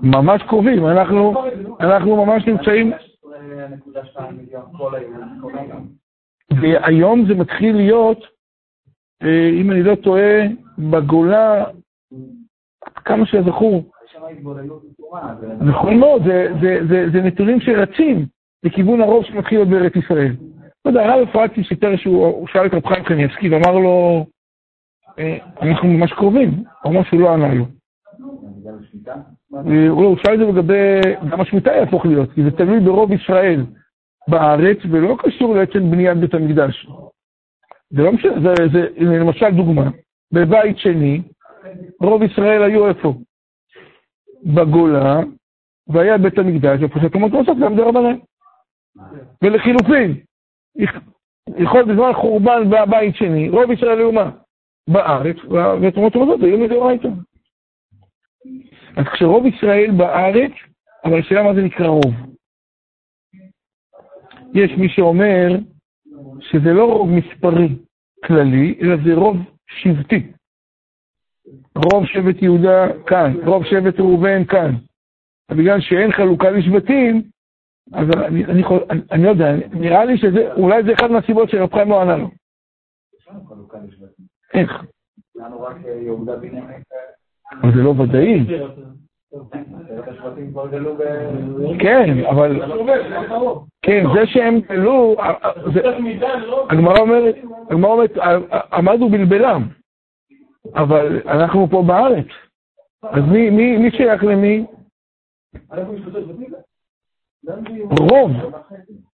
ממש 0.02 0.42
קרובים, 0.42 0.86
אנחנו 1.80 2.26
ממש 2.26 2.46
נמצאים... 2.46 2.92
והיום 6.60 7.24
זה 7.28 7.34
מתחיל 7.34 7.76
להיות, 7.76 8.18
אם 9.60 9.70
אני 9.70 9.82
לא 9.82 9.94
טועה, 9.94 10.40
בגולה, 10.78 11.64
כמה 13.04 13.26
שזכור. 13.26 13.90
נכון 15.60 15.98
מאוד, 15.98 16.22
זה 17.12 17.22
נתונים 17.22 17.60
שרצים 17.60 18.26
לכיוון 18.64 19.00
הרוב 19.00 19.24
שמתחיל 19.24 19.58
להיות 19.58 19.68
בארץ 19.68 19.96
ישראל. 19.96 20.32
לא 20.84 20.90
יודע, 20.90 21.04
הרב 21.04 21.28
אפרתי 21.28 21.64
סיפר 21.64 21.96
שהוא 21.96 22.48
שאל 22.48 22.66
את 22.66 22.74
רב 22.74 22.86
חיים 22.86 23.04
קניאבסקי 23.04 23.48
ואמר 23.48 23.78
לו, 23.78 24.26
אנחנו 25.62 25.88
ממש 25.88 26.12
קרובים, 26.12 26.64
הוא 26.82 26.92
אמר 26.92 27.02
שהוא 27.04 27.20
לא 27.20 27.32
ענה 27.32 27.54
לו. 27.54 27.64
הוא 29.88 30.16
שאל 30.16 30.34
את 30.34 30.38
זה 30.38 30.44
לגבי, 30.44 31.00
גם 31.30 31.40
השמיטה 31.40 31.72
יהפוך 31.72 32.06
להיות, 32.06 32.32
כי 32.32 32.44
זה 32.44 32.50
תלוי 32.50 32.80
ברוב 32.80 33.12
ישראל 33.12 33.64
בארץ, 34.28 34.78
ולא 34.90 35.16
קשור 35.18 35.54
לעצם 35.54 35.90
בניית 35.90 36.18
בית 36.18 36.34
המקדש. 36.34 36.86
זה 37.90 38.02
לא 38.02 38.12
משנה, 38.12 38.40
זה, 38.40 38.54
זה 38.72 38.88
למשל 38.96 39.50
דוגמה, 39.50 39.90
בבית 40.32 40.78
שני, 40.78 41.22
רוב 42.00 42.22
ישראל 42.22 42.62
היו 42.62 42.88
איפה? 42.88 43.14
בגולה, 44.44 45.20
והיה 45.88 46.18
בית 46.18 46.38
המקדש, 46.38 46.82
איפה 46.82 47.00
שאתם 47.00 47.22
רוצים 47.22 47.38
לעשות 47.38 47.58
גם 47.58 47.76
דרבנן. 47.76 48.16
ולחילופין, 49.42 50.16
יכול 51.56 51.82
בזמן 51.82 52.12
חורבן 52.12 52.70
בבית 52.70 53.16
שני, 53.16 53.48
רוב 53.48 53.70
ישראל 53.70 53.98
היו 53.98 54.12
מה? 54.12 54.30
בארץ, 54.92 55.36
ותרומות 55.82 56.16
ומזות 56.16 56.42
היו 56.42 56.58
מדאורייתא. 56.58 57.08
אז 58.96 59.04
כשרוב 59.12 59.46
ישראל 59.46 59.90
בארץ, 59.96 60.52
אבל 61.04 61.18
השאלה 61.18 61.42
מה 61.42 61.54
זה 61.54 61.62
נקרא 61.62 61.86
רוב. 61.86 62.14
יש 64.54 64.70
מי 64.78 64.88
שאומר 64.88 65.48
שזה 66.40 66.72
לא 66.72 66.84
רוב 66.84 67.10
מספרי 67.10 67.68
כללי, 68.26 68.78
אלא 68.82 68.96
זה 69.04 69.14
רוב 69.14 69.36
שבטי. 69.66 70.32
רוב 71.76 72.06
שבט 72.06 72.42
יהודה 72.42 72.86
כאן, 73.06 73.32
רוב 73.44 73.64
שבט 73.64 74.00
ראובן 74.00 74.44
כאן. 74.44 74.74
בגלל 75.50 75.80
שאין 75.80 76.12
חלוקה 76.12 76.50
לשבטים, 76.50 77.22
אז 77.92 78.08
אני, 78.26 78.44
אני, 78.44 78.62
אני, 78.90 79.00
אני 79.12 79.24
לא 79.24 79.28
יודע, 79.28 79.52
נראה 79.72 80.04
לי 80.04 80.18
שזה, 80.18 80.52
אולי 80.52 80.82
זה 80.82 80.92
אחד 80.92 81.10
מהסיבות 81.10 81.50
שרב 81.50 81.72
חיים 81.72 81.88
לא 81.88 82.02
ענה 82.02 82.16
לו. 82.16 82.30
איך? 84.54 84.84
אבל 87.62 87.74
זה 87.74 87.82
לא 87.82 87.94
ודאי. 87.98 88.46
כן, 91.78 92.24
אבל... 92.30 92.62
כן, 93.82 94.04
זה 94.14 94.26
שהם 94.26 94.60
גלו... 94.60 95.16
הגמרא 96.70 96.98
אומרת, 96.98 98.10
עמדו 98.72 99.08
בלבלם. 99.08 99.62
אבל 100.74 101.20
אנחנו 101.26 101.66
פה 101.70 101.82
בארץ. 101.86 102.26
אז 103.02 103.24
מי 103.52 103.90
שייך 103.90 104.24
למי? 104.24 104.66
רוב, 107.46 108.30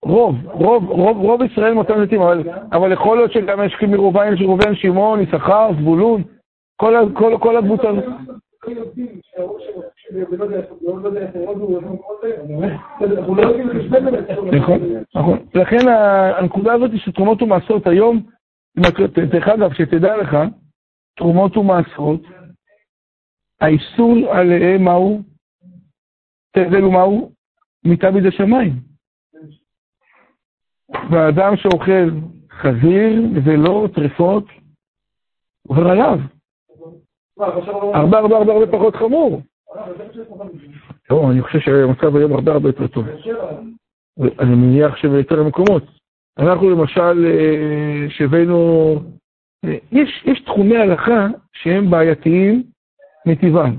רוב, 0.02 0.34
רוב, 0.46 0.90
רוב, 0.90 1.16
רוב 1.16 1.42
ישראל 1.42 1.74
מאותם 1.74 2.04
דתיים, 2.04 2.22
אבל, 2.22 2.42
אבל 2.72 2.92
יכול 2.92 3.16
להיות 3.16 3.32
שגם 3.32 3.62
יש 3.64 3.76
מראובן, 3.88 4.32
יש 4.34 4.40
ראובן, 4.40 4.74
שמעון, 4.74 5.20
יששכר, 5.20 5.70
זבולון, 5.80 6.22
כל, 6.76 6.94
כל, 7.14 7.36
כל 7.40 7.56
הקבוצה. 7.56 7.90
נכון, 14.52 14.80
נכון. 15.14 15.38
לכן 15.54 15.88
הנקודה 16.38 16.72
הזאת 16.72 16.90
של 16.96 17.12
תרומות 17.12 17.42
ומעשרות 17.42 17.86
היום, 17.86 18.20
דרך 19.30 19.48
אגב, 19.48 19.72
שתדע 19.72 20.16
לך, 20.16 20.36
תרומות 21.16 21.56
ומעשרות, 21.56 22.20
האיסור 23.60 24.16
עליהם 24.30 24.84
מהו? 24.84 25.20
תבלו 26.56 26.90
מהו? 26.90 27.33
מיטה 27.84 28.10
בידי 28.10 28.30
שמיים. 28.30 28.72
והאדם 31.10 31.56
שאוכל 31.56 32.10
חזיר 32.50 33.22
ולא 33.44 33.88
טרפות, 33.94 34.44
עובר 35.68 35.88
עליו. 35.90 36.18
הרבה 37.38 38.18
הרבה 38.18 38.36
הרבה 38.36 38.52
הרבה 38.52 38.66
פחות 38.72 38.96
חמור. 38.96 39.42
לא, 41.10 41.30
אני 41.30 41.42
חושב 41.42 41.60
שהמצב 41.60 42.16
היום 42.16 42.32
הרבה 42.32 42.52
הרבה 42.52 42.68
יותר 42.68 42.86
טוב. 42.86 43.04
אני 44.38 44.54
מניח 44.54 44.96
שביותר 44.96 45.40
המקומות. 45.40 45.82
אנחנו 46.38 46.70
למשל, 46.70 47.24
אה, 47.26 48.06
שהבאנו, 48.10 48.94
אה, 49.64 49.76
יש 49.92 50.42
תחומי 50.46 50.76
הלכה 50.76 51.26
שהם 51.52 51.90
בעייתיים 51.90 52.62
מטבעם. 53.26 53.76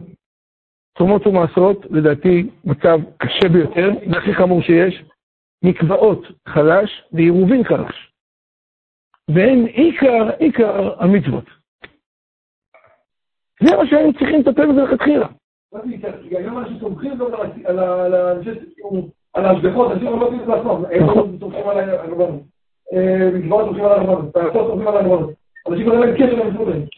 תרומות 0.96 1.28
ומעשרות, 1.28 1.86
לדעתי, 1.90 2.50
מצב 2.66 3.00
קשה 3.18 3.50
ביותר, 3.50 3.90
זה 4.12 4.18
הכי 4.18 4.34
חמור 4.34 4.62
שיש. 4.62 5.04
מקוואות 5.64 6.28
חלש 6.48 7.04
ועירובין 7.14 7.64
חלש. 7.64 8.12
והם 9.30 9.66
עיקר, 9.66 10.30
עיקר 10.40 11.04
המצוות. 11.04 11.44
זה 13.64 13.78
מה 13.78 13.88
שהיינו 13.88 14.14
צריכים 14.14 14.40
לטפל 14.40 14.72
בזה 14.72 14.82
לכתחילה. 14.82 15.28
היום 16.32 16.58
אנשים 16.58 16.80
סומכים 16.80 17.12
על 19.34 19.46
ההשגחות, 19.46 19.92
אנשים 19.92 20.08
לא 20.20 20.26
יודעים 20.26 20.42
הם 20.92 21.08
לא 21.08 21.28
סומכים 21.40 21.70
על 21.70 21.90
הרבנות. 21.90 22.42
מקוואות 23.34 23.66
סומכים 23.66 23.86
על 23.86 23.92
הרבנות, 23.92 24.34
פעשות 24.34 24.68
סומכים 24.68 24.88
על 24.88 24.98
הרבנות. 24.98 25.30
אנשים 25.70 25.88
לא 25.88 25.94
יודעים 25.94 26.16
קשר 26.16 26.42
עם 26.42 26.48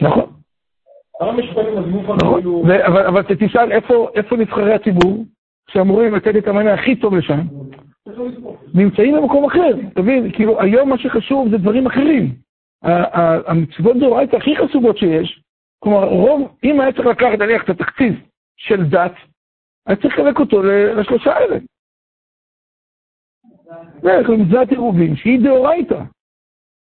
נכון. 0.01 0.36
נכון. 2.15 2.72
אבל 3.07 3.24
תשאל, 3.39 3.72
איפה 4.15 4.36
נבחרי 4.38 4.74
הציבור 4.74 5.26
שאמורים 5.70 6.15
לתת 6.15 6.36
את 6.38 6.47
המענה 6.47 6.74
הכי 6.74 6.95
טוב 6.95 7.15
לשם? 7.15 7.39
נמצאים 8.74 9.15
במקום 9.15 9.45
אחר, 9.45 9.72
תבין, 9.95 10.32
כאילו 10.32 10.61
היום 10.61 10.89
מה 10.89 10.97
שחשוב 10.97 11.49
זה 11.49 11.57
דברים 11.57 11.88
אחרים. 11.88 12.36
המצוות 13.47 13.97
דאורייתא 13.97 14.36
הכי 14.36 14.55
חשובות 14.57 14.97
שיש, 14.97 15.43
כלומר 15.80 16.03
רוב, 16.03 16.57
אם 16.63 16.82
היה 16.82 16.93
צריך 16.93 17.07
לקחת 17.07 17.39
נניח 17.39 17.63
את 17.63 17.70
התקציב 17.70 18.13
של 18.57 18.84
דת, 18.84 19.13
היה 19.88 19.95
צריך 19.95 20.20
לחלק 20.20 20.39
אותו 20.39 20.63
לשלושה 20.95 21.34
האלה. 21.34 21.57
זה 24.51 24.59
עירובין 24.70 25.15
שהיא 25.15 25.43
דאורייתא. 25.43 25.99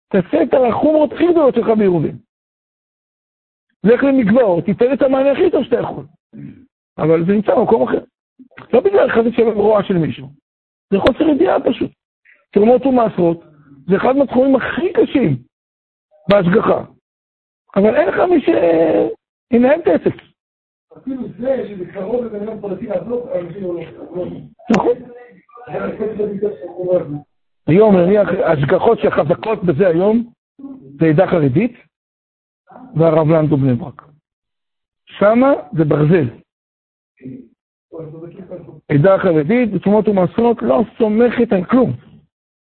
תעשה 0.09 0.43
את 0.43 0.55
החומרות 0.55 1.13
הכי 1.13 1.27
גדולות 1.31 1.55
שלך 1.55 1.69
בעירובין. 1.79 2.17
לך 3.85 4.05
למקוואות, 4.05 4.65
תיתן 4.65 4.93
את 4.93 5.03
המענה 5.03 5.33
הכי 5.33 5.51
טוב 5.51 5.65
שאתה 5.65 5.81
יכול. 5.81 6.05
אבל 6.99 7.27
זה 7.27 7.33
נמצא 7.33 7.55
במקום 7.55 7.83
אחר. 7.89 8.01
לא 8.73 8.81
בגלל 8.81 9.11
חסד 9.11 9.33
של 9.37 9.49
רוע 9.49 9.83
של 9.83 9.99
מישהו. 9.99 10.29
זה 10.93 10.99
חוסר 10.99 11.29
ידיעה 11.29 11.61
פשוט. 11.61 11.91
תרומות 12.51 12.87
ומעשרות 12.87 13.45
זה 13.89 13.97
אחד 13.97 14.17
מהתחומים 14.17 14.57
הכי 14.57 14.93
קשים 14.93 15.37
בהשגחה. 16.31 16.85
אבל 17.77 17.97
אין 17.97 18.09
לך 18.09 18.15
מי 18.31 18.41
שינהל 18.41 19.81
את 19.81 19.87
העסק. 19.87 20.15
אפילו 20.99 21.23
זה 21.39 21.65
שזה 21.69 21.93
קרוב 21.93 22.25
לבן 22.25 22.49
אדם 22.49 22.61
פרטי 22.61 22.87
לעזור, 22.87 23.29
אנשים 23.41 23.63
לא... 23.63 23.81
נכון. 24.71 24.97
היום 27.67 27.97
נניח 27.97 28.29
השגחות 28.45 28.99
שחזקות 28.99 29.65
בזה 29.65 29.89
היום 29.89 30.31
זה 31.01 31.07
עדה 31.07 31.27
חרדית 31.27 31.73
והרב 32.97 33.29
לנדו 33.29 33.57
בני 33.57 33.75
ברק. 33.75 34.03
שמה 35.07 35.53
זה 35.77 35.85
ברזל. 35.85 36.29
עדה 38.89 39.19
חרדית, 39.19 39.73
בתרומות 39.73 40.09
ומעשרות, 40.09 40.63
לא 40.63 40.83
סומכת 40.99 41.53
על 41.53 41.65
כלום. 41.65 41.93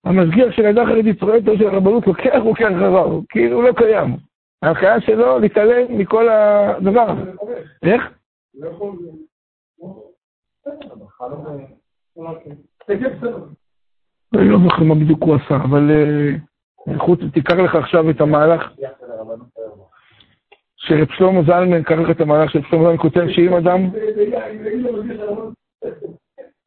המשגיח 0.03 0.51
של 0.51 0.65
העדה 0.65 0.81
החרדית 0.81 1.21
רואה 1.21 1.35
אותו 1.35 1.57
של 1.57 1.67
הרבנות, 1.67 2.07
לוקח, 2.07 2.39
לוקח 2.45 2.67
אחריו, 2.75 3.21
כאילו 3.29 3.55
הוא 3.55 3.63
לא 3.63 3.73
קיים. 3.73 4.17
ההנחיה 4.61 5.01
שלו 5.01 5.39
להתעלם 5.39 5.97
מכל 5.97 6.29
הדבר 6.29 7.09
הזה. 7.09 7.31
איך? 7.83 8.03
אני 14.35 14.49
לא 14.49 14.57
זוכר 14.63 14.83
מה 14.83 14.95
בדיוק 14.95 15.23
הוא 15.23 15.35
עשה, 15.35 15.55
אבל 15.55 15.91
חוץ, 16.97 17.19
תיקח 17.33 17.53
לך 17.53 17.75
עכשיו 17.75 18.09
את 18.09 18.21
המהלך 18.21 18.73
שרב 20.89 21.07
שלמה 21.17 21.43
זלמן, 21.43 21.81
לך 21.81 22.09
את 22.11 22.21
המהלך 22.21 22.51
של 22.51 22.61
שלמה 22.69 22.83
זלמן, 22.83 22.97
כותב 22.97 23.25
שאם 23.29 23.53
אדם, 23.53 23.89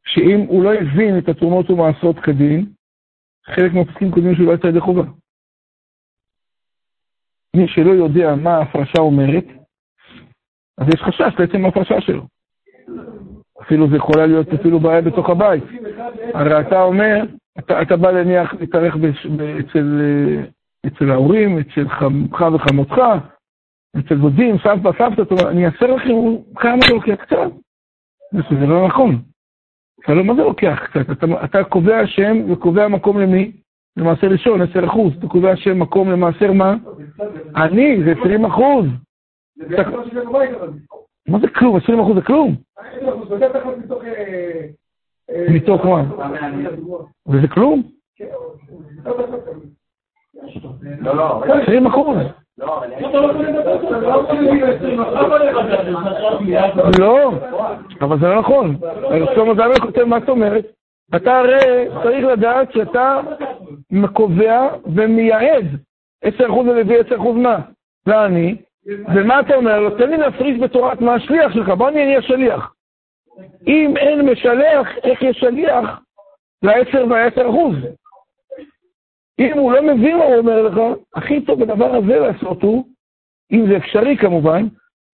שאם 0.05 0.39
הוא 0.47 0.63
לא 0.63 0.73
הבין 0.73 1.17
את 1.17 1.29
התרומות 1.29 1.69
ומעשרות 1.69 2.19
כדין, 2.19 2.65
חלק 3.45 3.73
מהפסקים 3.73 4.11
קודמים 4.11 4.35
שהוא 4.35 4.47
לא 4.47 4.53
יצא 4.53 4.67
ידי 4.67 4.79
חובה. 4.79 5.03
מי 7.55 7.67
שלא 7.67 7.91
יודע 7.91 8.35
מה 8.35 8.57
ההפרשה 8.57 8.99
אומרת, 8.99 9.45
אז 10.77 10.87
יש 10.87 11.01
חשש 11.01 11.39
לעצם 11.39 11.65
ההפרשה 11.65 12.01
שלו. 12.01 12.23
אפילו 13.61 13.89
זה 13.89 13.95
יכולה 13.95 14.25
להיות 14.25 14.47
אפילו 14.53 14.79
בעיה 14.79 15.01
בתוך 15.01 15.29
הבית. 15.29 15.63
הרי 16.33 16.61
אתה 16.61 16.81
אומר, 16.81 17.23
אתה, 17.59 17.81
אתה 17.81 17.97
בא 17.97 18.11
להניח 18.11 18.53
להתארך 18.53 18.95
אצל, 19.59 20.01
אצל 20.87 21.11
ההורים, 21.11 21.59
אצל 21.59 21.89
חמך 21.89 22.45
וחמותך, 22.53 23.01
אצל 23.99 24.15
דודים, 24.15 24.57
סבתא, 24.57 24.89
סבתא, 24.97 25.49
אני 25.49 25.65
אעשה 25.65 25.87
לכם 25.87 26.13
כמה 26.55 26.77
זה 26.87 26.93
לוקח 26.93 27.15
קצת. 27.15 27.51
זה 28.31 28.65
לא 28.65 28.87
נכון. 28.87 29.21
אתה 30.03 30.13
לא, 30.13 30.23
מה 30.23 30.35
זה 30.35 30.41
לוקח 30.41 30.79
קצת? 30.85 31.11
אתה, 31.11 31.25
אתה 31.45 31.63
קובע 31.63 32.07
שם 32.07 32.51
וקובע 32.51 32.87
מקום 32.87 33.19
למי? 33.19 33.51
למעשה 33.97 34.27
ראשון, 34.27 34.61
10 34.61 34.85
אחוז. 34.85 35.13
אתה 35.19 35.27
קובע 35.27 35.55
שם 35.55 35.79
מקום 35.79 36.11
למעשר 36.11 36.51
מה? 36.51 36.75
אני, 37.55 38.03
זה 38.05 38.13
20 38.21 38.45
אחוז. 38.45 38.85
מה 41.27 41.39
זה 41.39 41.47
כלום? 41.47 41.75
20 41.75 41.99
אחוז 41.99 42.15
זה 42.15 42.21
כלום? 42.21 42.55
מתוך 45.49 45.85
מה? 45.85 46.03
וזה 47.27 47.47
כלום? 47.47 47.83
20 51.63 51.87
אחוז. 51.87 52.17
לא, 56.99 57.31
אבל 58.01 58.19
זה 58.19 58.27
לא 58.27 58.39
נכון. 58.39 58.77
שלמה 59.35 59.53
זלמן 59.53 59.79
כותב, 59.81 60.03
מה 60.03 60.19
זאת 60.19 60.29
אומרת? 60.29 60.65
אתה 61.15 61.37
הרי 61.39 61.87
צריך 62.03 62.25
לדעת 62.25 62.73
שאתה 62.73 63.19
קובע 64.13 64.67
ומייעד 64.95 65.65
10% 66.25 66.29
ולוי 66.51 67.01
10% 67.01 67.13
מה? 67.35 67.57
ואני, 68.05 68.55
ומה 69.15 69.39
אתה 69.39 69.55
אומר 69.55 69.79
לו? 69.79 69.97
תן 69.97 70.09
לי 70.09 70.17
להפריש 70.17 70.59
בתורת 70.59 71.01
מה 71.01 71.13
השליח 71.13 71.53
שלך, 71.53 71.69
בוא 71.69 71.89
אני 71.89 72.05
אהיה 72.05 72.21
שליח. 72.21 72.73
אם 73.67 73.93
אין 73.97 74.29
משלח, 74.29 74.87
איך 75.03 75.21
יש 75.21 75.37
שליח 75.39 75.99
ל-10 76.63 76.97
וה-10%? 77.09 78.02
אם 79.39 79.57
הוא 79.57 79.73
לא 79.73 79.95
מבין 79.95 80.17
מה 80.17 80.23
הוא 80.23 80.35
אומר 80.35 80.61
לך, 80.61 80.79
הכי 81.15 81.41
טוב 81.41 81.63
בדבר 81.63 81.95
הזה 81.95 82.19
לעשות 82.19 82.63
הוא, 82.63 82.85
אם 83.51 83.65
זה 83.67 83.77
אפשרי 83.77 84.17
כמובן, 84.17 84.67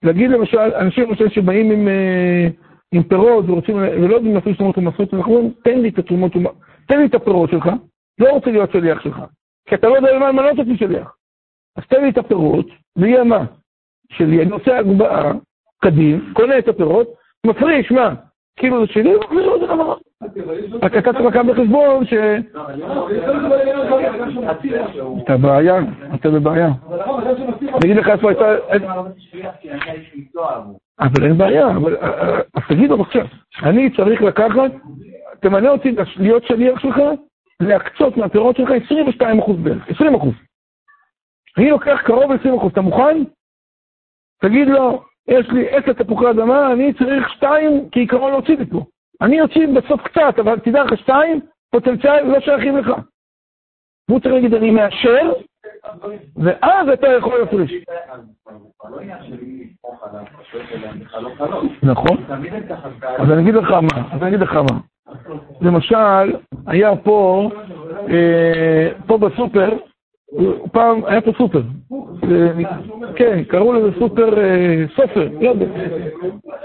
להגיד 0.03 0.29
למשל, 0.29 0.57
אנשים 0.57 1.03
למשל 1.03 1.29
שבאים 1.29 1.71
עם, 1.71 1.87
אה, 1.87 2.47
עם 2.91 3.03
פירות 3.03 3.45
ורוצים, 3.49 3.75
ולא 3.77 4.15
יודעים 4.15 4.35
להפריש 4.35 4.57
תרומות 4.57 4.77
ומסורת, 4.77 5.13
אנחנו 5.13 5.35
אומרים, 5.35 5.53
תן 5.63 5.79
לי 5.79 5.89
את 5.89 5.99
התרומות, 5.99 6.31
תן 6.87 6.99
לי 6.99 7.05
את 7.05 7.15
הפירות 7.15 7.49
שלך, 7.49 7.69
לא 8.19 8.29
רוצה 8.29 8.51
להיות 8.51 8.71
שליח 8.71 9.01
שלך, 9.01 9.21
כי 9.69 9.75
אתה 9.75 9.87
לא 9.87 9.95
יודע 9.95 10.13
למה 10.15 10.29
למנות 10.29 10.59
אותי 10.59 10.77
שליח. 10.77 11.15
אז 11.75 11.83
תן 11.87 12.01
לי 12.03 12.09
את 12.09 12.17
הפירות, 12.17 12.67
ויהיה 12.97 13.23
מה? 13.23 13.45
שלי, 14.11 14.41
אני 14.41 14.51
עושה 14.51 14.77
הגבהה, 14.77 15.31
קדים, 15.81 16.33
קונה 16.33 16.57
את 16.57 16.67
הפירות, 16.67 17.07
מפריש, 17.45 17.91
מה? 17.91 18.15
כאילו 18.59 18.87
שלי, 18.87 19.15
מחזיר 19.15 19.45
לו 19.45 19.55
את 19.55 19.61
זה 19.61 19.67
חזרה. 19.67 19.95
רק 20.81 20.97
אתה 20.97 21.13
צריך 21.13 21.25
לקחת 21.25 21.45
בחשבון 21.45 22.05
ש... 22.05 22.13
אתה 25.23 25.37
בעיה, 25.37 25.79
אתה 26.15 26.29
בבעיה. 26.29 26.69
אני 27.61 27.77
אגיד 27.85 27.97
לך 27.97 28.07
איפה 28.07 28.29
הייתה... 28.29 28.55
אבל 30.99 31.25
אין 31.25 31.37
בעיה, 31.37 31.67
אז 32.55 32.63
תגיד 32.69 32.89
לו 32.89 33.01
עכשיו, 33.01 33.25
אני 33.63 33.89
צריך 33.95 34.21
לקחת, 34.21 34.71
תמנה 35.41 35.69
אותי 35.69 35.95
להיות 36.17 36.43
שליח 36.43 36.79
שלך, 36.79 36.95
להקצות 37.59 38.17
מהפירות 38.17 38.55
שלך 38.55 38.69
22 38.85 39.39
אחוז 39.39 39.57
בערך, 39.57 39.89
20 39.89 40.15
אחוז. 40.15 40.33
אני 41.57 41.69
לוקח 41.69 42.01
קרוב 42.05 42.31
ל-20 42.31 42.57
אחוז, 42.57 42.71
אתה 42.71 42.81
מוכן? 42.81 43.23
תגיד 44.41 44.67
לו, 44.67 45.03
יש 45.29 45.49
לי 45.49 45.69
עשר 45.69 45.93
תפוחי 45.93 46.29
אדמה, 46.29 46.73
אני 46.73 46.93
צריך 46.93 47.29
שתיים 47.29 47.89
כעיקרון 47.91 48.31
להוציא 48.31 48.57
מפה. 48.59 48.85
אני 49.21 49.41
אוציא 49.41 49.67
בסוף 49.67 50.01
קצת, 50.01 50.39
אבל 50.39 50.59
תדע 50.59 50.83
לך, 50.83 50.97
שתיים, 50.97 51.39
פוטנציאל 51.71 52.23
לא 52.23 52.39
שייכים 52.39 52.77
לך. 52.77 52.91
והוא 54.09 54.19
צריך 54.19 54.33
להגיד, 54.33 54.53
אני 54.53 54.71
מאשר, 54.71 55.31
ואז 56.35 56.89
אתה 56.93 57.07
יכול 57.07 57.39
להפריש. 57.39 57.71
נכון. 61.83 62.17
אז 63.17 63.31
אני 63.31 63.41
אגיד 63.41 63.53
לך 63.53 63.71
מה, 63.71 64.01
אז 64.11 64.21
אני 64.21 64.27
אגיד 64.27 64.39
לך 64.39 64.55
מה. 64.55 64.79
למשל, 65.61 66.37
היה 66.67 66.95
פה, 66.95 67.49
אה, 68.09 68.89
פה 69.07 69.17
בסופר, 69.17 69.77
פעם 70.71 71.05
היה 71.05 71.21
פה 71.21 71.31
סופר. 71.37 71.61
אה, 72.23 72.51
כן, 73.15 73.43
קראו 73.43 73.73
לזה 73.73 73.99
סופר 73.99 74.39
אה, 74.39 74.85
סופר, 74.95 75.29
לא 75.41 75.49
יודע, 75.49 75.65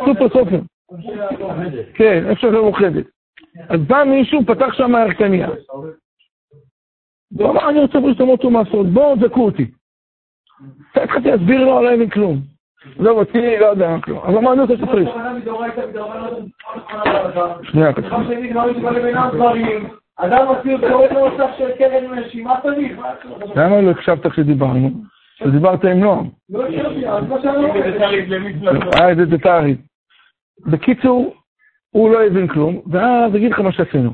סופר 0.05 0.29
סופר. 0.29 0.61
כן, 1.95 2.27
איפה 2.27 2.41
שזה 2.41 2.51
מאוחדת. 2.51 3.05
אז 3.69 3.81
בא 3.81 4.05
מישהו, 4.05 4.47
פתח 4.47 4.75
שם 4.75 4.93
ירקניה. 5.07 5.49
והוא 7.33 7.51
אמר, 7.51 7.71
אני 7.71 7.81
רוצה 7.81 8.01
ברשתמות 8.01 8.45
ומעשרות, 8.45 8.87
בואו 8.87 9.17
תזכו 9.17 9.45
אותי. 9.45 9.71
התחלתי 10.95 11.31
להסביר 11.31 11.65
לו, 11.65 11.83
לא 11.83 11.91
הבין 11.91 12.11
כלום. 12.11 12.41
לא 12.99 13.11
אותי, 13.11 13.59
לא 13.61 13.67
יודע 13.67 13.97
כלום. 14.05 14.19
אז 14.25 14.35
אמר, 14.35 14.53
אני 14.53 14.61
רוצה 14.61 14.77
שתפריש. 14.77 15.09
שנייה, 17.63 17.93
אדם 20.17 20.47
אפילו 20.61 20.79
קורא 20.79 21.07
למצב 21.07 21.49
של 21.59 21.71
קרן 21.79 22.19
נשימה 22.19 22.61
תמיד. 22.63 22.97
למה 23.57 23.81
לא 23.81 23.91
הקשבת 23.91 24.27
כשדיברנו? 24.27 24.91
כשדיברת 25.37 25.85
עם 25.85 26.01
נועם. 26.01 26.29
לא 26.49 26.67
הקשבתי, 26.67 27.09
אז 27.09 27.29
מה 27.29 27.43
שאני 27.43 27.57
אומר. 27.57 28.81
אה, 29.01 29.15
זה 29.15 29.25
דטרית. 29.25 29.81
בקיצור, 30.67 31.35
הוא 31.91 32.11
לא 32.11 32.23
הבין 32.27 32.49
כלום, 32.49 32.81
ואז 32.87 33.37
אגיד 33.37 33.53
לך 33.53 33.61
מה 33.61 33.73
שעשינו. 33.73 34.11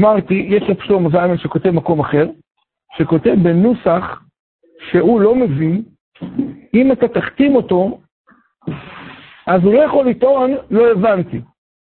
אמרתי, 0.00 0.34
יש 0.48 0.62
רב 0.68 0.76
שלמה 0.82 1.08
זלמן 1.08 1.38
שכותב 1.38 1.70
מקום 1.70 2.00
אחר, 2.00 2.26
שכותב 2.96 3.34
בנוסח 3.42 4.22
שהוא 4.90 5.20
לא 5.20 5.34
מבין, 5.34 5.82
אם 6.74 6.92
אתה 6.92 7.08
תחתים 7.08 7.56
אותו, 7.56 8.00
אז 9.46 9.64
הוא 9.64 9.74
לא 9.74 9.80
יכול 9.80 10.08
לטעון, 10.08 10.54
לא 10.70 10.90
הבנתי. 10.90 11.40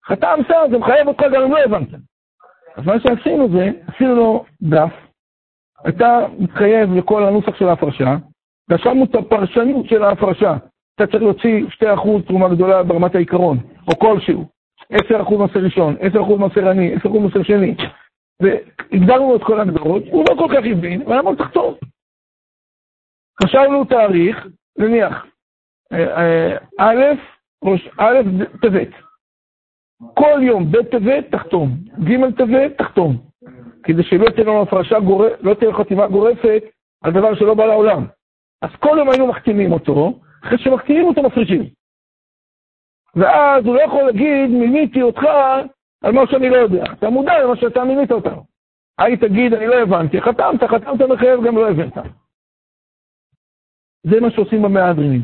חתם 0.05 0.39
בסדר, 0.43 0.69
זה 0.71 0.77
מחייב 0.77 1.07
אותך 1.07 1.23
גם 1.33 1.41
אם 1.41 1.51
לא 1.51 1.57
הבנת. 1.65 1.87
אז 2.75 2.85
מה 2.85 2.99
שעשינו 2.99 3.49
זה, 3.51 3.69
עשינו 3.87 4.15
לו 4.15 4.45
דף, 4.61 4.93
אתה 5.89 6.19
מתחייב 6.39 6.93
לכל 6.93 7.23
הנוסח 7.23 7.55
של 7.55 7.67
ההפרשה, 7.67 8.15
רשמנו 8.71 9.03
את 9.03 9.15
הפרשנות 9.15 9.85
של 9.89 10.03
ההפרשה. 10.03 10.57
אתה 10.95 11.07
צריך 11.07 11.23
להוציא 11.23 11.65
2% 11.67 12.27
תרומה 12.27 12.49
גדולה 12.49 12.83
ברמת 12.83 13.15
העיקרון, 13.15 13.57
או 13.87 13.99
כלשהו. 13.99 14.45
10% 14.93 15.37
מעשר 15.37 15.59
ראשון, 15.59 15.95
10% 15.95 16.37
מעשר 16.39 16.69
עני, 16.69 16.95
10% 16.95 17.09
מעשר 17.19 17.43
שני. 17.43 17.75
והגדרנו 18.41 19.29
לו 19.29 19.35
את 19.35 19.43
כל 19.43 19.59
ההגדרות, 19.59 20.03
הוא 20.11 20.25
לא 20.29 20.35
כל 20.35 20.47
כך 20.53 20.63
הבין, 20.71 21.01
אבל 21.01 21.19
אמרנו 21.19 21.35
תכתוב. 21.35 21.77
חשבנו 23.43 23.85
תאריך, 23.85 24.47
נניח, 24.77 25.25
אה, 25.93 26.17
אה, 26.17 26.57
א', 26.79 27.03
ראש, 27.63 27.89
א', 27.97 28.21
טבת. 28.61 29.10
כל 30.13 30.39
יום 30.43 30.71
ב' 30.71 30.81
טבת, 30.81 31.31
תחתום. 31.31 31.69
ג' 32.03 32.37
טבת, 32.37 32.77
תחתום. 32.77 33.17
כדי 33.83 34.03
שלא 34.03 34.29
תהיה 34.29 34.45
לנו 34.45 34.61
הפרשה 34.61 34.99
גורפת, 34.99 35.37
לא 35.41 35.53
תהיה 35.53 35.73
חתימה 35.73 36.07
גורפת 36.07 36.63
על 37.03 37.11
דבר 37.11 37.35
שלא 37.35 37.53
בא 37.53 37.65
לעולם. 37.65 38.05
אז 38.61 38.69
כל 38.79 38.95
יום 38.97 39.09
היינו 39.09 39.27
מחתימים 39.27 39.71
אותו, 39.71 40.19
אחרי 40.43 40.57
שמחתימים 40.57 41.05
אותו 41.05 41.23
מפרישים. 41.23 41.63
ואז 43.15 43.65
הוא 43.65 43.75
לא 43.75 43.81
יכול 43.81 44.03
להגיד, 44.03 44.49
מיניתי 44.49 45.01
אותך 45.01 45.21
על 46.03 46.11
מה 46.11 46.21
שאני 46.31 46.49
לא 46.49 46.55
יודע. 46.55 46.83
אתה 46.93 47.09
מודע 47.09 47.43
למה 47.43 47.55
שאתה 47.55 47.83
מינית 47.83 48.11
אותנו. 48.11 48.45
היי 48.99 49.17
תגיד, 49.17 49.53
אני 49.53 49.67
לא 49.67 49.75
הבנתי, 49.75 50.21
חתמת, 50.21 50.63
חתמת 50.63 51.01
מחייב, 51.01 51.43
גם 51.45 51.55
לא 51.55 51.69
הבנת. 51.69 51.93
זה 54.03 54.21
מה 54.21 54.31
שעושים 54.31 54.61
במהדרין. 54.61 55.21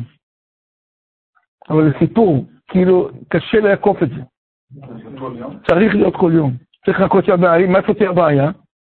אבל 1.70 1.92
זה 1.92 1.98
סיפור, 1.98 2.44
כאילו, 2.68 3.08
קשה 3.28 3.60
לעקוף 3.60 4.02
את 4.02 4.08
זה. 4.08 4.22
צריך 5.66 5.94
להיות 5.94 6.16
כל 6.16 6.30
יום. 6.34 6.52
צריך 6.84 7.00
לחכות 7.00 7.24
שהבעלים, 7.24 7.72
מאיפה 7.72 7.94
תהיה 7.94 8.10
הבעיה? 8.10 8.50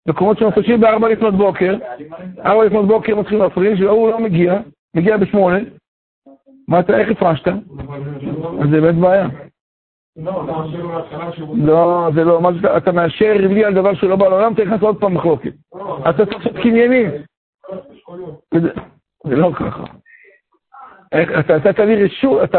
מקומות 0.07 0.38
שמפרישים 0.38 0.82
בארבע 0.82 1.09
לפנות 1.09 1.34
בוקר, 1.34 1.78
ארבע 2.45 2.65
לפנות 2.65 2.88
בוקר 2.88 3.15
מתחילים 3.15 3.43
להפריש, 3.43 3.82
והוא 3.82 4.09
לא 4.09 4.19
מגיע, 4.19 4.59
מגיע 4.95 5.17
בשמונה. 5.17 5.57
מה 6.67 6.80
אתה, 6.80 6.97
איך 6.97 7.09
הפרשת? 7.09 7.47
אז 7.47 8.69
זה 8.71 8.82
באמת 8.82 8.95
בעיה. 8.95 9.28
לא, 11.55 12.09
זה 12.15 12.23
לא, 12.23 12.41
מה 12.41 12.49
אתה 12.78 12.91
מאשר 12.91 13.34
לי 13.38 13.65
על 13.65 13.73
דבר 13.73 13.93
שלא 13.93 14.15
בא 14.15 14.28
לעולם, 14.28 14.53
אתה 14.53 14.65
נכנס 14.65 14.82
עוד 14.82 14.99
פעם 14.99 15.13
מחלוקת. 15.13 15.53
אתה 16.09 16.26
צריך 16.26 16.38
לעשות 16.38 16.61
קניינים. 16.61 17.09
זה 19.23 19.36
לא 19.36 19.51
ככה. 19.55 19.84
אתה 21.39 21.57
נתת 21.57 21.80
לי 21.80 22.03
רשות, 22.03 22.49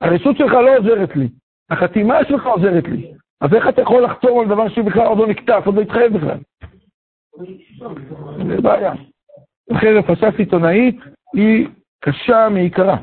הרשות 0.00 0.36
שלך 0.36 0.52
לא 0.52 0.76
עוזרת 0.76 1.16
לי, 1.16 1.28
החתימה 1.70 2.24
שלך 2.28 2.46
עוזרת 2.46 2.84
לי. 2.88 3.12
אז 3.40 3.54
איך 3.54 3.68
אתה 3.68 3.82
יכול 3.82 4.02
לחתום 4.04 4.40
על 4.40 4.48
דבר 4.48 4.68
שבכלל 4.68 5.06
עוד 5.06 5.18
לא 5.18 5.26
נקטף, 5.26 5.62
עוד 5.66 5.74
לא 5.74 5.80
התחייב 5.80 6.16
בכלל? 6.16 6.38
זה 8.48 8.60
בעיה. 8.62 8.92
לכן 9.70 9.96
הפרשה 9.96 10.28
סיטונאית 10.36 10.96
היא 11.34 11.68
קשה 12.00 12.48
מעיקרה. 12.48 12.96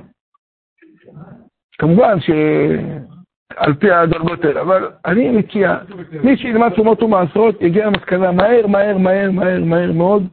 כמובן 1.78 2.20
שעל 2.20 3.74
פי 3.74 3.92
הדרגות 3.92 4.46
האלה, 4.46 4.62
אבל 4.62 4.92
אני 5.06 5.32
מציע, 5.32 5.78
מי 6.24 6.38
שילמד 6.38 6.70
תרומות 6.70 7.04
ומעשרות 7.04 7.62
יגיע 7.62 7.86
למסקנה 7.86 8.32
מהר, 8.32 8.68
מהר, 8.68 8.98
מהר, 8.98 9.32
מהר, 9.32 9.64
מהר 9.64 9.92
מאוד, 9.92 10.28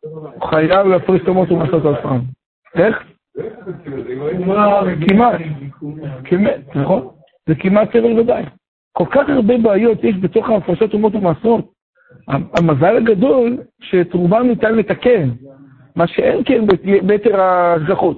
הוא 0.00 0.48
חייב 0.50 0.86
להפריש 0.86 1.22
תרומות 1.22 1.50
ומעשרות 1.50 1.84
על 1.84 2.02
פעם. 2.02 2.20
איך? 2.74 3.04
כמעט, 5.08 5.40
כמעט, 6.24 6.60
נכון? 6.74 7.17
זה 7.48 7.54
כמעט 7.54 7.88
סבל 7.92 8.20
ודאי. 8.20 8.42
כל 8.92 9.04
כך 9.10 9.28
הרבה 9.28 9.58
בעיות 9.58 10.04
יש 10.04 10.16
בתוך 10.16 10.48
ההפרשות 10.48 10.90
תרומות 10.90 11.14
ומעשרות. 11.14 11.72
המזל 12.28 12.96
הגדול 12.96 13.58
שתרומה 13.80 14.42
ניתן 14.42 14.74
לתקן, 14.74 15.28
מה 15.96 16.06
שאין 16.06 16.42
כן 16.44 16.64
ביתר 17.06 17.40
ההשגחות. 17.40 18.16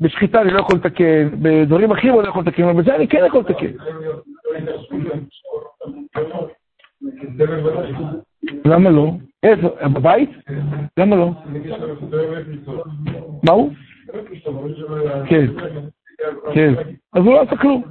בשחיטה 0.00 0.42
אני 0.42 0.50
לא 0.50 0.58
יכול 0.58 0.76
לתקן, 0.76 1.28
בדברים 1.42 1.90
אחרים 1.90 2.14
אני 2.14 2.22
לא 2.22 2.28
יכול 2.28 2.42
לתקן, 2.42 2.62
אבל 2.62 2.82
בזה 2.82 2.96
אני 2.96 3.08
כן 3.08 3.24
יכול 3.26 3.40
לתקן. 3.40 3.72
למה 8.64 8.90
לא? 8.90 9.10
איפה? 9.42 9.68
בבית? 9.88 10.30
למה 10.96 11.16
לא? 11.16 11.30
מה 13.44 13.52
הוא? 13.52 13.70
כן, 15.28 15.46
כן. 16.54 16.74
אז 17.12 17.22
הוא 17.24 17.32
לא 17.34 17.42
עשה 17.42 17.56
כלום. 17.56 17.82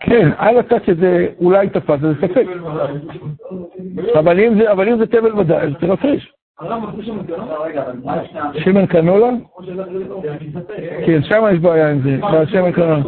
כן, 0.00 0.30
על 0.38 0.58
הצד 0.58 0.84
שזה 0.86 1.26
אולי 1.40 1.68
תפס, 1.68 2.00
זה 2.00 2.12
ספק. 2.20 2.46
אבל 4.20 4.88
אם 4.88 4.98
זה 4.98 5.06
תבל 5.06 5.38
ודאי, 5.38 5.66
אז 5.66 5.72
צריך 5.72 5.90
להפריש. 5.90 6.32
שמן 8.64 8.86
קנולה? 8.86 9.30
כן, 11.06 11.22
שם 11.22 11.44
יש 11.52 11.58
בעיה 11.58 11.90
עם 11.90 12.00
זה, 12.02 12.18
בשמן 12.32 12.72
קנולה. 12.72 13.00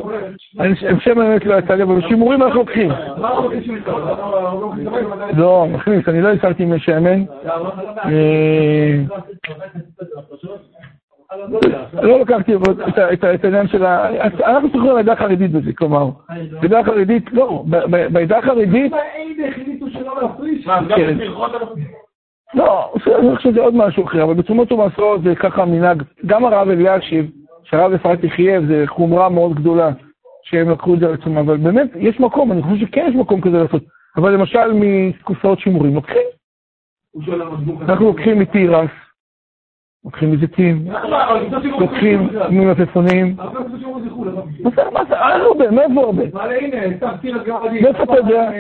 שמן 0.99 1.14
באמת 1.14 1.45
לא 1.45 1.55
יצא 1.55 1.75
לי, 1.75 1.83
אבל 1.83 2.01
שימורים 2.09 2.43
אנחנו 2.43 2.59
לוקחים. 2.59 2.91
לא, 5.37 5.66
מכניס, 5.71 6.09
אני 6.09 6.21
לא 6.23 6.29
הסרתי 6.29 6.64
משמן. 6.64 7.25
לא 12.03 12.20
לקחתי 12.20 12.53
את 13.35 13.45
העניין 13.45 13.68
של 13.68 13.85
ה... 13.85 14.11
אנחנו 14.47 14.70
צריכים 14.70 14.97
לעדה 14.97 15.12
החרדית 15.12 15.53
בזה, 15.53 15.72
כלומר, 15.72 16.11
בעדה 16.61 16.81
החרדית, 16.81 17.33
לא, 17.33 17.64
בעדה 18.12 18.39
החרדית... 18.39 18.93
לא, 22.55 22.93
אני 23.18 23.37
חושב 23.37 23.51
שזה 23.51 23.61
עוד 23.61 23.74
משהו 23.74 24.05
אחר, 24.05 24.22
אבל 24.22 24.35
בתרומות 24.35 24.72
ומעשרות 24.72 25.22
זה 25.22 25.35
ככה 25.35 25.64
מנהג, 25.64 26.03
גם 26.26 26.45
הרב 26.45 26.68
אלישיב, 26.68 27.31
שהרב 27.64 27.93
אפרת 27.93 28.24
יחייב, 28.24 28.66
זה 28.66 28.85
חומרה 28.87 29.29
מאוד 29.29 29.55
גדולה 29.55 29.91
שהם 30.43 30.70
לקחו 30.70 30.95
את 30.95 31.01
זה 31.01 31.07
על 31.07 31.14
עצמם, 31.14 31.39
אבל 31.39 31.57
באמת, 31.57 31.91
יש 31.97 32.20
מקום, 32.20 32.53
אני 32.53 32.62
חושב 32.62 32.87
שכן 32.87 33.07
יש 33.09 33.14
מקום 33.14 33.41
כזה 33.41 33.57
לעשות, 33.62 33.83
אבל 34.16 34.33
למשל 34.33 34.72
מקופסאות 34.74 35.61
שימורים, 35.61 35.95
לוקחים. 35.95 36.22
אנחנו 37.83 38.05
לוקחים 38.07 38.39
מתירס, 38.39 38.91
לוקחים 40.05 40.33
מזיתים, 40.33 40.85
לוקחים 41.81 42.29
ממלפפונים. 42.51 43.37
מה 44.93 45.05
זה, 45.09 45.15
אה, 45.15 45.39
לא 45.39 45.45
הרבה, 45.45 45.71
מאיפה 45.71 46.01
הרבה? 46.01 46.23
מאיפה 47.83 48.03
אתה 48.03 48.17
יודע? 48.17 48.51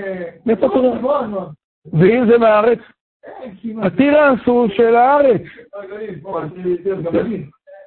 מאיפה 0.46 0.66
אתה 0.66 0.76
יודע? 0.76 0.98
ואם 1.92 2.26
זה 2.26 2.38
מהארץ? 2.38 2.78
התירס 3.82 4.40
הוא 4.46 4.68
של 4.68 4.94
הארץ, 4.94 5.42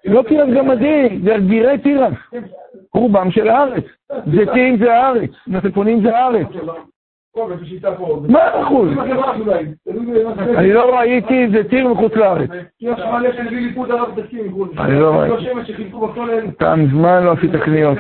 לא 0.05 0.23
תירס 0.27 0.49
גמדים, 0.57 1.21
זה 1.23 1.35
גבירי 1.37 1.77
תירס, 1.77 2.13
רובם 2.93 3.31
של 3.31 3.47
הארץ. 3.47 3.83
זיתים 4.31 4.77
זה 4.77 4.93
הארץ, 4.93 5.29
מלפפונים 5.47 6.01
זה 6.01 6.17
הארץ. 6.17 6.47
מה 8.27 8.61
אחוז? 8.63 8.89
אני 10.57 10.73
לא 10.73 10.99
ראיתי 10.99 11.47
זיתים 11.51 11.91
מחוץ 11.91 12.13
לארץ. 12.15 12.49
אני 14.79 14.99
לא 14.99 15.15
ראיתי. 15.15 15.51
אתה 16.57 16.75
מזמן 16.75 17.23
לא 17.23 17.31
עשית 17.31 17.55
קניות. 17.55 17.97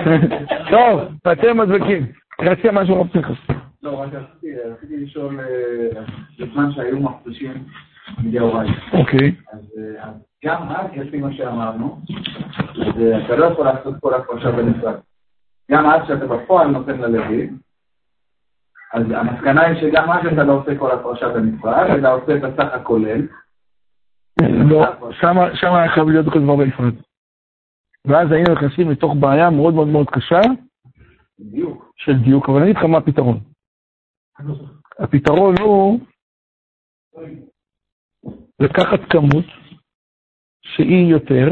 טוב, 0.70 1.00
אתם 1.32 1.58
מדבקים. 1.58 2.06
רצית 2.40 2.66
משהו 2.66 3.00
רב 3.00 3.08
פנחס. 3.08 3.36
לא, 3.82 4.00
רק 4.00 4.08
רציתי 4.12 4.56
רציתי 4.70 4.96
לשאול, 4.96 5.40
אה, 5.40 6.02
בזמן 6.38 6.72
שהיו 6.72 7.00
מפרישים 7.00 7.52
מדאורייתא. 8.24 8.72
אוקיי. 8.92 9.34
אז 9.52 9.72
אה, 9.78 10.10
גם 10.44 10.68
אז, 10.68 10.86
לפי 10.96 11.20
מה 11.20 11.32
שאמרנו, 11.32 11.98
אה, 12.78 13.24
אתה 13.26 13.36
לא 13.36 13.44
יכול 13.44 13.64
לעשות 13.64 13.94
כל 14.00 14.14
הפרשה 14.14 14.50
בנפרד. 14.50 14.94
גם 15.70 15.86
אז 15.86 16.00
שאתה 16.06 16.26
בפועל 16.26 16.66
נותן 16.66 16.98
ללוי, 16.98 17.50
אז 18.94 19.02
המסקנה 19.10 19.62
היא 19.62 19.80
שגם 19.80 20.10
אז 20.10 20.26
אתה 20.32 20.44
לא 20.44 20.52
עושה 20.52 20.78
כל 20.78 20.90
הפרשה 20.90 21.28
בנפרד, 21.28 21.86
אלא 21.90 22.14
עושה 22.14 22.36
את 22.36 22.42
הסך 22.44 22.72
הכולל. 22.72 23.26
לא, 24.70 24.84
שמה 25.54 25.80
היה 25.82 25.94
חייב 25.94 26.08
להיות 26.08 26.26
בכל 26.26 26.42
דבר 26.42 26.56
בנפרד. 26.56 26.94
ואז 28.06 28.32
היינו 28.32 28.54
נכנסים 28.54 28.90
לתוך 28.90 29.14
בעיה 29.20 29.50
מאוד 29.50 29.74
מאוד 29.74 29.88
מאוד 29.88 30.10
קשה 30.10 30.40
בדיוק. 31.38 31.92
של 31.96 32.18
דיוק, 32.24 32.48
אבל 32.48 32.56
אני 32.56 32.64
אגיד 32.64 32.76
לך 32.76 32.84
מה 32.84 32.98
הפתרון. 32.98 33.40
הפתרון 34.98 35.54
הוא 35.60 36.00
לקחת 38.60 39.00
כמות 39.10 39.44
שהיא 40.62 41.10
יותר, 41.10 41.48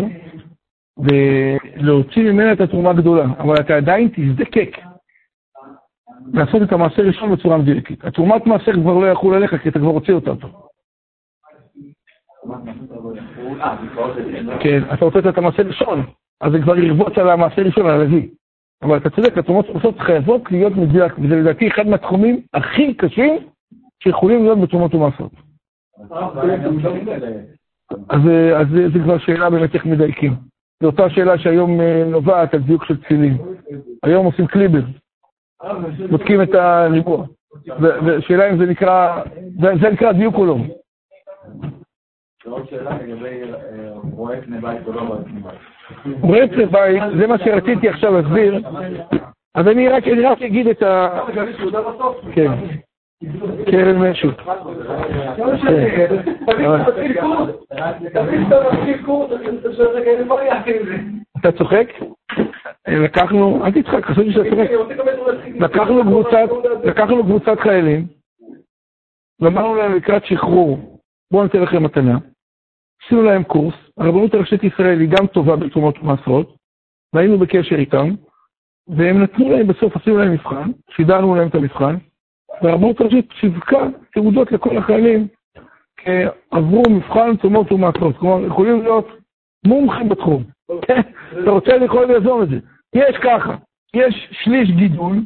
ולהוציא 0.99 2.23
ממנה 2.23 2.53
את 2.53 2.61
התרומה 2.61 2.91
הגדולה, 2.91 3.25
אבל 3.39 3.55
אתה 3.61 3.75
עדיין 3.77 4.09
תזדקק 4.09 4.92
לעשות 6.33 6.63
את 6.63 6.73
המעשה 6.73 7.03
הראשון 7.03 7.33
בצורה 7.33 7.59
מדויקת. 7.59 8.05
התרומת 8.05 8.47
מעשר 8.47 8.73
כבר 8.73 8.99
לא 8.99 9.07
יחול 9.07 9.35
עליך, 9.35 9.55
כי 9.63 9.69
אתה 9.69 9.79
כבר 9.79 9.89
הוציא 9.89 10.15
אותה 10.15 10.33
זה 10.35 10.47
כן. 14.61 14.83
אתה 14.95 15.05
רוצה 15.05 15.19
את 15.29 15.39
המעשה 15.39 15.63
הראשון, 15.63 16.03
אז 16.41 16.53
זה 16.53 16.59
כבר 16.63 16.79
ירבוץ 16.79 17.19
על 17.19 17.29
המעשה 17.29 17.63
הראשון, 17.63 17.87
על 17.87 18.01
הלוי. 18.01 18.29
אבל 18.83 18.97
אתה 18.97 19.11
צודק, 19.11 19.39
התרומות 19.39 19.69
המעשרות 19.69 20.01
חייבות 20.01 20.53
להיות 20.53 20.73
מדויק, 20.77 21.19
וזה 21.19 21.37
לדעתי 21.37 21.69
אחד 21.69 21.87
מהתחומים 21.87 22.41
הכי 22.55 22.95
קשים 22.95 23.37
שיכולים 24.03 24.43
להיות 24.43 24.61
בתרומות 24.61 24.95
ומעשרות. 24.95 25.33
אז, 28.09 28.21
זה 28.93 28.99
כבר 29.05 29.19
שאלה 29.19 29.51
באמת 29.51 29.75
איך 29.75 29.87
מדייקים. 29.87 30.35
זו 30.83 30.87
אותה 30.87 31.11
שאלה 31.11 31.39
שהיום 31.39 31.81
אה, 31.81 32.05
נובעת 32.05 32.55
על 32.55 32.61
דיוק 32.61 32.85
של 32.85 32.97
תפילין. 32.97 33.39
היום 34.03 34.27
עושים 34.27 34.47
קליבר, 34.47 34.83
בודקים 36.11 36.43
את 36.43 36.55
הריבוע. 36.55 37.27
ושאלה 38.05 38.51
אם 38.51 38.59
זה 38.59 38.67
נקרא, 38.67 39.23
זה, 39.61 39.91
נקרא 39.91 40.13
דיוק 40.13 40.35
או 40.35 40.47
לא. 40.47 40.57
שאלה 42.71 42.99
לגבי 42.99 43.43
פני 44.45 44.59
בית 44.61 44.87
או 44.87 44.93
לא 44.93 45.17
פני 45.25 45.41
בית. 45.41 46.21
רואה 46.21 46.49
פני 46.49 46.67
בית, 46.67 47.03
זה 47.19 47.27
מה 47.27 47.39
שרציתי 47.39 47.89
עכשיו 47.89 48.21
להסביר. 48.21 48.63
אז 49.55 49.69
אני 49.69 49.89
רק, 49.89 50.09
אני 50.09 50.21
רק 50.21 50.43
אגיד 50.43 50.67
את 50.69 50.83
ה... 50.83 51.21
כן. 52.35 52.53
קרן 53.71 53.99
משהו. 53.99 54.31
אתה 61.41 61.53
צוחק? 61.53 61.89
לקחנו, 62.89 63.65
אל 63.65 63.83
תצחק, 63.83 64.05
חשבתי 64.05 64.33
שאתה 64.33 64.51
צוחק. 64.51 64.71
לקחנו 66.85 67.25
קבוצת, 67.25 67.61
חיילים, 67.61 68.07
ואמרנו 69.41 69.75
להם 69.75 69.95
לקראת 69.95 70.25
שחרור, 70.25 70.99
בואו 71.33 71.43
ניתן 71.43 71.63
לכם 71.63 71.83
מתנה. 71.83 72.19
עשינו 73.05 73.23
להם 73.23 73.43
קורס, 73.43 73.75
הרבנות 73.99 74.35
הראשית 74.35 74.65
ישראל 74.65 75.01
היא 75.01 75.09
גם 75.09 75.27
טובה 75.27 75.57
בתרומות 75.57 75.99
ומעשרות, 75.99 76.57
והיינו 77.15 77.39
בקשר 77.39 77.77
איתם, 77.77 78.09
והם 78.89 79.23
נתנו 79.23 79.51
להם 79.51 79.67
בסוף, 79.67 79.97
עשינו 79.97 80.19
להם 80.19 80.33
מבחן, 80.33 80.71
שידרנו 80.91 81.35
להם 81.35 81.49
את 81.49 81.55
המבחן, 81.55 81.97
והרבנות 82.63 83.01
הראשית 83.01 83.29
שיווקה 83.41 83.79
תעודות 84.13 84.53
לכל 84.53 84.79
החיילים, 84.79 85.27
עברו 86.51 86.83
מבחן 86.91 87.37
תרומות 87.37 87.73
ומעשרות, 87.73 88.17
כלומר 88.17 88.47
יכולים 88.47 88.83
להיות 88.83 89.09
מומחים 89.67 90.09
בתחום. 90.09 90.45
אתה 91.43 91.51
רוצה 91.51 91.73
יכול 91.85 92.07
ליזום 92.07 92.43
את 92.43 92.49
זה. 92.49 92.59
יש 92.95 93.17
ככה, 93.17 93.57
יש 93.97 94.29
שליש 94.31 94.71
גידול, 94.71 95.17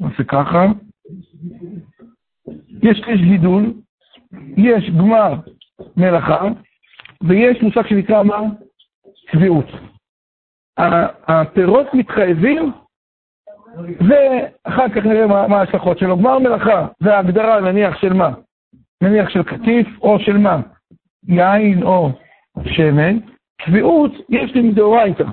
נעשה 0.00 0.24
ככה, 0.24 0.66
יש 2.82 2.98
שליש 2.98 3.20
גידול, 3.20 3.72
יש 4.56 4.90
גמר 4.90 5.34
מלאכה, 5.96 6.48
ויש 7.22 7.62
מושג 7.62 7.88
שנקרא 7.88 8.22
מה? 8.22 8.40
צביעות. 9.30 9.66
הפירות 11.28 11.86
מתחייבים, 11.94 12.72
ואחר 13.78 14.88
כך 14.88 15.06
נראה 15.06 15.26
מה 15.26 15.60
ההשלכות 15.60 15.98
שלו. 15.98 16.16
גמר 16.16 16.38
מלאכה 16.38 16.86
זה 17.00 17.16
ההגדרה 17.16 17.60
נניח 17.60 17.98
של 18.00 18.12
מה? 18.12 18.30
נניח 19.02 19.28
של 19.28 19.42
קטיף 19.42 19.86
או 20.00 20.18
של 20.18 20.38
מה? 20.38 20.60
יין 21.28 21.82
או 21.82 22.10
שמן. 22.64 23.18
קביעות, 23.62 24.12
יש 24.28 24.54
לי 24.54 24.62
מדאורייתא. 24.62 25.24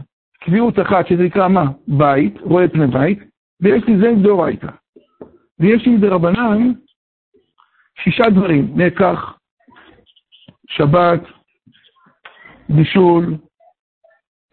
קביעות 0.44 0.80
אחת 0.80 1.08
שזה 1.08 1.24
נקרא 1.24 1.48
מה? 1.48 1.66
בית, 1.88 2.42
רואה 2.42 2.68
פני 2.68 2.88
בית, 2.88 3.20
ויש 3.62 3.84
לי 3.88 3.98
זה 3.98 4.12
מדאורייתא. 4.12 4.68
ויש 5.60 5.86
לי 5.86 5.96
מדרבנן 5.96 6.72
שישה 8.04 8.30
דברים, 8.30 8.74
נקח, 8.76 9.38
שבת, 10.68 11.22
בישול, 12.70 13.36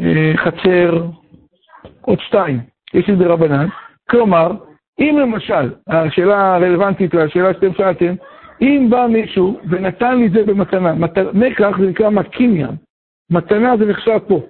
אה, 0.00 0.32
חצר, 0.36 1.06
עוד 2.00 2.18
שתיים, 2.20 2.60
יש 2.94 3.08
לי 3.08 3.16
דרבנן. 3.16 3.66
כלומר, 4.10 4.52
אם 5.00 5.18
למשל, 5.20 5.70
השאלה 5.88 6.54
הרלוונטית 6.54 7.14
לשאלה 7.14 7.54
שאתם 7.54 7.74
שאלתם, 7.74 8.14
אם 8.60 8.86
בא 8.90 9.06
מישהו 9.06 9.60
ונתן 9.70 10.18
לי 10.18 10.28
זה 10.28 10.42
במתנה, 10.46 10.94
מת... 10.94 11.18
מקח 11.18 11.78
זה 11.78 11.86
נקרא 11.86 12.10
מקניין, 12.10 12.70
מתנה 13.30 13.76
זה 13.76 13.86
נחשב 13.86 14.18
פה, 14.28 14.40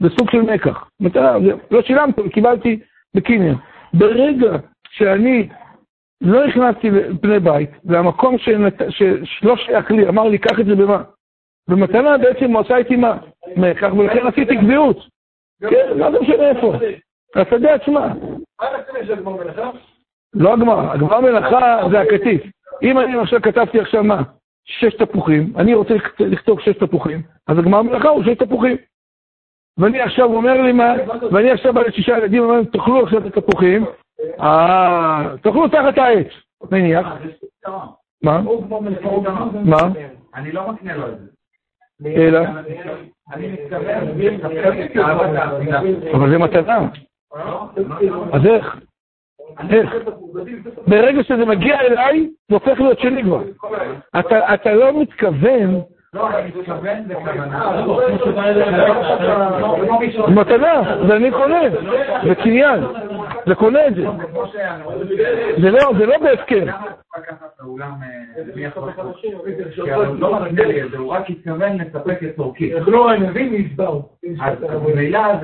זה 0.00 0.08
סוג 0.18 0.30
של 0.30 0.42
מקח, 0.42 0.88
מתנה, 1.00 1.40
זה, 1.40 1.52
לא 1.70 1.82
שילמתי, 1.82 2.30
קיבלתי 2.30 2.78
בקניין. 3.14 3.54
ברגע 3.94 4.56
שאני 4.90 5.48
לא 6.20 6.44
הכנסתי 6.44 6.90
לבני 6.90 7.40
בית, 7.40 7.70
והמקום 7.84 8.38
שנת... 8.38 8.82
שלא 9.24 9.56
שייך 9.56 9.90
לי, 9.90 10.08
אמר 10.08 10.28
לי, 10.28 10.38
קח 10.38 10.60
את 10.60 10.66
זה 10.66 10.74
במה? 10.74 11.02
במתנה 11.68 12.18
בעצם 12.18 12.52
הוא 12.52 12.60
עשה 12.60 12.76
איתי 12.76 12.96
מה? 12.96 13.16
מקח, 13.56 13.92
ולכן 13.98 14.26
עשיתי 14.26 14.56
קביעות. 14.56 14.98
כן, 15.60 15.88
לא 15.96 16.22
משנה 16.22 16.50
איפה. 16.50 16.72
השדה 17.34 17.74
עצמה. 17.74 18.08
לא 20.34 20.52
הגמרא, 20.52 20.92
הגמרא 20.92 21.20
מלאכה 21.20 21.80
זה 21.90 22.00
הקטיף. 22.00 22.42
אם 22.82 22.98
אני 22.98 23.18
עכשיו 23.18 23.42
כתבתי 23.42 23.80
עכשיו 23.80 24.04
מה? 24.04 24.22
שש 24.64 24.94
תפוחים, 24.94 25.52
אני 25.56 25.74
רוצה 25.74 25.94
לכתוב 26.20 26.60
שש 26.60 26.76
תפוחים, 26.76 27.22
אז 27.46 27.58
הגמרא 27.58 27.82
מלאכה 27.82 28.08
הוא 28.08 28.24
שש 28.24 28.36
תפוחים. 28.38 28.76
ואני 29.78 30.00
עכשיו 30.00 30.24
אומר 30.24 30.62
לי 30.62 30.72
מה, 30.72 30.94
ואני 31.32 31.50
עכשיו 31.50 31.74
בא 31.74 31.82
לשישה 31.82 32.18
ילדים, 32.18 32.42
אומר 32.42 32.54
להם, 32.54 32.64
תאכלו 32.64 33.02
עכשיו 33.02 33.26
את 33.26 33.36
התפוחים, 33.36 33.84
אה, 34.40 35.24
תאכלו 35.42 35.68
תחת 35.68 35.98
העץ, 35.98 36.26
נניח. 36.70 37.06
מה? 38.22 38.42
מה? 39.64 39.80
אני 40.34 40.52
לא 40.52 40.72
מקנה 40.72 40.96
לו 40.96 41.08
את 41.08 41.18
זה. 41.18 41.26
אלא? 42.06 42.40
אני 43.32 43.48
מתכוון, 43.52 45.36
אבל 46.14 46.30
זה 46.30 46.38
מתנה. 46.38 46.88
אז 48.32 48.46
איך? 48.46 48.76
איך? 49.70 49.94
ברגע 50.86 51.22
שזה 51.22 51.44
מגיע 51.44 51.80
אליי, 51.80 52.28
זה 52.48 52.54
הופך 52.54 52.80
להיות 52.80 52.98
שלי 52.98 53.22
כבר. 53.22 53.40
אתה, 54.18 54.54
אתה 54.54 54.74
לא 54.74 55.00
מתכוון, 55.00 55.80
לא, 56.14 56.38
אני 56.38 56.50
מתכוון 56.60 57.08
בכוונה. 57.08 57.82
זה 60.26 60.34
מתנה, 60.34 60.82
זה 61.06 61.16
אני 61.16 61.30
קונה, 61.30 61.60
זה 62.28 62.34
קניין, 62.34 62.80
זה 63.46 63.54
קונה 63.54 63.86
את 63.86 63.94
זה. 63.94 64.02
זה 65.60 65.70
לא, 65.70 65.92
זה 65.98 66.06
לא 66.06 66.18
בהפקר. 66.18 66.64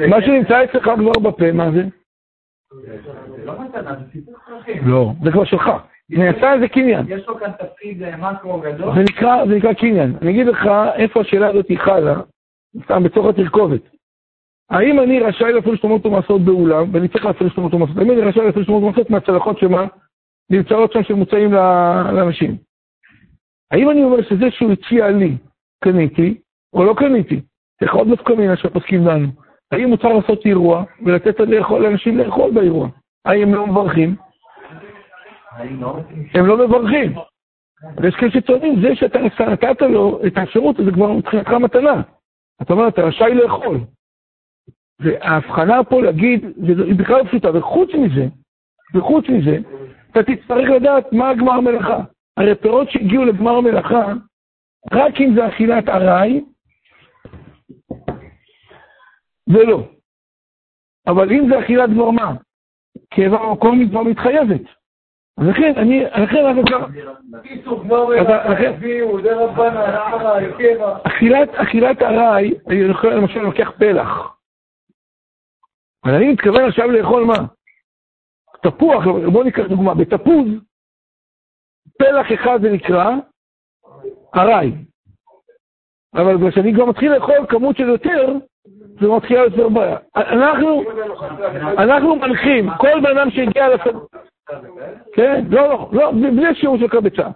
מה 0.08 0.22
שנמצא 0.22 0.64
אצלך 0.64 0.82
כבר 0.82 1.12
בפה, 1.22 1.52
מה 1.52 1.70
זה? 1.70 1.82
לא 4.86 5.12
זה 5.24 5.32
כבר 5.32 5.44
שלך. 5.44 5.70
נעשה 6.10 6.52
איזה 6.54 6.68
קניין. 6.68 7.06
יש 7.08 7.28
לו 7.28 7.38
כאן 7.38 7.50
תפקיד 7.58 8.02
מקרו 8.18 8.60
גדול. 8.60 8.94
זה 8.94 9.54
נקרא, 9.54 9.72
קניין. 9.72 10.16
אני 10.22 10.30
אגיד 10.30 10.46
לך 10.46 10.70
איפה 10.94 11.20
השאלה 11.20 11.48
הזאת 11.48 11.66
חלה, 11.76 12.14
סתם 12.84 13.02
בתוך 13.02 13.26
התרכובת. 13.26 13.91
האם 14.70 15.00
אני 15.00 15.20
רשאי 15.20 15.52
להפעיל 15.52 15.76
שתומות 15.76 16.06
ומעשות 16.06 16.40
באולם, 16.40 16.94
ואני 16.94 17.08
צריך 17.08 17.24
להפעיל 17.24 17.50
שתומות 17.50 17.74
ומעשות, 17.74 17.96
האם 17.96 18.10
אני 18.10 18.20
רשאי 18.20 18.44
להפעיל 18.44 18.64
שתומות 18.64 18.82
ומעשות 18.82 19.10
מהצלחות 19.10 19.58
שמה? 19.58 19.86
נמצאות 20.50 20.92
שם 20.92 21.02
שמוצאים 21.02 21.52
לאנשים. 22.12 22.56
האם 23.70 23.90
אני 23.90 24.04
אומר 24.04 24.22
שזה 24.22 24.50
שהוא 24.50 24.72
הציע 24.72 25.10
לי, 25.10 25.36
קניתי, 25.84 26.40
או 26.72 26.84
לא 26.84 26.94
קניתי? 26.94 27.40
זה 27.80 27.90
עוד 27.90 28.08
נפקא 28.08 28.32
מינה 28.32 28.56
שהפוסקים 28.56 29.04
דנו. 29.04 29.28
האם 29.72 29.88
מותר 29.88 30.08
לעשות 30.08 30.46
אירוע 30.46 30.84
ולתת 31.04 31.40
לאכול, 31.40 31.82
לאנשים 31.82 32.18
לאכול 32.18 32.50
באירוע? 32.50 32.88
האם 33.24 33.42
הם 33.42 33.54
לא 33.54 33.66
מברכים? 33.66 34.16
הם 36.34 36.46
לא 36.46 36.66
מברכים. 36.68 37.14
ויש 37.96 38.14
כאלה 38.14 38.30
שטוענים, 38.30 38.82
זה 38.82 38.96
שאתה 38.96 39.18
נתת 39.52 39.82
לו 39.82 40.20
את 40.26 40.36
האפשרות, 40.36 40.76
זה 40.76 40.92
כבר 40.94 41.12
מבחינתך 41.12 41.50
מתנה. 41.50 42.02
אתה 42.62 42.72
אומר, 42.72 42.88
אתה 42.88 43.02
רשאי 43.02 43.34
לאכול. 43.34 43.80
וההבחנה 45.00 45.84
פה 45.84 46.02
להגיד, 46.02 46.44
היא 46.86 46.94
בכלל 46.94 47.18
לא 47.18 47.24
פשוטה, 47.24 47.56
וחוץ 47.56 47.90
מזה, 47.94 48.26
וחוץ 48.94 49.28
מזה, 49.28 49.58
אתה 50.10 50.22
תצטרך 50.22 50.70
לדעת 50.70 51.12
מה 51.12 51.30
הגמר 51.30 51.60
מלאכה. 51.60 51.98
הרי 52.36 52.54
פירות 52.54 52.90
שהגיעו 52.90 53.24
לגמר 53.24 53.60
מלאכה, 53.60 54.12
רק 54.92 55.20
אם 55.20 55.34
זה 55.34 55.48
אכילת 55.48 55.88
ארעי, 55.88 56.44
זה 59.46 59.64
לא. 59.64 59.82
אבל 61.06 61.32
אם 61.32 61.48
זה 61.50 61.58
אכילת 61.60 61.90
גמרמה, 61.90 62.34
כאבה 63.10 63.38
במקום 63.38 63.80
היא 63.80 63.88
כבר 63.90 64.02
מתחייבת. 64.02 64.60
אז 65.38 65.46
לכן, 65.46 65.72
אני, 65.76 66.04
לכן 66.04 66.44
אנחנו 66.46 66.62
כבר... 66.66 66.86
אכילת 71.54 72.02
ארעי, 72.02 72.54
אני 72.68 72.84
למשל 73.04 73.40
לוקח 73.40 73.70
פלח. 73.78 74.36
אבל 76.04 76.14
אני 76.14 76.32
מתכוון 76.32 76.64
עכשיו 76.68 76.90
לאכול 76.90 77.24
מה? 77.24 77.46
תפוח, 78.62 79.04
בואו 79.32 79.44
ניקח 79.44 79.62
דוגמה, 79.68 79.94
בתפוז, 79.94 80.48
פלח 81.98 82.26
אחד 82.34 82.58
זה 82.62 82.72
נקרא 82.72 83.10
ארעי. 84.36 84.72
אבל 86.14 86.50
כשאני 86.50 86.74
כבר 86.74 86.84
מתחיל 86.84 87.12
לאכול 87.12 87.46
כמות 87.48 87.76
של 87.76 87.88
יותר, 87.88 88.32
זה 89.00 89.08
מתחיל 89.08 89.36
יותר 89.36 89.68
בעיה. 89.68 89.96
אנחנו, 90.16 90.82
אנחנו 91.78 92.16
מנחים, 92.16 92.70
כל 92.78 93.00
בן 93.02 93.18
אדם 93.18 93.30
שהגיע 93.30 93.74
לשדה... 93.74 93.98
כן, 95.14 95.44
לא, 95.50 95.68
לא, 95.68 95.88
לא, 95.92 96.10
בלי 96.12 96.54
שיעור 96.54 96.78
של 96.78 96.88
קבצה. 96.88 97.28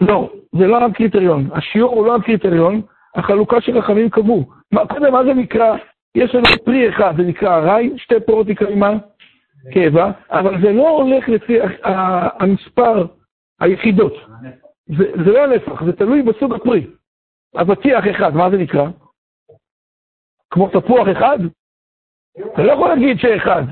לא, 0.00 0.32
זה 0.52 0.66
לא 0.66 0.84
הקריטריון. 0.84 1.48
השיעור 1.52 1.94
הוא 1.94 2.06
לא 2.06 2.16
הקריטריון, 2.16 2.82
החלוקה 3.14 3.60
של 3.60 3.78
רחמים 3.78 4.10
קבעו. 4.10 4.44
קודם, 4.88 5.12
מה 5.12 5.24
זה 5.24 5.34
נקרא? 5.34 5.76
יש 6.14 6.34
לנו 6.34 6.44
פרי 6.64 6.88
אחד, 6.88 7.14
זה 7.16 7.22
נקרא 7.22 7.56
ארעי, 7.56 7.90
שתי 7.96 8.14
פירות 8.26 8.46
נקראים 8.46 8.80
מה? 8.80 8.92
קבע, 9.74 10.10
אבל 10.30 10.62
זה 10.62 10.72
לא 10.72 10.88
הולך 10.88 11.28
לפי 11.28 11.58
המספר 12.40 13.06
היחידות. 13.60 14.12
זה, 14.86 15.04
זה 15.24 15.32
לא 15.32 15.44
הנפח, 15.44 15.84
זה 15.84 15.92
תלוי 15.92 16.22
בסוג 16.22 16.54
הפרי. 16.54 16.86
אבטיח 17.60 18.04
אחד, 18.10 18.34
מה 18.34 18.50
זה 18.50 18.56
נקרא? 18.56 18.88
כמו 20.50 20.68
תפוח 20.68 21.08
אחד? 21.12 21.38
אתה 22.54 22.62
לא 22.62 22.72
יכול 22.72 22.88
להגיד 22.88 23.18
שאחד. 23.18 23.62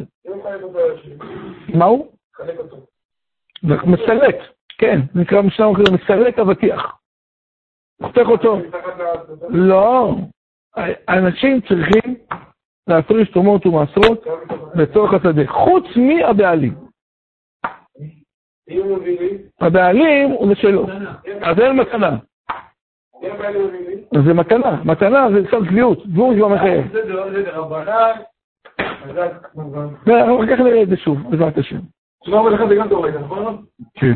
מה 1.75 1.85
הוא? 1.85 2.13
מסלק, 3.63 4.37
כן, 4.79 5.01
נקרא 5.15 5.43
משנה 5.43 5.67
מסלק 5.93 6.39
אבטיח. 6.39 7.00
חותך 8.03 8.27
אותו. 8.27 8.59
לא, 9.49 10.15
אנשים 11.09 11.61
צריכים 11.61 12.15
להפריש 12.87 13.31
תרומות 13.31 13.67
ומעשרות 13.67 14.27
לצורך 14.75 15.15
השדה, 15.15 15.47
חוץ 15.47 15.85
מהבעלים. 15.97 16.75
הבעלים 19.61 20.31
הוא 20.31 20.55
שלו, 20.55 20.87
אז 21.43 21.59
אין 21.59 21.77
מתנה. 21.77 22.17
זה 24.25 24.35
מתנה, 24.35 24.83
מתנה 24.85 25.27
זה 25.33 25.49
קצת 25.49 25.57
צביעות, 25.69 26.03
צביעות 26.03 26.37
כבר 26.37 26.49
מחייב. 26.49 26.85
אנחנו 30.07 30.43
כך 30.51 30.61
נראה 30.61 30.83
את 30.83 30.89
זה 30.89 30.97
שוב, 30.97 31.31
בעזרת 31.31 31.59
השם. 31.59 31.79
שלום 32.25 32.49
לך 32.49 32.61
זה 32.69 32.75
גם 32.75 32.89
דורק, 32.89 33.15
נכון? 33.15 33.65
כן. 33.95 34.13